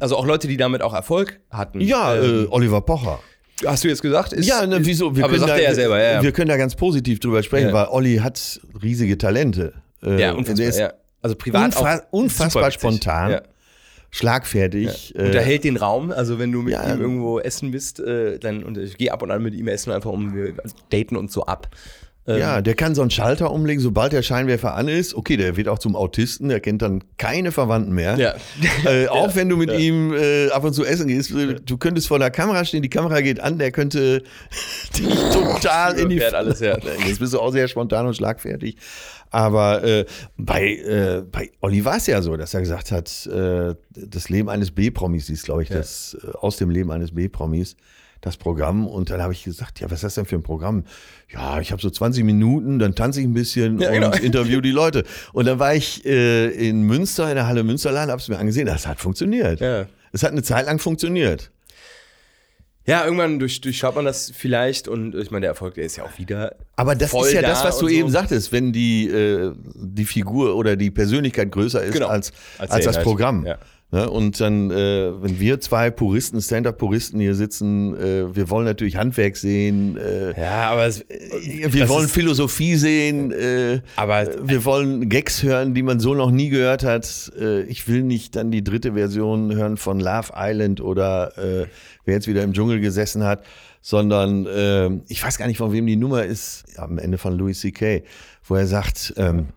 Also 0.00 0.16
auch 0.16 0.26
Leute, 0.26 0.48
die 0.48 0.56
damit 0.56 0.82
auch 0.82 0.92
Erfolg 0.92 1.40
hatten. 1.50 1.80
ja, 1.80 2.14
Ähm, 2.16 2.44
äh, 2.44 2.48
Oliver 2.48 2.80
Pocher. 2.80 3.20
hast 3.64 3.84
du 3.84 3.88
jetzt 3.88 4.02
gesagt? 4.02 4.32
Ist, 4.32 4.46
Ja, 4.46 4.66
ne, 4.66 4.84
wieso? 4.84 5.14
Wir 5.14 5.24
aber 5.24 5.34
können 5.34 5.46
sagt 5.46 5.52
da, 5.52 5.56
er 5.56 5.62
ja 5.70 5.74
selber, 5.74 6.02
ja. 6.02 6.22
Wir 6.22 6.32
können 6.32 6.48
da 6.48 6.56
ganz 6.56 6.74
positiv 6.74 7.20
drüber 7.20 7.42
sprechen, 7.42 7.68
Ja. 7.68 7.74
weil 7.74 7.86
Olli 7.86 8.16
hat 8.16 8.60
riesige 8.82 9.16
Talente. 9.18 9.72
Äh, 10.02 10.20
ja, 10.20 10.32
unfassbar, 10.32 10.66
ist 10.66 10.78
ja. 10.78 10.92
Also 11.22 11.36
privat 11.36 11.74
unfa- 11.74 12.02
unfassbar 12.10 12.70
spontan. 12.70 13.30
Ja. 13.30 13.42
Schlagfertig. 14.10 15.14
äh, 15.16 15.26
unterhält 15.26 15.64
den 15.64 15.76
Raum. 15.76 16.10
Also 16.10 16.38
wenn 16.38 16.52
du 16.52 16.62
mit 16.62 16.74
ja. 16.74 16.92
ihm 16.92 17.00
irgendwo 17.00 17.38
essen 17.38 17.70
bist, 17.70 18.00
äh, 18.00 18.38
dann 18.38 18.64
und 18.64 18.78
ich 18.78 18.96
gehe 18.96 19.12
ab 19.12 19.22
und 19.22 19.30
an 19.30 19.42
mit 19.42 19.54
ihm 19.54 19.68
essen, 19.68 19.92
einfach 19.92 20.10
um 20.10 20.34
wir 20.34 20.54
daten 20.90 21.16
uns 21.16 21.32
so 21.32 21.44
ab. 21.44 21.68
Ähm, 22.26 22.38
Ja, 22.38 22.60
der 22.60 22.74
kann 22.74 22.94
so 22.94 23.02
einen 23.02 23.10
Schalter 23.10 23.50
umlegen, 23.50 23.80
sobald 23.80 24.12
der 24.12 24.22
Scheinwerfer 24.22 24.74
an 24.74 24.88
ist. 24.88 25.14
Okay, 25.14 25.36
der 25.36 25.56
wird 25.56 25.68
auch 25.68 25.78
zum 25.78 25.94
Autisten, 25.96 26.48
der 26.48 26.60
kennt 26.60 26.82
dann 26.82 27.04
keine 27.18 27.52
Verwandten 27.52 27.94
mehr. 27.94 28.16
Ja. 28.18 28.34
Äh, 28.84 29.08
auch 29.08 29.34
wenn 29.34 29.48
du 29.48 29.56
mit 29.56 29.72
ihm 29.72 30.12
äh, 30.12 30.48
ab 30.50 30.62
und 30.62 30.72
zu 30.72 30.84
essen 30.84 31.08
gehst, 31.08 31.32
äh, 31.32 31.54
du 31.54 31.76
könntest 31.76 32.08
vor 32.08 32.18
der 32.18 32.30
Kamera 32.30 32.64
stehen, 32.64 32.82
die 32.82 32.90
Kamera 32.90 33.20
geht 33.20 33.40
an, 33.40 33.58
der 33.58 33.72
könnte 33.72 34.22
dich 34.96 35.14
total 35.32 35.98
in 35.98 36.08
die 36.08 36.16
Überfährt 36.16 36.34
alles, 36.34 36.60
ja. 36.60 36.76
Jetzt 37.06 37.18
bist 37.18 37.32
du 37.32 37.40
auch 37.40 37.50
sehr 37.50 37.66
spontan 37.68 38.06
und 38.06 38.14
schlagfertig. 38.14 38.76
Aber 39.30 39.82
äh, 39.82 40.04
bei, 40.36 40.76
äh, 40.76 41.22
bei 41.30 41.50
Olli 41.60 41.84
war 41.84 41.96
es 41.96 42.06
ja 42.06 42.22
so, 42.22 42.36
dass 42.36 42.54
er 42.54 42.60
gesagt 42.60 42.92
hat, 42.92 43.26
äh, 43.26 43.74
das 43.90 44.28
Leben 44.28 44.48
eines 44.48 44.70
B-Promis 44.70 45.30
ist, 45.30 45.44
glaube 45.44 45.62
ich, 45.62 45.68
das 45.68 46.16
äh, 46.22 46.30
aus 46.38 46.56
dem 46.58 46.70
Leben 46.70 46.90
eines 46.90 47.12
B-Promis 47.14 47.76
das 48.26 48.36
Programm. 48.36 48.86
Und 48.86 49.10
dann 49.10 49.22
habe 49.22 49.32
ich 49.32 49.44
gesagt, 49.44 49.80
ja, 49.80 49.86
was 49.86 49.94
ist 49.98 50.04
das 50.04 50.14
denn 50.16 50.26
für 50.26 50.36
ein 50.36 50.42
Programm? 50.42 50.84
Ja, 51.32 51.60
ich 51.60 51.72
habe 51.72 51.80
so 51.80 51.88
20 51.90 52.24
Minuten, 52.24 52.78
dann 52.78 52.94
tanze 52.94 53.20
ich 53.20 53.26
ein 53.26 53.32
bisschen 53.32 53.78
Ja, 53.80 53.88
und 53.88 53.94
genau. 53.94 54.12
interview 54.12 54.60
die 54.60 54.70
Leute. 54.72 55.04
Und 55.32 55.46
dann 55.46 55.58
war 55.58 55.74
ich 55.74 56.04
äh, 56.04 56.48
in 56.50 56.82
Münster, 56.82 57.28
in 57.28 57.36
der 57.36 57.46
Halle 57.46 57.62
Münsterland, 57.64 58.10
habe 58.10 58.20
es 58.20 58.28
mir 58.28 58.38
angesehen, 58.38 58.66
das 58.66 58.86
hat 58.86 59.00
funktioniert. 59.00 59.60
Ja. 59.60 59.86
Es 60.12 60.22
hat 60.22 60.32
eine 60.32 60.42
Zeit 60.42 60.66
lang 60.66 60.78
funktioniert. 60.78 61.50
Ja, 62.88 63.04
irgendwann 63.04 63.40
durch, 63.40 63.60
durchschaut 63.60 63.96
man 63.96 64.04
das 64.04 64.32
vielleicht 64.32 64.86
und 64.86 65.12
ich 65.16 65.32
meine, 65.32 65.40
der 65.42 65.50
Erfolg, 65.50 65.74
der 65.74 65.84
ist 65.84 65.96
ja 65.96 66.04
auch 66.04 66.18
wieder. 66.18 66.54
Aber 66.76 66.94
das 66.94 67.12
ist 67.12 67.32
ja 67.32 67.42
da 67.42 67.48
das, 67.48 67.64
was 67.64 67.78
du 67.78 67.86
und 67.86 67.92
eben 67.92 68.08
so. 68.08 68.12
sagtest, 68.12 68.52
wenn 68.52 68.72
die, 68.72 69.08
äh, 69.08 69.52
die 69.74 70.04
Figur 70.04 70.54
oder 70.54 70.76
die 70.76 70.92
Persönlichkeit 70.92 71.50
größer 71.50 71.82
ist 71.82 71.94
Genau. 71.94 72.06
als, 72.06 72.32
Als 72.58 72.70
als, 72.70 72.84
das. 72.84 73.02
Programm. 73.02 73.44
Ja. 73.44 73.58
Ne? 73.92 74.10
Und 74.10 74.40
dann, 74.40 74.70
äh, 74.72 75.12
wenn 75.22 75.38
wir 75.38 75.60
zwei 75.60 75.90
Puristen, 75.90 76.40
Stand-up-Puristen 76.40 77.20
hier 77.20 77.36
sitzen, 77.36 77.94
äh, 77.96 78.34
wir 78.34 78.50
wollen 78.50 78.64
natürlich 78.64 78.96
Handwerk 78.96 79.36
sehen, 79.36 79.96
äh, 79.96 80.38
Ja, 80.40 80.70
aber 80.70 80.86
es, 80.86 81.04
wir 81.08 81.88
wollen 81.88 82.08
Philosophie 82.08 82.74
sehen, 82.74 83.30
äh, 83.30 83.80
aber 83.94 84.26
wir 84.42 84.64
wollen 84.64 85.08
Gags 85.08 85.44
hören, 85.44 85.72
die 85.74 85.84
man 85.84 86.00
so 86.00 86.14
noch 86.14 86.32
nie 86.32 86.48
gehört 86.48 86.82
hat. 86.82 87.32
Äh, 87.38 87.62
ich 87.62 87.86
will 87.86 88.02
nicht 88.02 88.34
dann 88.34 88.50
die 88.50 88.64
dritte 88.64 88.94
Version 88.94 89.54
hören 89.54 89.76
von 89.76 90.00
Love 90.00 90.32
Island 90.34 90.80
oder 90.80 91.38
äh, 91.38 91.66
wer 92.04 92.14
jetzt 92.14 92.26
wieder 92.26 92.42
im 92.42 92.54
Dschungel 92.54 92.80
gesessen 92.80 93.22
hat, 93.22 93.44
sondern 93.82 94.46
äh, 94.46 94.90
ich 95.06 95.22
weiß 95.22 95.38
gar 95.38 95.46
nicht, 95.46 95.58
von 95.58 95.72
wem 95.72 95.86
die 95.86 95.94
Nummer 95.94 96.24
ist, 96.24 96.64
am 96.76 96.98
Ende 96.98 97.18
von 97.18 97.38
Louis 97.38 97.60
C.K., 97.60 98.02
wo 98.44 98.56
er 98.56 98.66
sagt, 98.66 99.14
ähm, 99.16 99.48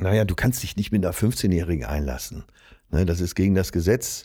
naja, 0.00 0.24
du 0.24 0.34
kannst 0.34 0.64
dich 0.64 0.76
nicht 0.76 0.90
mit 0.90 1.04
einer 1.04 1.14
15-Jährigen 1.14 1.84
einlassen. 1.84 2.42
Ne, 2.90 3.06
das 3.06 3.20
ist 3.20 3.34
gegen 3.34 3.54
das 3.54 3.72
Gesetz. 3.72 4.24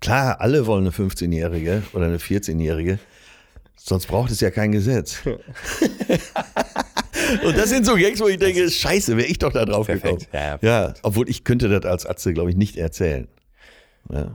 Klar, 0.00 0.40
alle 0.40 0.66
wollen 0.66 0.84
eine 0.86 0.90
15-Jährige 0.94 1.82
oder 1.92 2.06
eine 2.06 2.16
14-Jährige. 2.18 2.98
Sonst 3.76 4.06
braucht 4.06 4.30
es 4.30 4.40
ja 4.40 4.50
kein 4.50 4.72
Gesetz. 4.72 5.18
Und 7.44 7.56
das 7.56 7.68
sind 7.70 7.86
so 7.86 7.94
Gags, 7.94 8.20
wo 8.20 8.28
ich 8.28 8.38
denke, 8.38 8.68
scheiße, 8.70 9.16
wäre 9.16 9.26
ich 9.28 9.38
doch 9.38 9.52
da 9.52 9.64
drauf 9.64 9.86
Perfekt, 9.86 10.30
gekommen. 10.32 10.58
ja, 10.62 10.86
ja, 10.86 10.94
obwohl 11.02 11.28
ich 11.28 11.44
könnte 11.44 11.68
das 11.68 11.84
als 11.90 12.04
Atze, 12.06 12.32
glaube 12.34 12.50
ich, 12.50 12.56
nicht 12.56 12.76
erzählen. 12.76 13.28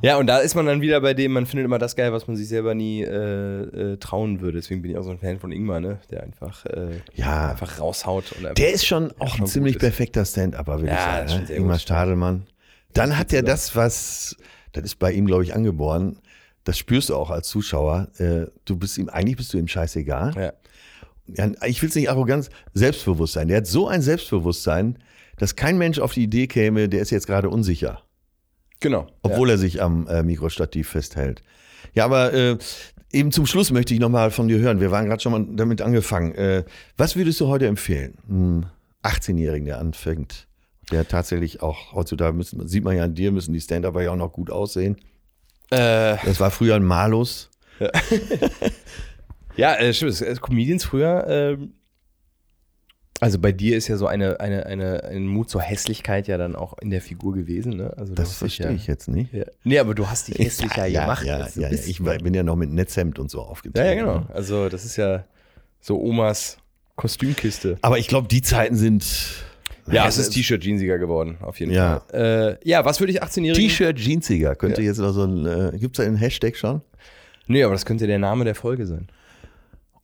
Ja, 0.02 0.16
und 0.18 0.28
da 0.28 0.38
ist 0.38 0.56
man 0.56 0.66
dann 0.68 0.80
wieder 0.80 1.02
bei 1.02 1.14
dem, 1.14 1.34
man 1.34 1.46
findet 1.46 1.66
immer 1.66 1.80
das 1.80 1.98
geil, 1.98 2.14
was 2.14 2.28
man 2.28 2.38
sich 2.38 2.48
selber 2.48 2.74
nie 2.76 3.02
äh, 3.02 3.08
äh, 3.94 3.98
trauen 3.98 4.40
würde. 4.40 4.60
Deswegen 4.60 4.82
bin 4.82 4.92
ich 4.92 4.98
auch 4.98 5.04
so 5.04 5.10
ein 5.12 5.18
Fan 5.20 5.38
von 5.40 5.52
Ingmar, 5.52 5.82
ne? 5.82 6.00
Der 6.12 6.24
einfach, 6.24 6.66
äh, 6.68 7.02
Ja. 7.16 7.50
einfach 7.50 7.80
raushaut. 7.82 8.32
Und 8.34 8.46
einfach 8.46 8.54
Der 8.54 8.72
ist 8.72 8.86
schon 8.86 9.12
auch 9.20 9.38
ein 9.38 9.48
ziemlich 9.48 9.78
perfekter 9.78 10.24
Stand-Upper, 10.24 10.80
würde 10.80 10.94
Ja, 10.94 11.24
ich 11.26 11.32
sagen. 11.32 11.44
Ne? 11.50 11.54
Ingmar 11.56 11.74
gut. 11.76 11.82
Stadelmann. 11.82 12.48
Dann 12.96 13.18
hat 13.18 13.32
er 13.34 13.44
das, 13.44 13.76
was, 13.76 14.36
das 14.72 14.84
ist 14.86 14.96
bei 15.00 15.12
ihm, 15.12 15.26
glaube 15.28 15.44
ich, 15.44 15.54
angeboren. 15.54 16.18
Das 16.64 16.78
spürst 16.80 17.10
du 17.10 17.16
auch 17.16 17.30
als 17.30 17.48
Zuschauer. 17.48 18.08
Äh, 18.18 18.48
Du 18.66 18.76
bist 18.78 18.98
ihm, 18.98 19.10
eigentlich 19.10 19.38
bist 19.38 19.54
du 19.54 19.58
ihm 19.60 19.68
scheißegal. 19.68 20.34
Ja. 20.36 20.54
ja, 21.48 21.52
ich 21.68 21.82
will 21.82 21.90
es 21.90 21.96
nicht 21.96 22.10
arrogant, 22.10 22.50
Selbstbewusstsein. 22.74 23.48
Der 23.50 23.58
hat 23.58 23.68
so 23.68 23.88
ein 23.88 24.02
Selbstbewusstsein, 24.02 24.98
dass 25.38 25.56
kein 25.56 25.78
Mensch 25.78 26.00
auf 26.00 26.14
die 26.14 26.24
Idee 26.24 26.48
käme, 26.48 26.90
der 26.90 27.02
ist 27.02 27.12
jetzt 27.12 27.28
gerade 27.28 27.50
unsicher, 27.50 28.02
Genau. 28.80 29.08
obwohl 29.22 29.50
er 29.50 29.58
sich 29.58 29.82
am 29.82 30.08
äh, 30.08 30.24
Mikrostativ 30.24 30.90
festhält. 30.90 31.44
Ja, 31.94 32.06
aber 32.06 32.34
äh, 32.34 32.58
eben 33.12 33.32
zum 33.32 33.46
Schluss 33.46 33.72
möchte 33.72 33.94
ich 33.94 34.00
nochmal 34.00 34.32
von 34.32 34.48
dir 34.48 34.60
hören. 34.60 34.80
Wir 34.80 34.92
waren 34.92 35.06
gerade 35.08 35.22
schon 35.22 35.32
mal 35.34 35.46
damit 35.56 35.82
angefangen. 35.82 36.34
Äh, 36.36 36.64
was 36.98 37.16
würdest 37.16 37.40
du 37.42 37.48
heute 37.48 37.68
empfehlen? 37.68 38.16
Ein 38.30 38.66
18-Jährigen, 39.04 39.66
der 39.66 39.80
anfängt, 39.80 40.48
der 40.92 41.08
tatsächlich 41.08 41.62
auch 41.62 41.94
heutzutage 41.94 42.34
müssen, 42.34 42.68
sieht 42.68 42.84
man 42.84 42.96
ja 42.96 43.04
an 43.04 43.16
dir, 43.16 43.32
müssen 43.32 43.54
die 43.54 43.62
Stand-Upper 43.62 44.02
ja 44.02 44.12
auch 44.12 44.16
noch 44.16 44.32
gut 44.32 44.50
aussehen. 44.50 44.98
Ja, 45.72 46.14
äh, 46.14 46.18
Das 46.26 46.40
war 46.40 46.52
früher 46.52 46.76
ein 46.76 46.84
Malus. 46.84 47.50
ja 49.58 49.76
äh, 49.80 49.94
stimmt. 49.94 50.42
Comedians 50.42 50.86
früher, 50.86 51.26
ähm, 51.28 51.74
also 53.22 53.40
bei 53.40 53.54
dir 53.54 53.78
ist 53.78 53.88
ja 53.88 53.96
so 53.96 54.08
eine, 54.08 54.42
eine, 54.42 54.66
eine, 54.66 55.04
ein 55.06 55.26
Mut 55.26 55.50
zur 55.50 55.62
Hässlichkeit 55.62 56.28
ja 56.28 56.38
dann 56.38 56.56
auch 56.56 56.78
in 56.80 56.90
der 56.90 57.02
Figur 57.02 57.34
gewesen, 57.34 57.78
ne? 57.78 57.94
Also 57.96 58.14
Das 58.14 58.34
verstehe 58.36 58.68
ja, 58.68 58.72
ich 58.74 58.88
jetzt 58.88 59.08
nicht. 59.08 59.32
Ja. 59.34 59.46
Nee, 59.64 59.80
aber 59.80 59.96
du 59.96 60.08
hast 60.10 60.28
dich 60.28 60.38
hässlicher 60.38 60.86
ja, 60.86 61.02
gemacht. 61.02 61.26
Ja, 61.26 61.48
ja, 61.56 61.70
ja. 61.70 61.72
Ich 61.72 62.00
ne? 62.02 62.18
bin 62.18 62.34
ja 62.34 62.44
noch 62.44 62.58
mit 62.58 62.72
Netzhemd 62.72 63.18
und 63.18 63.32
so 63.32 63.40
ja, 63.40 63.46
aufgetreten. 63.46 63.88
ja, 63.88 63.96
genau. 63.96 64.26
Also 64.34 64.68
das 64.68 64.84
ist 64.84 64.98
ja 64.98 65.24
so 65.80 65.98
Omas 66.00 66.58
Kostümkiste. 66.98 67.78
Aber 67.82 68.00
ich 68.00 68.08
glaube, 68.08 68.28
die 68.28 68.42
Zeiten 68.42 68.76
sind. 68.76 69.06
Ja, 69.92 70.08
es 70.08 70.18
ist 70.18 70.32
T-Shirt-Jeansiger 70.32 70.98
geworden, 70.98 71.38
auf 71.42 71.60
jeden 71.60 71.72
Ja. 71.72 72.02
Fall. 72.10 72.58
Äh, 72.64 72.70
ja, 72.70 72.84
was 72.86 73.00
würde 73.00 73.12
ich 73.14 73.22
18-Jährigen? 73.22 73.68
T-Shirt 73.70 73.98
Jeansiger. 74.00 74.56
Könnte 74.56 74.82
jetzt 74.82 74.98
noch 74.98 75.12
so 75.12 75.24
ein. 75.24 75.46
Äh, 75.46 75.78
Gibt 75.78 75.98
es 75.98 76.04
da 76.04 76.08
einen 76.08 76.18
Hashtag 76.18 76.56
schon? 76.58 76.82
Nee, 77.48 77.64
aber 77.64 77.74
das 77.74 77.86
könnte 77.86 78.08
der 78.08 78.18
Name 78.20 78.46
der 78.46 78.56
Folge 78.56 78.88
sein. 78.88 79.08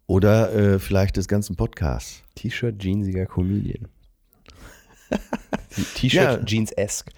Oder 0.06 0.54
äh, 0.54 0.80
vielleicht 0.80 1.18
des 1.18 1.28
ganzen 1.28 1.56
Podcasts. 1.56 2.22
T-Shirt 2.36 2.80
Jeansiger 2.82 3.26
Comedian. 3.26 3.88
Ja. 5.72 5.84
T-Shirt 5.96 6.46
Jeans-esque. 6.46 7.12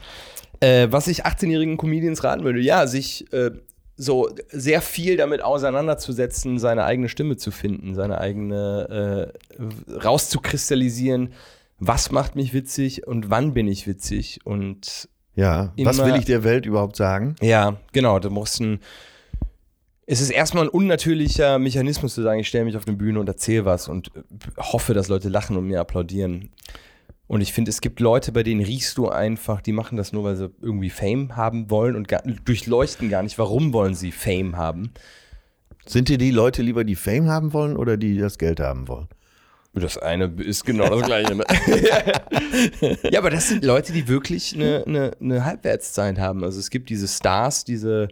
Äh, 0.60 0.88
was 0.92 1.08
ich 1.08 1.26
18-jährigen 1.26 1.78
Comedians 1.78 2.24
raten 2.24 2.44
würde, 2.44 2.60
ja, 2.60 2.88
sich 2.88 3.32
äh, 3.34 3.52
so 3.98 4.30
sehr 4.50 4.82
viel 4.82 5.18
damit 5.18 5.42
auseinanderzusetzen, 5.44 6.58
seine 6.60 6.86
eigene 6.86 7.10
Stimme 7.10 7.36
zu 7.38 7.52
finden, 7.52 7.96
seine 7.96 8.20
eigene 8.20 9.32
äh, 9.60 9.94
rauszukristallisieren, 9.94 11.34
was 11.88 12.12
macht 12.12 12.36
mich 12.36 12.54
witzig 12.54 13.06
und 13.08 13.30
wann 13.30 13.54
bin 13.54 13.68
ich 13.68 13.88
witzig 13.88 14.40
und 14.44 15.10
Ja. 15.36 15.74
Was 15.78 15.98
Immer- 15.98 16.08
will 16.08 16.16
ich 16.20 16.26
der 16.26 16.44
Welt 16.44 16.66
überhaupt 16.66 16.96
sagen? 16.96 17.36
Ja, 17.42 17.78
genau. 17.92 18.20
Du 18.20 18.30
musst 18.30 18.60
ein. 18.62 18.80
Es 20.06 20.20
ist 20.20 20.30
erstmal 20.32 20.66
ein 20.66 20.70
unnatürlicher 20.70 21.60
Mechanismus 21.60 22.14
zu 22.14 22.22
sagen, 22.22 22.40
ich 22.42 22.48
stelle 22.50 22.66
mich 22.66 22.76
auf 22.76 22.86
eine 22.88 22.98
Bühne 22.98 23.20
und 23.20 23.28
erzähle 23.28 23.64
was 23.66 23.88
und 23.88 24.12
äh, 24.16 24.22
hoffe, 24.58 24.94
dass 24.94 25.08
Leute 25.08 25.30
lachen 25.30 25.56
und 25.58 25.66
mir 25.68 25.80
applaudieren. 25.80 26.50
Und 27.26 27.40
ich 27.42 27.54
finde, 27.54 27.70
es 27.70 27.80
gibt 27.80 28.00
Leute, 28.02 28.32
bei 28.34 28.44
denen 28.44 28.62
riechst 28.62 28.98
du 28.98 29.08
einfach, 29.10 29.62
die 29.62 29.72
machen 29.72 29.98
das 29.98 30.12
nur, 30.12 30.26
weil 30.26 30.36
sie 30.36 30.52
irgendwie 30.62 30.90
Fame 30.90 31.36
haben 31.38 31.70
wollen 31.72 31.96
und 31.96 32.08
gar, 32.10 32.22
durchleuchten 32.22 33.10
gar 33.10 33.24
nicht, 33.24 33.40
warum 33.40 33.72
wollen 33.74 33.96
sie 33.96 34.12
Fame 34.12 34.58
haben. 34.58 34.92
Sind 35.86 36.10
dir 36.10 36.18
die 36.18 36.32
Leute 36.32 36.62
lieber, 36.62 36.84
die 36.84 36.96
Fame 36.96 37.30
haben 37.30 37.54
wollen 37.54 37.78
oder 37.78 37.96
die 37.98 38.18
das 38.18 38.38
Geld 38.38 38.60
haben 38.60 38.88
wollen? 38.90 39.08
Das 39.76 39.98
eine 39.98 40.26
ist 40.38 40.66
genau 40.66 40.88
das 40.88 41.02
Gleiche. 41.02 41.34
Ne? 41.34 41.44
ja, 43.12 43.20
aber 43.20 43.32
das 43.32 43.50
sind 43.50 43.66
Leute, 43.66 43.92
die 43.92 44.08
wirklich 44.08 44.54
eine, 44.54 44.84
eine, 44.86 45.12
eine 45.20 45.46
Halbwertszeit 45.46 46.20
haben. 46.20 46.44
Also 46.44 46.60
es 46.60 46.70
gibt 46.70 46.90
diese 46.92 47.08
Stars, 47.08 47.64
diese 47.66 48.10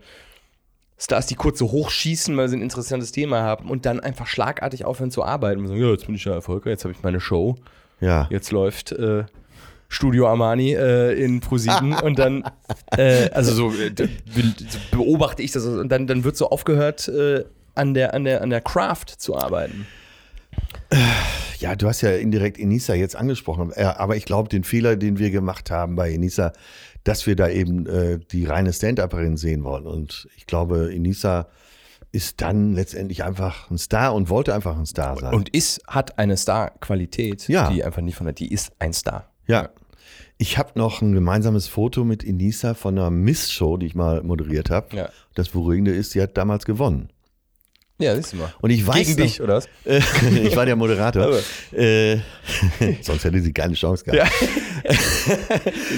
Stars, 0.97 1.27
die 1.27 1.35
kurz 1.35 1.59
so 1.59 1.71
hochschießen, 1.71 2.35
weil 2.35 2.49
sie 2.49 2.57
ein 2.57 2.63
interessantes 2.63 3.11
Thema 3.11 3.41
haben 3.41 3.69
und 3.69 3.85
dann 3.85 3.99
einfach 3.99 4.25
schlagartig 4.25 4.85
aufhören 4.85 5.11
zu 5.11 5.23
arbeiten 5.23 5.61
und 5.61 5.67
sagen, 5.67 5.79
ja, 5.79 5.91
jetzt 5.91 6.07
bin 6.07 6.15
ich 6.15 6.25
ja 6.25 6.33
erfolgreich, 6.33 6.71
jetzt 6.71 6.83
habe 6.83 6.93
ich 6.93 7.03
meine 7.03 7.19
Show, 7.19 7.55
Ja. 7.99 8.27
jetzt 8.31 8.51
läuft 8.51 8.91
äh, 8.93 9.25
Studio 9.87 10.29
Armani 10.29 10.73
äh, 10.73 11.13
in 11.13 11.41
ProSieben 11.41 11.93
und 12.03 12.17
dann, 12.17 12.43
äh, 12.97 13.29
also 13.31 13.53
so, 13.53 13.71
äh, 13.71 13.93
so 13.95 14.79
beobachte 14.91 15.43
ich 15.43 15.51
das 15.51 15.65
und 15.65 15.89
dann, 15.89 16.07
dann 16.07 16.23
wird 16.23 16.37
so 16.37 16.49
aufgehört, 16.49 17.07
äh, 17.07 17.45
an, 17.75 17.93
der, 17.93 18.13
an, 18.15 18.23
der, 18.23 18.41
an 18.41 18.49
der 18.49 18.61
Craft 18.61 19.05
zu 19.17 19.37
arbeiten. 19.37 19.85
Ja, 21.61 21.75
du 21.75 21.87
hast 21.87 22.01
ja 22.01 22.11
indirekt 22.15 22.59
Enisa 22.59 22.93
jetzt 22.95 23.15
angesprochen, 23.15 23.71
aber 23.73 24.15
ich 24.15 24.25
glaube, 24.25 24.49
den 24.49 24.63
Fehler, 24.63 24.95
den 24.95 25.19
wir 25.19 25.29
gemacht 25.31 25.69
haben 25.71 25.95
bei 25.95 26.11
Enisa, 26.11 26.53
dass 27.03 27.25
wir 27.27 27.35
da 27.35 27.47
eben 27.49 27.85
äh, 27.87 28.19
die 28.31 28.45
reine 28.45 28.73
Stand-Upperin 28.73 29.37
sehen 29.37 29.63
wollen. 29.63 29.85
Und 29.87 30.27
ich 30.37 30.47
glaube, 30.47 30.91
Enisa 30.93 31.47
ist 32.11 32.41
dann 32.41 32.73
letztendlich 32.73 33.23
einfach 33.23 33.69
ein 33.71 33.77
Star 33.77 34.13
und 34.13 34.29
wollte 34.29 34.53
einfach 34.53 34.77
ein 34.77 34.85
Star 34.85 35.17
sein. 35.17 35.33
Und 35.33 35.49
ist, 35.49 35.81
hat 35.87 36.17
eine 36.19 36.35
Star-Qualität, 36.35 37.47
Ja. 37.47 37.69
die 37.71 37.83
einfach 37.83 38.01
nicht 38.01 38.15
von 38.15 38.25
der, 38.25 38.33
die 38.33 38.51
ist 38.51 38.71
ein 38.79 38.93
Star. 38.93 39.29
ja, 39.47 39.69
ich 40.37 40.57
habe 40.57 40.71
noch 40.73 41.03
ein 41.03 41.13
gemeinsames 41.13 41.67
Foto 41.67 42.03
mit 42.03 42.23
Enisa 42.23 42.73
von 42.73 42.97
einer 42.97 43.11
Miss-Show, 43.11 43.77
die 43.77 43.85
ich 43.85 43.93
mal 43.93 44.23
moderiert 44.23 44.71
habe. 44.71 44.95
Ja. 44.95 45.09
Das 45.35 45.49
Beruhigende 45.49 45.91
ist, 45.93 46.11
sie 46.11 46.21
hat 46.21 46.35
damals 46.35 46.65
gewonnen. 46.65 47.09
Ja, 48.01 48.15
siehst 48.15 48.33
du 48.33 48.37
mal. 48.37 48.53
Und 48.61 48.69
ich 48.71 48.85
weiß 48.85 49.07
Gegen 49.07 49.19
noch, 49.19 49.25
dich, 49.27 49.41
oder 49.41 49.55
was? 49.55 49.69
Ich 50.43 50.55
war 50.55 50.65
der 50.65 50.75
Moderator. 50.75 51.37
Äh, 51.71 52.17
sonst 53.01 53.23
hätte 53.23 53.39
sie 53.41 53.53
keine 53.53 53.73
Chance 53.75 54.03
gehabt. 54.03 54.31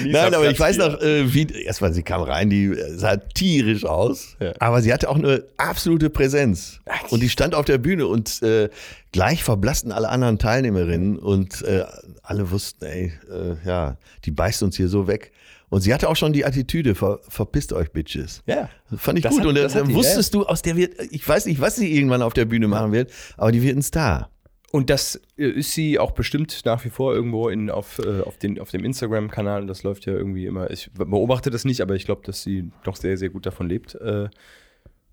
Nein, 0.06 0.34
aber 0.34 0.50
ich 0.50 0.58
weiß 0.58 0.76
noch, 0.78 1.00
äh, 1.00 1.32
wie, 1.32 1.46
erstmal 1.64 1.92
sie 1.92 2.02
kam 2.02 2.22
rein, 2.22 2.50
die 2.50 2.74
sah 2.96 3.16
tierisch 3.16 3.84
aus, 3.84 4.36
Ja. 4.40 4.52
aber 4.60 4.82
sie 4.82 4.92
hatte 4.92 5.08
auch 5.08 5.16
eine 5.16 5.44
absolute 5.56 6.10
Präsenz. 6.10 6.80
Und 7.10 7.22
die 7.22 7.28
stand 7.28 7.54
auf 7.54 7.64
der 7.64 7.78
Bühne 7.78 8.06
und 8.06 8.42
äh, 8.42 8.68
gleich 9.12 9.42
verblassten 9.42 9.92
alle 9.92 10.08
anderen 10.08 10.38
Teilnehmerinnen 10.38 11.18
und 11.18 11.62
äh, 11.62 11.84
alle 12.22 12.50
wussten, 12.50 12.84
ey, 12.84 13.12
äh, 13.30 13.66
ja, 13.66 13.96
die 14.24 14.30
beißt 14.30 14.62
uns 14.62 14.76
hier 14.76 14.88
so 14.88 15.06
weg. 15.06 15.32
Und 15.74 15.80
sie 15.80 15.92
hatte 15.92 16.08
auch 16.08 16.14
schon 16.14 16.32
die 16.32 16.44
Attitüde, 16.44 16.94
ver, 16.94 17.18
verpisst 17.28 17.72
euch, 17.72 17.90
Bitches. 17.90 18.42
Ja. 18.46 18.68
Fand 18.96 19.18
ich 19.18 19.24
Das 19.24 19.32
gut. 19.32 19.40
hat- 19.40 19.46
und 19.48 19.54
dann, 19.56 19.64
das 19.64 19.72
dann 19.72 19.88
die, 19.88 19.94
wusstest 19.94 20.32
du, 20.32 20.44
aus 20.46 20.62
der 20.62 20.76
wird, 20.76 20.94
ich 21.10 21.28
weiß 21.28 21.46
nicht, 21.46 21.60
was 21.60 21.74
sie 21.74 21.92
irgendwann 21.96 22.22
auf 22.22 22.32
der 22.32 22.44
Bühne 22.44 22.68
machen 22.68 22.92
wird, 22.92 23.10
aber 23.36 23.50
die 23.50 23.60
wird 23.60 23.76
ein 23.76 23.82
Star. 23.82 24.30
Und 24.70 24.88
das 24.88 25.20
äh, 25.36 25.48
ist 25.48 25.72
sie 25.72 25.98
auch 25.98 26.12
bestimmt 26.12 26.60
nach 26.64 26.84
wie 26.84 26.90
vor 26.90 27.12
irgendwo 27.12 27.48
in, 27.48 27.70
auf, 27.70 27.98
äh, 27.98 28.20
auf, 28.20 28.38
den, 28.38 28.60
auf 28.60 28.70
dem 28.70 28.84
Instagram-Kanal. 28.84 29.66
Das 29.66 29.82
läuft 29.82 30.06
ja 30.06 30.12
irgendwie 30.12 30.46
immer. 30.46 30.70
Ich 30.70 30.90
beobachte 30.92 31.50
das 31.50 31.64
nicht, 31.64 31.80
aber 31.80 31.94
ich 31.96 32.04
glaube, 32.04 32.22
dass 32.24 32.42
sie 32.44 32.70
doch 32.84 32.94
sehr, 32.94 33.16
sehr 33.16 33.30
gut 33.30 33.44
davon 33.46 33.68
lebt. 33.68 33.96
Äh, 33.96 34.28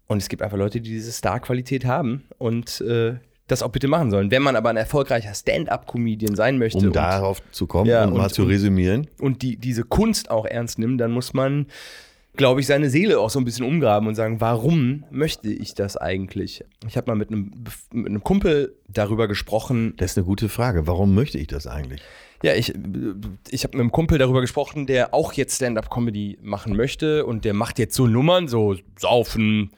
Und 0.07 0.18
es 0.22 0.30
gibt 0.30 0.41
einfach 0.43 0.57
Leute, 0.57 0.80
die 0.82 0.89
diese 0.91 1.12
Star-Qualität 1.12 1.86
haben 1.86 2.24
und 2.38 2.82
äh, 2.82 3.16
das 3.52 3.62
auch 3.64 3.70
bitte 3.72 3.88
machen 3.88 4.10
sollen. 4.12 4.32
Wenn 4.32 4.41
man 4.41 4.56
aber 4.56 4.70
ein 4.70 4.78
erfolgreicher 4.78 5.34
Stand-up-Comedian 5.34 6.36
sein 6.36 6.58
möchte 6.58 6.80
Um 6.80 6.86
und, 6.88 6.95
darauf 6.95 7.41
zu 7.52 7.68
kommen 7.68 7.89
Ja, 7.89 8.06
und, 8.06 8.16
mal 8.16 8.24
und- 8.26 8.34
zu 8.34 8.43
resümieren. 8.43 9.08
und 9.20 9.41
die, 9.41 9.58
diese 9.58 9.84
Kunst 9.84 10.32
auch 10.32 10.45
ernst 10.45 10.80
nimmt, 10.80 10.99
dann 11.02 11.12
muss 11.12 11.34
man 11.34 11.68
glaube 12.38 12.62
ich, 12.62 12.66
seine 12.68 12.89
Seele 12.89 13.20
auch 13.20 13.30
so 13.30 13.39
ein 13.39 13.45
bisschen 13.45 13.66
umgraben 13.66 14.08
und 14.08 14.16
sagen, 14.16 14.39
warum 14.39 15.04
möchte 15.12 15.49
ich 15.49 15.76
das 15.76 15.97
eigentlich? 15.97 16.64
Ich 16.88 16.95
habe 16.95 17.12
mal 17.12 17.16
mit 17.16 17.30
einem, 17.30 17.52
mit 17.91 18.08
einem 18.08 18.24
Kumpel 18.24 18.74
darüber 18.88 19.28
gesprochen. 19.28 19.95
Das 19.97 20.12
ist 20.12 20.18
eine 20.18 20.26
gute 20.26 20.47
Frage. 20.47 20.88
Warum 20.88 21.14
möchte 21.14 21.38
ich 21.38 21.47
das 21.47 21.68
eigentlich? 21.68 22.02
Ja, 22.41 22.54
ich, 22.56 22.74
ich 23.49 23.64
habe 23.66 23.76
mit 23.78 23.82
einem 23.82 23.91
Kumpel 23.91 24.18
darüber 24.18 24.39
gesprochen, 24.39 24.88
der 24.88 25.14
auch 25.14 25.34
jetzt 25.34 25.58
Stand-up-Comedy 25.58 26.38
machen 26.41 26.74
möchte 26.78 27.26
und 27.26 27.43
der 27.43 27.54
macht 27.54 27.78
jetzt 27.80 27.95
so 27.95 28.08
Nummern, 28.08 28.47
so 28.47 28.78
Saufen. 28.97 29.72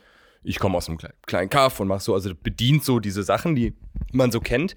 Ich 0.44 0.60
komme 0.60 0.78
aus 0.78 0.90
einem 0.90 0.98
kleinen 1.26 1.50
Kaff 1.50 1.80
und 1.80 1.88
mach 1.88 2.02
so, 2.02 2.14
also 2.14 2.32
bedient 2.36 2.84
so 2.84 3.00
diese 3.00 3.24
Sachen, 3.24 3.56
die 3.56 3.74
man 4.12 4.32
so 4.32 4.40
kennt. 4.40 4.76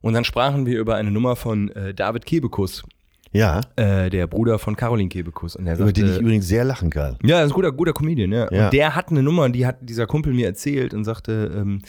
Und 0.00 0.14
dann 0.14 0.24
sprachen 0.24 0.66
wir 0.66 0.78
über 0.78 0.96
eine 0.96 1.10
Nummer 1.10 1.36
von 1.36 1.70
äh, 1.72 1.92
David 1.94 2.24
Kebekus. 2.26 2.84
Ja. 3.32 3.60
Äh, 3.76 4.10
der 4.10 4.26
Bruder 4.26 4.58
von 4.58 4.76
Caroline 4.76 5.08
Kebekus. 5.08 5.54
Und 5.56 5.66
der 5.66 5.74
über 5.74 5.86
sagte, 5.86 6.02
den 6.02 6.12
ich 6.12 6.18
übrigens 6.20 6.48
sehr 6.48 6.64
lachen 6.64 6.90
kann. 6.90 7.16
Ja, 7.22 7.38
das 7.38 7.46
ist 7.46 7.52
ein 7.52 7.54
guter, 7.54 7.72
guter 7.72 7.92
Comedian, 7.92 8.32
ja. 8.32 8.50
Ja. 8.50 8.64
Und 8.66 8.72
der 8.72 8.94
hat 8.96 9.10
eine 9.10 9.22
Nummer, 9.22 9.48
die 9.50 9.66
hat 9.66 9.76
dieser 9.80 10.06
Kumpel 10.06 10.32
mir 10.32 10.46
erzählt 10.46 10.94
und 10.94 11.04
sagte, 11.04 11.52
ähm, 11.54 11.82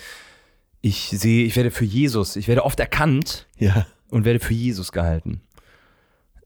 ich 0.81 1.09
sehe, 1.09 1.45
ich 1.45 1.55
werde 1.55 1.71
für 1.71 1.85
Jesus, 1.85 2.35
ich 2.35 2.47
werde 2.47 2.63
oft 2.65 2.79
erkannt 2.79 3.47
Ja. 3.57 3.85
und 4.09 4.25
werde 4.25 4.39
für 4.39 4.53
Jesus 4.53 4.91
gehalten. 4.91 5.41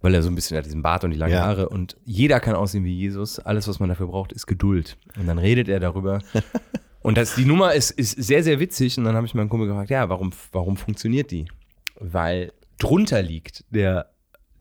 Weil 0.05 0.13
er 0.13 0.21
so 0.21 0.29
ein 0.29 0.35
bisschen 0.35 0.55
hat 0.55 0.65
diesen 0.67 0.83
Bart 0.83 1.03
und 1.03 1.09
die 1.09 1.17
langen 1.17 1.33
Ja. 1.33 1.41
Haare 1.45 1.67
und 1.67 1.97
jeder 2.05 2.39
kann 2.39 2.53
aussehen 2.55 2.83
wie 2.85 2.93
Jesus. 2.95 3.39
Alles, 3.39 3.67
was 3.67 3.79
man 3.79 3.89
dafür 3.89 4.05
braucht, 4.05 4.31
ist 4.31 4.45
Geduld. 4.45 4.97
Und 5.17 5.25
dann 5.25 5.39
redet 5.39 5.67
er 5.67 5.79
darüber. 5.79 6.19
und 7.01 7.17
das, 7.17 7.33
die 7.33 7.45
Nummer 7.45 7.73
ist, 7.73 7.89
ist 7.89 8.11
sehr, 8.11 8.43
sehr 8.43 8.59
witzig. 8.59 8.99
Und 8.99 9.05
dann 9.05 9.15
habe 9.15 9.25
ich 9.25 9.33
meinen 9.33 9.49
Kumpel 9.49 9.67
gefragt, 9.67 9.89
ja, 9.89 10.07
warum, 10.07 10.31
warum 10.51 10.77
funktioniert 10.77 11.31
die? 11.31 11.45
Weil 11.99 12.53
drunter 12.77 13.23
liegt 13.23 13.63
der, 13.71 14.11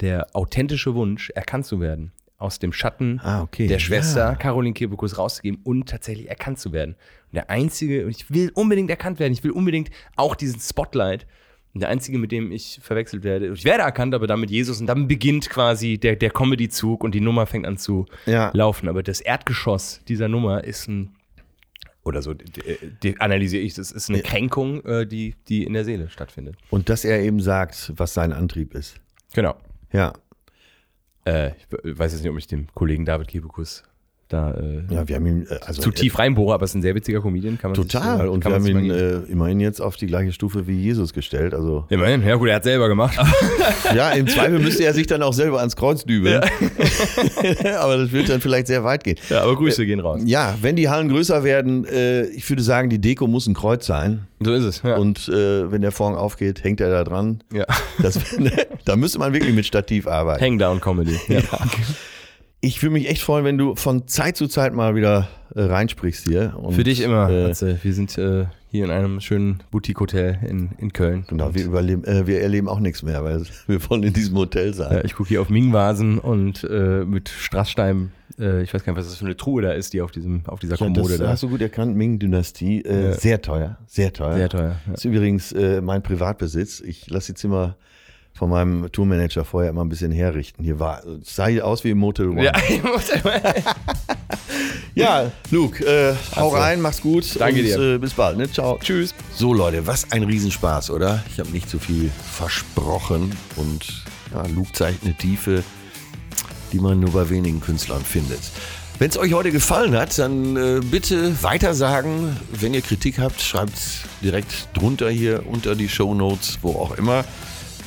der 0.00 0.28
authentische 0.34 0.94
Wunsch, 0.94 1.28
erkannt 1.30 1.66
zu 1.66 1.78
werden. 1.78 2.12
Aus 2.38 2.58
dem 2.58 2.72
Schatten 2.72 3.20
Ah, 3.22 3.42
okay. 3.42 3.66
der 3.66 3.78
Schwester 3.78 4.30
Ja. 4.30 4.34
Caroline 4.34 4.72
Kebekus 4.74 5.18
rauszugeben 5.18 5.60
und 5.62 5.88
tatsächlich 5.90 6.28
erkannt 6.30 6.58
zu 6.58 6.72
werden. 6.72 6.94
Und 7.26 7.34
der 7.34 7.50
Einzige, 7.50 8.04
und 8.06 8.10
ich 8.10 8.30
will 8.32 8.50
unbedingt 8.54 8.88
erkannt 8.90 9.18
werden, 9.18 9.32
ich 9.34 9.44
will 9.44 9.50
unbedingt 9.52 9.90
auch 10.16 10.34
diesen 10.34 10.58
Spotlight. 10.60 11.26
Und 11.74 11.80
der 11.80 11.88
Einzige, 11.88 12.18
mit 12.18 12.30
dem 12.30 12.52
ich 12.52 12.78
verwechselt 12.82 13.24
werde, 13.24 13.48
ich 13.52 13.64
werde 13.64 13.82
erkannt, 13.82 14.14
aber 14.14 14.26
dann 14.28 14.38
mit 14.40 14.50
Jesus 14.50 14.80
und 14.80 14.86
dann 14.86 15.08
beginnt 15.08 15.50
quasi 15.50 15.98
der, 15.98 16.14
der 16.14 16.30
Comedy-Zug 16.30 17.02
und 17.02 17.14
die 17.16 17.20
Nummer 17.20 17.46
fängt 17.46 17.66
an 17.66 17.76
zu 17.78 18.06
Ja. 18.26 18.50
laufen. 18.54 18.88
Aber 18.88 19.02
das 19.02 19.20
Erdgeschoss 19.20 20.00
dieser 20.06 20.28
Nummer 20.28 20.62
ist 20.62 20.86
ein, 20.88 21.16
oder 22.04 22.22
so 22.22 22.32
analysiere 23.18 23.62
ich, 23.62 23.74
das 23.74 23.90
ist 23.90 24.08
eine 24.08 24.20
Kränkung, 24.22 24.84
äh, 24.84 25.04
die, 25.06 25.34
die 25.48 25.64
in 25.64 25.72
der 25.72 25.84
Seele 25.84 26.08
stattfindet. 26.10 26.56
Und 26.70 26.88
dass 26.88 27.04
er 27.04 27.20
eben 27.20 27.40
sagt, 27.40 27.92
was 27.96 28.14
sein 28.14 28.32
Antrieb 28.32 28.74
ist. 28.74 29.00
Genau. 29.32 29.56
Ja. 29.92 30.12
Äh, 31.24 31.52
ich 31.82 31.98
weiß 31.98 32.12
jetzt 32.12 32.22
nicht, 32.22 32.30
ob 32.30 32.38
ich 32.38 32.46
dem 32.46 32.68
Kollegen 32.74 33.04
David 33.04 33.28
Kebekus 33.28 33.82
da 34.34 34.50
äh, 34.52 34.94
Ja, 34.94 35.08
wir 35.08 35.16
haben 35.16 35.26
ihn, 35.26 35.46
äh, 35.48 35.58
also 35.64 35.80
zu 35.80 35.90
tief 35.90 36.18
reinbohre, 36.18 36.54
aber 36.54 36.64
es 36.64 36.70
ist 36.72 36.76
ein 36.76 36.82
sehr 36.82 36.94
witziger 36.94 37.20
Comedian, 37.20 37.58
kann 37.58 37.70
man 37.70 37.76
Total. 37.76 38.18
Sich, 38.18 38.26
äh, 38.26 38.28
und 38.28 38.44
wir 38.44 38.52
haben 38.52 38.66
ihn 38.66 38.90
äh, 38.90 39.16
immerhin 39.30 39.60
jetzt 39.60 39.80
auf 39.80 39.96
die 39.96 40.06
gleiche 40.06 40.32
Stufe 40.32 40.66
wie 40.66 40.78
Jesus 40.80 41.12
gestellt. 41.12 41.54
Also 41.54 41.84
Immerhin, 41.88 42.26
ja 42.26 42.34
gut, 42.36 42.48
er 42.48 42.56
hat 42.56 42.64
selber 42.64 42.88
gemacht. 42.88 43.16
ja, 43.94 44.10
im 44.10 44.26
Zweifel 44.26 44.58
müsste 44.58 44.84
er 44.84 44.92
sich 44.92 45.06
dann 45.06 45.22
auch 45.22 45.32
selber 45.32 45.58
ans 45.60 45.76
Kreuz 45.76 46.04
dübeln. 46.04 46.42
Aber 47.78 47.96
das 47.96 48.12
wird 48.12 48.28
dann 48.28 48.40
vielleicht 48.40 48.66
sehr 48.66 48.84
weit 48.84 49.04
gehen. 49.04 49.16
ja, 49.28 49.42
aber 49.42 49.56
Grüße 49.56 49.86
gehen 49.86 50.00
raus. 50.00 50.20
Ja, 50.24 50.56
wenn 50.60 50.76
die 50.76 50.88
Hallen 50.88 51.08
größer 51.08 51.44
werden, 51.44 51.84
äh, 51.84 52.24
ich 52.26 52.48
würde 52.48 52.62
sagen, 52.62 52.90
die 52.90 53.00
Deko 53.00 53.26
muss 53.26 53.46
ein 53.46 53.54
Kreuz 53.54 53.86
sein. 53.86 54.26
So 54.40 54.52
ist 54.52 54.64
es. 54.64 54.82
Ja. 54.82 54.96
Und 54.96 55.28
äh, 55.28 55.70
wenn 55.70 55.82
der 55.82 55.92
Vorhang 55.92 56.16
aufgeht, 56.16 56.64
hängt 56.64 56.80
er 56.80 56.90
da 56.90 57.04
dran. 57.04 57.42
ja. 57.52 57.64
Das, 58.02 58.18
da 58.84 58.96
müsste 58.96 59.18
man 59.18 59.32
wirklich 59.32 59.54
mit 59.54 59.66
Stativ 59.66 60.06
arbeiten. 60.06 60.44
Hangdown 60.44 60.80
Comedy. 60.80 61.18
Ja. 61.28 61.40
Ich 62.64 62.82
würde 62.82 62.94
mich 62.94 63.10
echt 63.10 63.20
freuen, 63.20 63.44
wenn 63.44 63.58
du 63.58 63.74
von 63.74 64.08
Zeit 64.08 64.38
zu 64.38 64.46
Zeit 64.48 64.72
mal 64.72 64.94
wieder 64.94 65.28
äh, 65.54 65.60
reinsprichst 65.64 66.26
hier. 66.26 66.54
Und, 66.56 66.72
Für 66.72 66.82
dich 66.82 67.02
immer. 67.02 67.28
Äh, 67.28 67.44
Atze. 67.50 67.78
Wir 67.82 67.92
sind 67.92 68.16
äh, 68.16 68.46
hier 68.70 68.86
in 68.86 68.90
einem 68.90 69.20
schönen 69.20 69.62
Boutique-Hotel 69.70 70.38
in, 70.48 70.70
in 70.78 70.90
Köln. 70.94 71.26
genau, 71.28 71.48
Und, 71.48 71.54
wir, 71.56 71.66
überleben, 71.66 72.04
äh, 72.04 72.26
wir 72.26 72.40
erleben 72.40 72.68
auch 72.68 72.80
nichts 72.80 73.02
mehr, 73.02 73.22
weil 73.22 73.42
wir 73.66 73.90
wollen 73.90 74.02
in 74.02 74.14
diesem 74.14 74.34
Hotel 74.38 74.72
sein. 74.72 74.92
ja, 74.96 75.04
ich 75.04 75.14
gucke 75.14 75.28
hier 75.28 75.42
auf 75.42 75.50
Ming-Vasen 75.50 76.18
und 76.18 76.64
äh, 76.64 77.04
mit 77.04 77.28
Strassstein. 77.28 78.12
Äh, 78.38 78.62
ich 78.62 78.72
weiß 78.72 78.82
gar 78.82 78.94
nicht, 78.94 78.98
was 79.00 79.08
das 79.10 79.18
für 79.18 79.26
eine 79.26 79.36
Truhe 79.36 79.60
da 79.60 79.72
ist, 79.72 79.92
die 79.92 80.00
auf, 80.00 80.10
diesem, 80.10 80.40
auf 80.46 80.58
dieser 80.58 80.76
Ja, 80.76 80.78
Kommode 80.86 81.10
das 81.10 81.18
da 81.18 81.28
hast 81.28 81.42
du 81.42 81.50
gut 81.50 81.60
erkannt, 81.60 81.96
Ming-Dynastie. 81.96 82.80
Äh, 82.80 83.08
Ja. 83.08 83.12
Sehr 83.12 83.42
teuer, 83.42 83.76
sehr 83.86 84.10
teuer. 84.10 84.36
Sehr 84.36 84.48
teuer. 84.48 84.68
Ja. 84.86 84.92
Das 84.92 85.00
ist 85.00 85.04
übrigens 85.04 85.54
mein 85.82 86.02
Privatbesitz. 86.02 86.80
Ich 86.80 87.10
lasse 87.10 87.34
die 87.34 87.36
Zimmer 87.36 87.76
von 88.34 88.50
meinem 88.50 88.90
Tourmanager 88.90 89.44
vorher 89.44 89.70
immer 89.70 89.84
ein 89.84 89.88
bisschen 89.88 90.10
herrichten. 90.12 90.64
Hier 90.64 90.80
war, 90.80 91.02
es 91.22 91.36
sah 91.36 91.46
hier 91.46 91.66
aus 91.66 91.84
wie 91.84 91.90
im 91.90 91.98
Motel 91.98 92.28
One. 92.28 92.44
Ja, 92.44 92.52
ich 92.68 92.82
muss 92.82 93.10
Ja, 94.94 95.30
Luke, 95.50 95.84
äh, 95.84 96.14
hau 96.36 96.46
Also, 96.46 96.56
rein, 96.56 96.80
mach's 96.80 97.00
gut. 97.00 97.38
danke 97.40 97.60
und, 97.60 97.66
dir. 97.66 97.78
Äh, 97.94 97.98
bis 97.98 98.14
bald, 98.14 98.36
ne? 98.36 98.50
Ciao. 98.50 98.78
Tschüss. 98.80 99.14
So, 99.34 99.52
Leute, 99.52 99.86
was 99.86 100.10
ein 100.12 100.22
Riesenspaß, 100.22 100.90
oder? 100.90 101.22
Ich 101.32 101.40
habe 101.40 101.50
nicht 101.50 101.68
zu 101.68 101.78
viel 101.78 102.10
versprochen. 102.32 103.32
Und 103.56 104.04
ja, 104.32 104.44
Luke 104.54 104.72
zeigt 104.72 105.04
eine 105.04 105.14
Tiefe, 105.14 105.64
die 106.72 106.78
man 106.78 107.00
nur 107.00 107.10
bei 107.12 107.28
wenigen 107.30 107.60
Künstlern 107.60 108.02
findet. 108.04 108.40
Wenn 109.00 109.10
es 109.10 109.18
euch 109.18 109.32
heute 109.32 109.50
gefallen 109.50 109.96
hat, 109.96 110.16
dann 110.18 110.56
äh, 110.56 110.80
bitte 110.80 111.42
weitersagen. 111.42 112.36
Wenn 112.52 112.74
ihr 112.74 112.82
Kritik 112.82 113.18
habt, 113.18 113.40
schreibt 113.40 113.72
direkt 114.22 114.68
drunter 114.74 115.10
hier 115.10 115.44
unter 115.48 115.74
die 115.74 115.88
Show 115.88 116.14
Notes, 116.14 116.58
wo 116.62 116.72
auch 116.74 116.96
immer. 116.96 117.24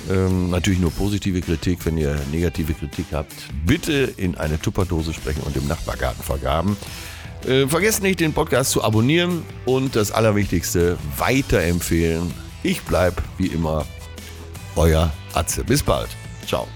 Ähm, 0.09 0.49
natürlich 0.49 0.79
nur 0.79 0.91
positive 0.91 1.41
Kritik. 1.41 1.85
Wenn 1.85 1.97
ihr 1.97 2.17
negative 2.31 2.73
Kritik 2.73 3.07
habt, 3.11 3.33
bitte 3.65 4.13
in 4.17 4.35
eine 4.35 4.59
Tupperdose 4.59 5.13
sprechen 5.13 5.41
und 5.43 5.55
im 5.55 5.67
Nachbargarten 5.67 6.23
vergaben. 6.23 6.77
Äh, 7.45 7.67
vergesst 7.67 8.01
nicht, 8.01 8.19
den 8.19 8.33
Podcast 8.33 8.71
zu 8.71 8.83
abonnieren 8.83 9.43
und 9.65 9.95
das 9.95 10.11
Allerwichtigste, 10.11 10.97
weiterempfehlen. 11.17 12.33
Ich 12.63 12.81
bleib 12.81 13.21
wie 13.37 13.47
immer 13.47 13.85
euer 14.75 15.11
Atze. 15.33 15.63
Bis 15.63 15.83
bald. 15.83 16.09
Ciao. 16.45 16.67